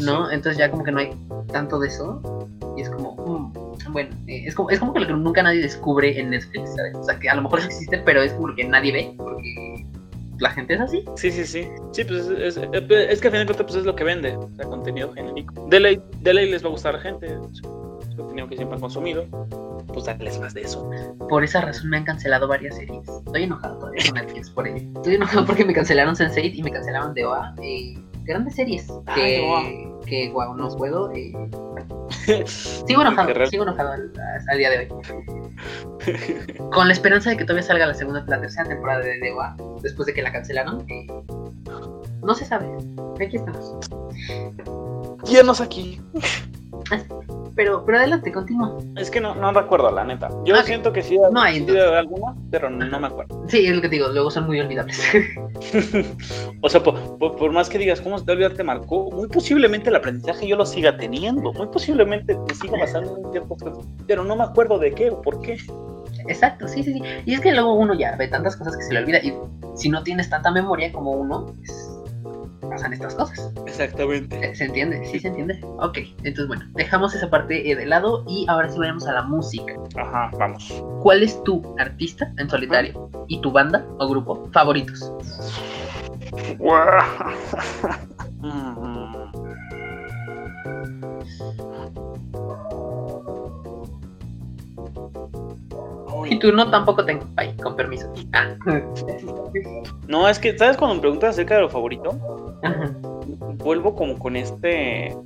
[0.00, 0.30] ¿No?
[0.30, 1.10] Entonces ya como que no hay
[1.52, 2.20] tanto de eso.
[2.76, 5.62] Y es como, mm, bueno, eh, es, como, es como que lo que nunca nadie
[5.62, 6.96] descubre en Netflix, ¿sabes?
[6.96, 9.86] O sea, que a lo mejor existe, pero es como que nadie ve, porque
[10.38, 11.04] la gente es así.
[11.16, 11.68] Sí, sí, sí.
[11.92, 14.36] Sí, pues es, es, es que al final de cuentas pues, es lo que vende,
[14.36, 15.66] o sea, contenido genérico.
[15.68, 17.60] De ley, de ley les va a gustar a la gente, es
[18.16, 19.26] contenido que siempre han consumido,
[19.92, 20.88] pues darles más de eso.
[21.28, 23.08] Por esa razón me han cancelado varias series.
[23.08, 24.86] Estoy enojado todavía con Netflix por ello.
[24.96, 27.54] Estoy enojado porque me cancelaron Sense8 y me cancelaron de OA.
[27.62, 31.10] Y grandes series que, que wow, no puedo.
[31.12, 31.32] Eh...
[32.46, 34.88] sigo enojado, sigo enojado al, día de hoy.
[36.72, 40.06] Con la esperanza de que todavía salga la segunda, la tercera temporada de DEWA, después
[40.06, 40.84] de que la cancelaron.
[40.88, 41.06] Eh,
[42.22, 42.66] no se sabe.
[43.20, 43.76] Aquí estamos.
[45.24, 46.00] Llenos aquí.
[47.56, 48.76] Pero, pero adelante, continúa.
[48.96, 50.28] Es que no, no recuerdo, la neta.
[50.44, 53.44] Yo siento que sí, no hay de alguna, pero no, me acuerdo.
[53.48, 55.02] Sí, es lo que te digo, luego son muy olvidables.
[56.60, 59.96] o sea, por, más que digas cómo se te olvidar te marcó, muy posiblemente el
[59.96, 64.44] aprendizaje yo lo siga teniendo, muy posiblemente me siga pasando ciertas cosas, pero no me
[64.44, 65.56] acuerdo de qué o por qué.
[66.28, 67.02] Exacto, sí, sí, sí.
[67.24, 69.32] Y es que luego uno ya ve tantas cosas que se le olvida y
[69.74, 71.95] si no tienes tanta memoria como uno, pues
[72.66, 73.52] pasan estas cosas.
[73.66, 74.54] Exactamente.
[74.54, 75.04] ¿Se entiende?
[75.06, 75.60] ¿Sí se entiende?
[75.78, 79.22] Ok, entonces bueno, dejamos esa parte eh, de lado y ahora sí vayamos a la
[79.22, 79.74] música.
[79.96, 80.82] Ajá, vamos.
[81.02, 85.12] ¿Cuál es tu artista en solitario y tu banda o grupo favoritos?
[96.28, 97.24] Y tú no tampoco tengo.
[97.36, 98.12] Ay, con permiso.
[98.32, 98.56] Ah.
[100.08, 102.10] No, es que, ¿sabes cuando me preguntas acerca de lo favorito?
[103.58, 105.16] Vuelvo como con este.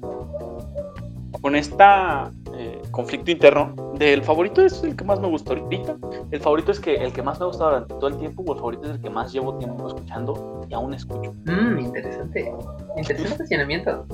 [1.43, 3.75] Con esta eh, conflicto interno.
[3.95, 5.97] Del favorito es el que más me gustó ahorita.
[6.31, 8.43] El favorito es que el que más me ha gustado durante todo el tiempo.
[8.47, 11.35] O el favorito es el que más llevo tiempo escuchando y aún escucho.
[11.45, 12.53] Mmm, interesante.
[12.97, 14.07] Interesante estacionamiento.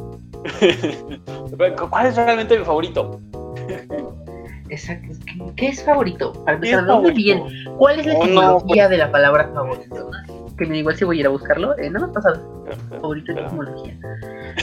[1.91, 3.21] ¿Cuál es realmente mi favorito?
[4.69, 5.17] Exacto.
[5.57, 6.33] ¿Qué es favorito?
[6.45, 7.43] Para empezar, ¿dónde bien?
[7.79, 8.91] ¿Cuál es la etimología pues.
[8.91, 10.11] de la palabra favorito?
[10.59, 11.77] Que me igual si voy a ir a buscarlo.
[11.79, 12.65] Eh, no me ha pasado.
[12.91, 13.99] Favorito etimología.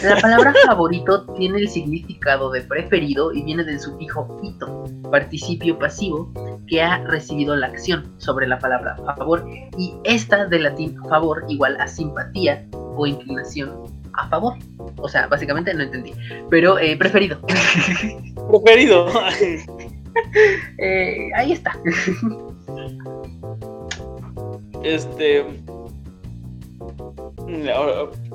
[0.04, 6.32] La palabra favorito tiene el significado de preferido y viene del sufijo ito, participio pasivo,
[6.68, 9.48] que ha recibido la acción sobre la palabra favor.
[9.78, 14.56] Y esta de latín favor igual a simpatía o inclinación a favor.
[14.98, 16.14] O sea, básicamente no entendí.
[16.50, 17.40] Pero eh, preferido.
[18.50, 19.08] Preferido.
[20.78, 21.80] Eh, ahí está.
[24.84, 25.46] Este.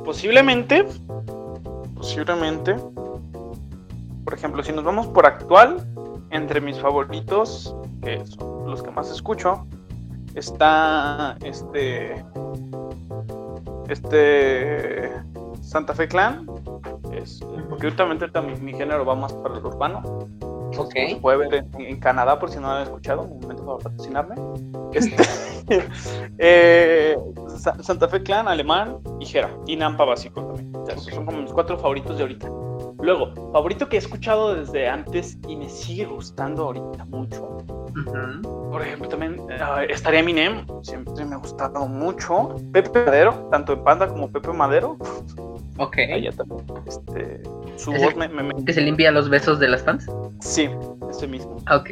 [0.04, 0.86] Posiblemente.
[1.94, 2.76] Posiblemente.
[4.24, 5.86] Por ejemplo, si nos vamos por actual,
[6.30, 9.66] entre mis favoritos, que son los que más escucho,
[10.34, 12.24] está este.
[13.88, 15.12] Este.
[15.60, 16.46] Santa Fe Clan.
[17.68, 18.26] Porque últimamente
[18.60, 20.02] mi género va más para el urbano.
[20.78, 21.10] Okay.
[21.10, 24.34] Se puede ver en, Canadá, por si no lo han escuchado, un momento para patrocinarme.
[24.92, 25.16] Este,
[26.38, 27.16] eh,
[27.80, 29.50] Santa Fe Clan, Alemán y Jera.
[29.66, 30.72] Y Nampa básico también.
[30.88, 32.48] esos son como mis cuatro favoritos de ahorita.
[33.00, 37.58] Luego, favorito que he escuchado desde antes y me sigue gustando ahorita mucho.
[38.70, 42.56] Por ejemplo, también uh, estaría Eminem, siempre me ha gustado mucho.
[42.72, 44.96] Pepe Madero, tanto en Panda como Pepe Madero.
[45.78, 45.96] Ok.
[46.36, 46.64] también.
[46.86, 47.42] Este,
[47.76, 48.28] su voz me,
[48.64, 50.06] ¿Que se limpia los besos de las fans?
[50.40, 50.68] Sí,
[51.08, 51.56] ese mismo.
[51.70, 51.90] Ok.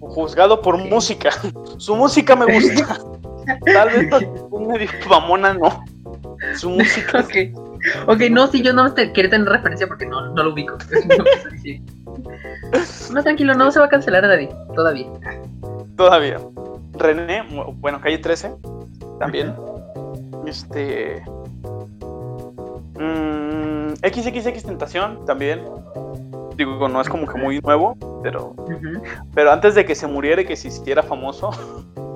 [0.00, 1.30] Juzgado por música.
[1.78, 2.98] Su música me gusta.
[3.64, 5.84] Tal vez un medio mamona no.
[6.56, 7.20] Su música.
[7.20, 7.71] ok.
[8.06, 10.76] Ok, no, si yo no te quería tener referencia porque no, no lo ubico.
[13.12, 14.48] no, tranquilo, no se va a cancelar a nadie.
[14.74, 15.06] Todavía.
[15.96, 16.38] Todavía.
[16.94, 17.42] René,
[17.74, 18.54] bueno, calle 13.
[19.18, 19.54] También.
[20.46, 21.22] Este.
[22.98, 25.62] Mmm, XXX Tentación también.
[26.56, 28.54] Digo, no es como que muy nuevo, pero.
[29.34, 31.50] Pero antes de que se muriera y que se hiciera famoso.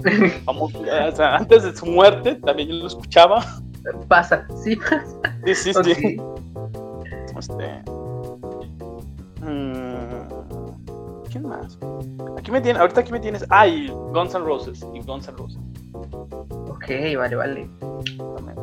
[0.44, 3.44] famoso o sea, antes de su muerte, también yo lo escuchaba.
[4.08, 5.20] Pasa, sí pasa.
[5.44, 6.16] Sí, sí, sí.
[7.38, 7.82] Este.
[9.42, 10.28] Mmm,
[11.30, 11.78] ¿Quién más?
[12.38, 13.44] Aquí me tienes, ahorita aquí me tienes.
[13.50, 14.86] Ah, y Guns N' Roses.
[14.94, 15.58] Y Guns N' Roses.
[16.86, 17.68] Ok, vale, vale.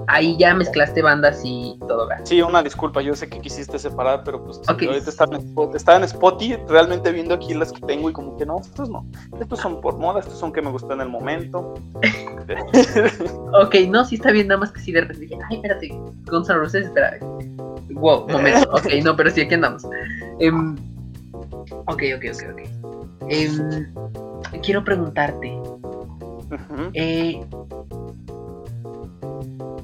[0.08, 2.08] Ahí ya mezclaste bandas y todo.
[2.24, 6.04] Sí, una disculpa, yo sé que quisiste separar, pero pues ahorita estaba en, estaba en
[6.06, 9.06] Spotify realmente viendo aquí las que tengo y como que no, estos no.
[9.40, 11.74] Estos son por moda, estos son que me gustan en el momento.
[13.62, 15.90] ok, no, sí está bien, nada más que sí de repente dije, ay, espérate,
[16.30, 17.18] Guns N' Roses, espera.
[17.92, 18.70] Wow, momento.
[18.72, 19.84] Ok, no, pero sí, aquí andamos.
[20.40, 20.76] Um,
[21.88, 22.62] ok, ok, ok, ok.
[23.24, 25.58] Um, quiero preguntarte.
[26.94, 27.46] eh,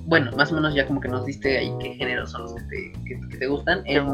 [0.09, 2.61] bueno, más o menos ya como que nos diste ahí qué géneros son los que
[2.63, 3.83] te, que, te gustan.
[3.85, 4.07] Em,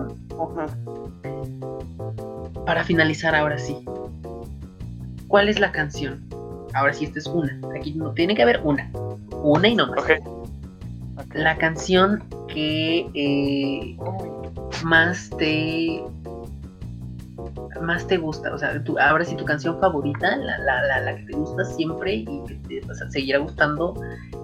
[2.66, 3.78] para finalizar ahora sí,
[5.30, 6.22] ¿cuál es la canción?
[6.74, 7.58] Ahora sí, esta es una.
[7.80, 8.92] Aquí no tiene que haber una.
[9.42, 10.04] Una y no más.
[11.34, 13.98] La canción que eh,
[14.84, 16.04] más te
[17.82, 21.34] más te gusta, o sea, ahora sí tu canción favorita, la, la, la, que te
[21.34, 23.94] gusta siempre y que te seguirá gustando,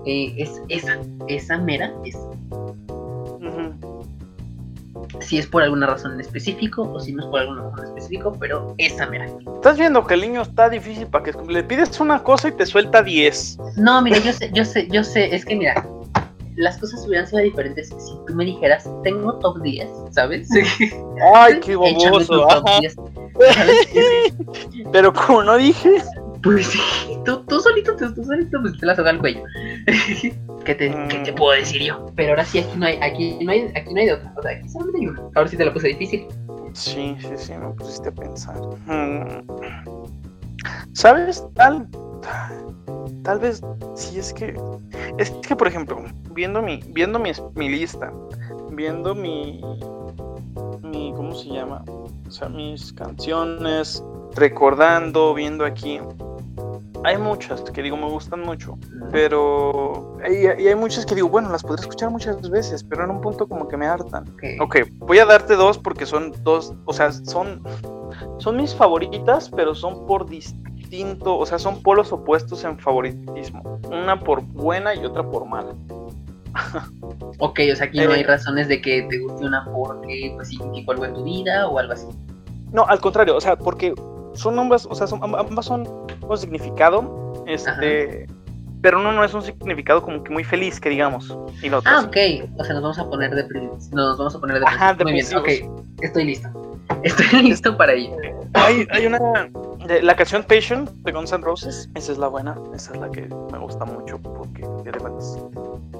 [0.06, 0.98] eh, es esa,
[1.28, 2.20] esa mera, esa.
[5.20, 7.88] Si es por alguna razón en específico o si no es por alguna razón en
[7.90, 9.28] específico, pero esa mera.
[9.56, 12.66] Estás viendo que el niño está difícil para que le pides una cosa y te
[12.66, 13.58] suelta 10.
[13.78, 15.86] No, mira, yo sé, yo sé, yo sé, es que mira,
[16.56, 20.50] las cosas hubieran sido diferentes si tú me dijeras, tengo top 10, ¿sabes?
[21.36, 22.48] Ay, qué boboso.
[24.92, 26.02] Pero como no dije.
[26.44, 26.80] Pues sí,
[27.24, 29.44] tú, tú solito, tú, solito pues, te la soga al cuello.
[30.66, 31.36] ¿Qué te, ¿Qué te, mm.
[31.36, 32.08] puedo decir yo?
[32.16, 34.34] Pero ahora sí, aquí no hay, aquí no hay, aquí no hay de otra.
[34.38, 35.22] O sea, aquí solamente hay una.
[35.36, 36.28] Ahora sí te la puse difícil.
[36.74, 38.56] Sí, sí, sí, me pusiste a pensar.
[38.86, 40.21] Mm.
[40.94, 41.46] ¿Sabes?
[41.56, 41.88] Tal,
[43.24, 43.62] tal vez,
[43.96, 44.60] si es que,
[45.18, 48.12] es que por ejemplo, viendo mi, viendo mi, mi lista,
[48.72, 49.62] viendo mi,
[50.82, 51.84] mi, ¿cómo se llama?
[51.88, 54.04] O sea, mis canciones,
[54.36, 56.00] recordando, viendo aquí.
[57.04, 58.78] Hay muchas que digo me gustan mucho,
[59.12, 63.22] pero y hay, muchas que digo, bueno, las podré escuchar muchas veces, pero en un
[63.22, 64.26] punto como que me hartan.
[64.60, 67.64] ok, voy a darte dos porque son dos, o sea, son,
[68.38, 73.80] son mis favoritas, pero son por distinto, o sea, son polos opuestos en favoritismo.
[73.90, 75.74] Una por buena y otra por mala.
[77.40, 80.50] ok, o sea, aquí no hay eh, razones de que te guste una porque pues
[80.50, 82.08] significó algo en tu vida o algo así.
[82.72, 83.94] No, al contrario, o sea, porque
[84.34, 85.88] son ambas, o sea, son, ambas son
[86.22, 88.28] un significado, este,
[88.82, 91.38] pero uno no es un significado como que muy feliz, que digamos.
[91.62, 92.18] Y ah, ok,
[92.58, 93.44] o sea, nos vamos a poner de
[93.92, 95.50] nos vamos a poner de Ajá, Muy bien, ok,
[96.02, 96.50] estoy listo.
[97.04, 98.16] Estoy listo para ello.
[98.54, 99.50] Hay, hay una
[100.02, 103.22] la canción Patient de Guns N' Roses, esa es la buena, esa es la que
[103.52, 104.64] me gusta mucho porque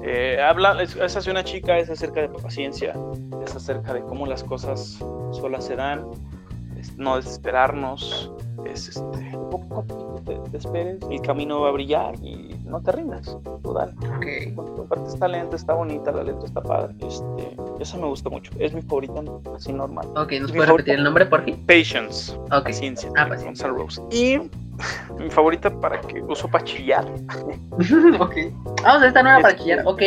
[0.04, 2.94] eh, habla, es, es hacia una chica, es acerca de paciencia,
[3.44, 4.98] es acerca de cómo las cosas
[5.32, 6.04] solas se dan,
[6.96, 8.32] no desesperarnos,
[8.64, 12.92] es este, poco a poco te, esperes, el camino va a brillar y no te
[12.92, 13.94] rindas, total.
[14.16, 14.54] Okay.
[14.84, 18.72] Aparte está lenta, está bonita, la letra está padre, este, esa me gusta mucho, es
[18.72, 19.22] mi favorita
[19.54, 20.08] así normal.
[20.16, 21.52] Ok, ¿nos puedes repetir el nombre por qué?
[21.66, 22.34] Patience.
[22.50, 22.64] Ok.
[22.64, 23.10] Paciencia.
[23.16, 23.68] Ah, paciencia.
[23.68, 24.00] Rose.
[24.10, 24.38] Y
[25.18, 27.04] mi favorita para que uso para chillar.
[28.20, 28.34] ok.
[28.82, 30.02] Vamos, a esta nueva para chillar, ok.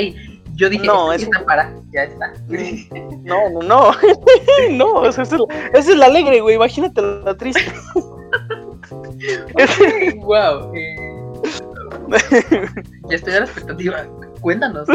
[0.56, 2.34] Yo dije, no, es para, ya está.
[3.23, 3.91] No, no, no.
[4.72, 6.56] no, esa, es la, esa es la alegre, güey.
[6.56, 7.65] Imagínate la triste.
[10.18, 10.72] wow.
[10.76, 10.95] Eh,
[13.10, 14.06] ya estoy a la expectativa.
[14.41, 14.88] Cuéntanos.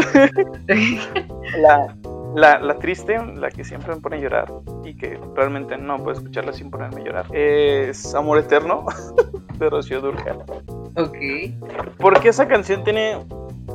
[1.57, 1.93] la,
[2.35, 4.53] la, la, triste, la que siempre me pone a llorar
[4.85, 8.85] y que realmente no puedo escucharla sin ponerme a llorar, es Amor Eterno
[9.59, 10.37] de Rocío Durcal.
[10.95, 11.17] Ok.
[11.97, 13.17] Porque esa canción tiene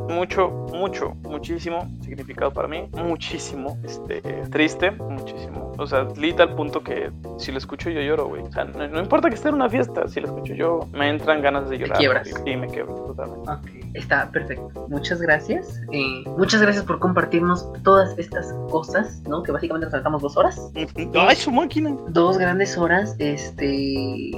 [0.08, 4.20] mucho, mucho, muchísimo significado para mí, muchísimo, este,
[4.50, 5.72] triste, muchísimo.
[5.78, 8.42] O sea, lita al punto que si lo escucho yo lloro, güey.
[8.42, 11.42] O sea, no, importa que esté en una fiesta, si lo escucho yo, me entran
[11.42, 11.98] ganas de llorar.
[11.98, 12.28] quiebras.
[12.44, 13.50] Sí, me quiebro totalmente.
[13.50, 14.86] Ok, está perfecto.
[14.88, 15.80] Muchas gracias.
[15.92, 19.42] Eh, muchas gracias por compartirnos todas estas cosas, ¿no?
[19.42, 20.70] Que básicamente nos saltamos dos horas.
[21.14, 21.94] ¡Ay, su máquina!
[22.08, 24.32] Dos grandes horas, este...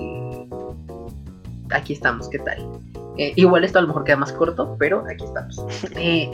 [1.71, 2.67] Aquí estamos, ¿qué tal?
[3.19, 5.65] Eh, igual esto a lo mejor queda más corto, pero aquí estamos.
[5.97, 6.31] Eh,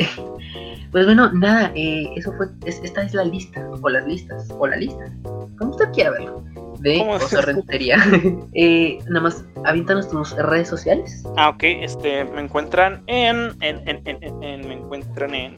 [0.93, 4.77] pues bueno, nada, eh, eso fue, esta es la lista, o las listas, o la
[4.77, 5.11] lista,
[5.57, 6.45] como usted quiera verlo,
[6.81, 7.97] de Oso Rentería.
[9.09, 11.25] nada más, aviéntanos tus redes sociales.
[11.37, 15.55] Ah, ok, este, me encuentran en, en, en, en, en me encuentran en.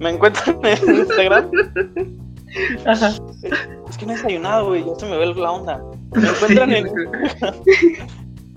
[0.00, 1.50] Me encuentran en Instagram.
[2.84, 3.12] Ajá.
[3.88, 5.80] Es que no he desayunado, güey, ya se me ve la onda.
[6.14, 6.86] Me encuentran en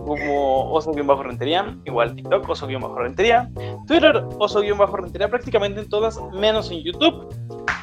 [0.05, 3.49] como oso-rentería, igual TikTok, oso-rentería,
[3.87, 7.27] Twitter, oso-rentería, prácticamente en todas, menos en YouTube,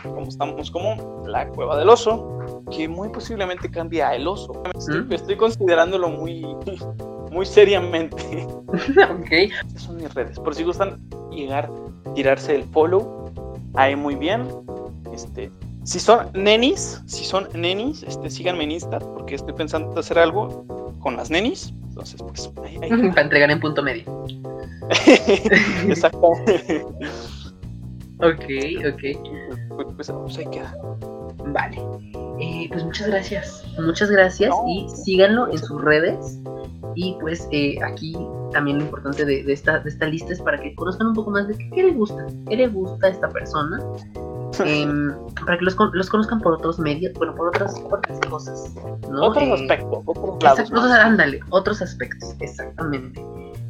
[0.02, 2.38] como estamos como la cueva del oso,
[2.70, 4.52] que muy posiblemente cambie a el oso.
[4.88, 5.12] ¿Mm?
[5.12, 6.46] Estoy, considerándolo muy,
[7.30, 8.46] muy seriamente.
[8.68, 9.30] ok.
[9.30, 11.70] Estas son mis redes, por si gustan llegar,
[12.14, 13.30] tirarse el follow,
[13.74, 14.46] ahí muy bien.
[15.12, 15.50] Este,
[15.84, 20.64] si son nenis, si son nenis, este, síganme en Insta, porque estoy pensando hacer algo
[21.00, 21.72] con las nenis.
[22.00, 22.78] Entonces, pues, ahí,
[23.10, 24.04] Para entregar en punto medio.
[25.88, 26.32] Exacto.
[28.22, 28.44] Ok,
[28.92, 29.02] ok.
[29.68, 30.74] Pues, pues, pues, ahí queda.
[31.46, 31.78] Vale.
[32.40, 33.64] Eh, pues muchas gracias.
[33.78, 36.38] Muchas gracias y síganlo en sus redes.
[36.96, 38.16] Y pues eh, aquí
[38.52, 41.46] también lo importante de, esta, de esta lista es para que conozcan un poco más
[41.46, 43.78] de qué, qué le gusta, qué le gusta a esta persona
[44.64, 45.14] Em,
[45.46, 48.74] para que los, los, conozcan por otros medios, bueno, por otras, otras cosas.
[49.10, 49.22] ¿no?
[49.22, 53.24] Otros eh, aspectos, otros ándale, otros aspectos, exactamente.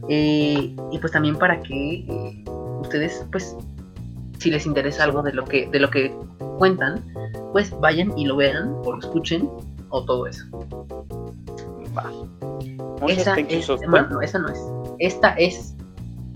[0.08, 2.44] Eh, y pues también para que eh,
[2.80, 3.56] ustedes, pues,
[4.40, 6.12] si les interesa algo de lo que, de lo que
[6.58, 7.04] cuentan,
[7.52, 9.48] pues vayan y lo vean o lo escuchen
[9.90, 10.44] o todo eso.
[11.96, 12.10] Va.
[13.08, 14.58] Esa es, bueno, no, esa no es.
[14.98, 15.74] Esta es,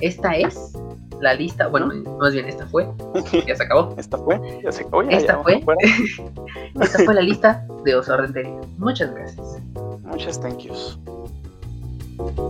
[0.00, 0.72] esta es
[1.20, 2.86] la lista, bueno, más bien esta fue,
[3.46, 3.94] ya se acabó.
[3.96, 5.02] Esta fue, ya se acabó.
[5.02, 5.64] esta fue,
[6.80, 8.60] esta fue la lista de Oso Rentería.
[8.78, 9.62] Muchas gracias.
[10.02, 10.98] Muchas thank yous.
[12.16, 12.48] Thank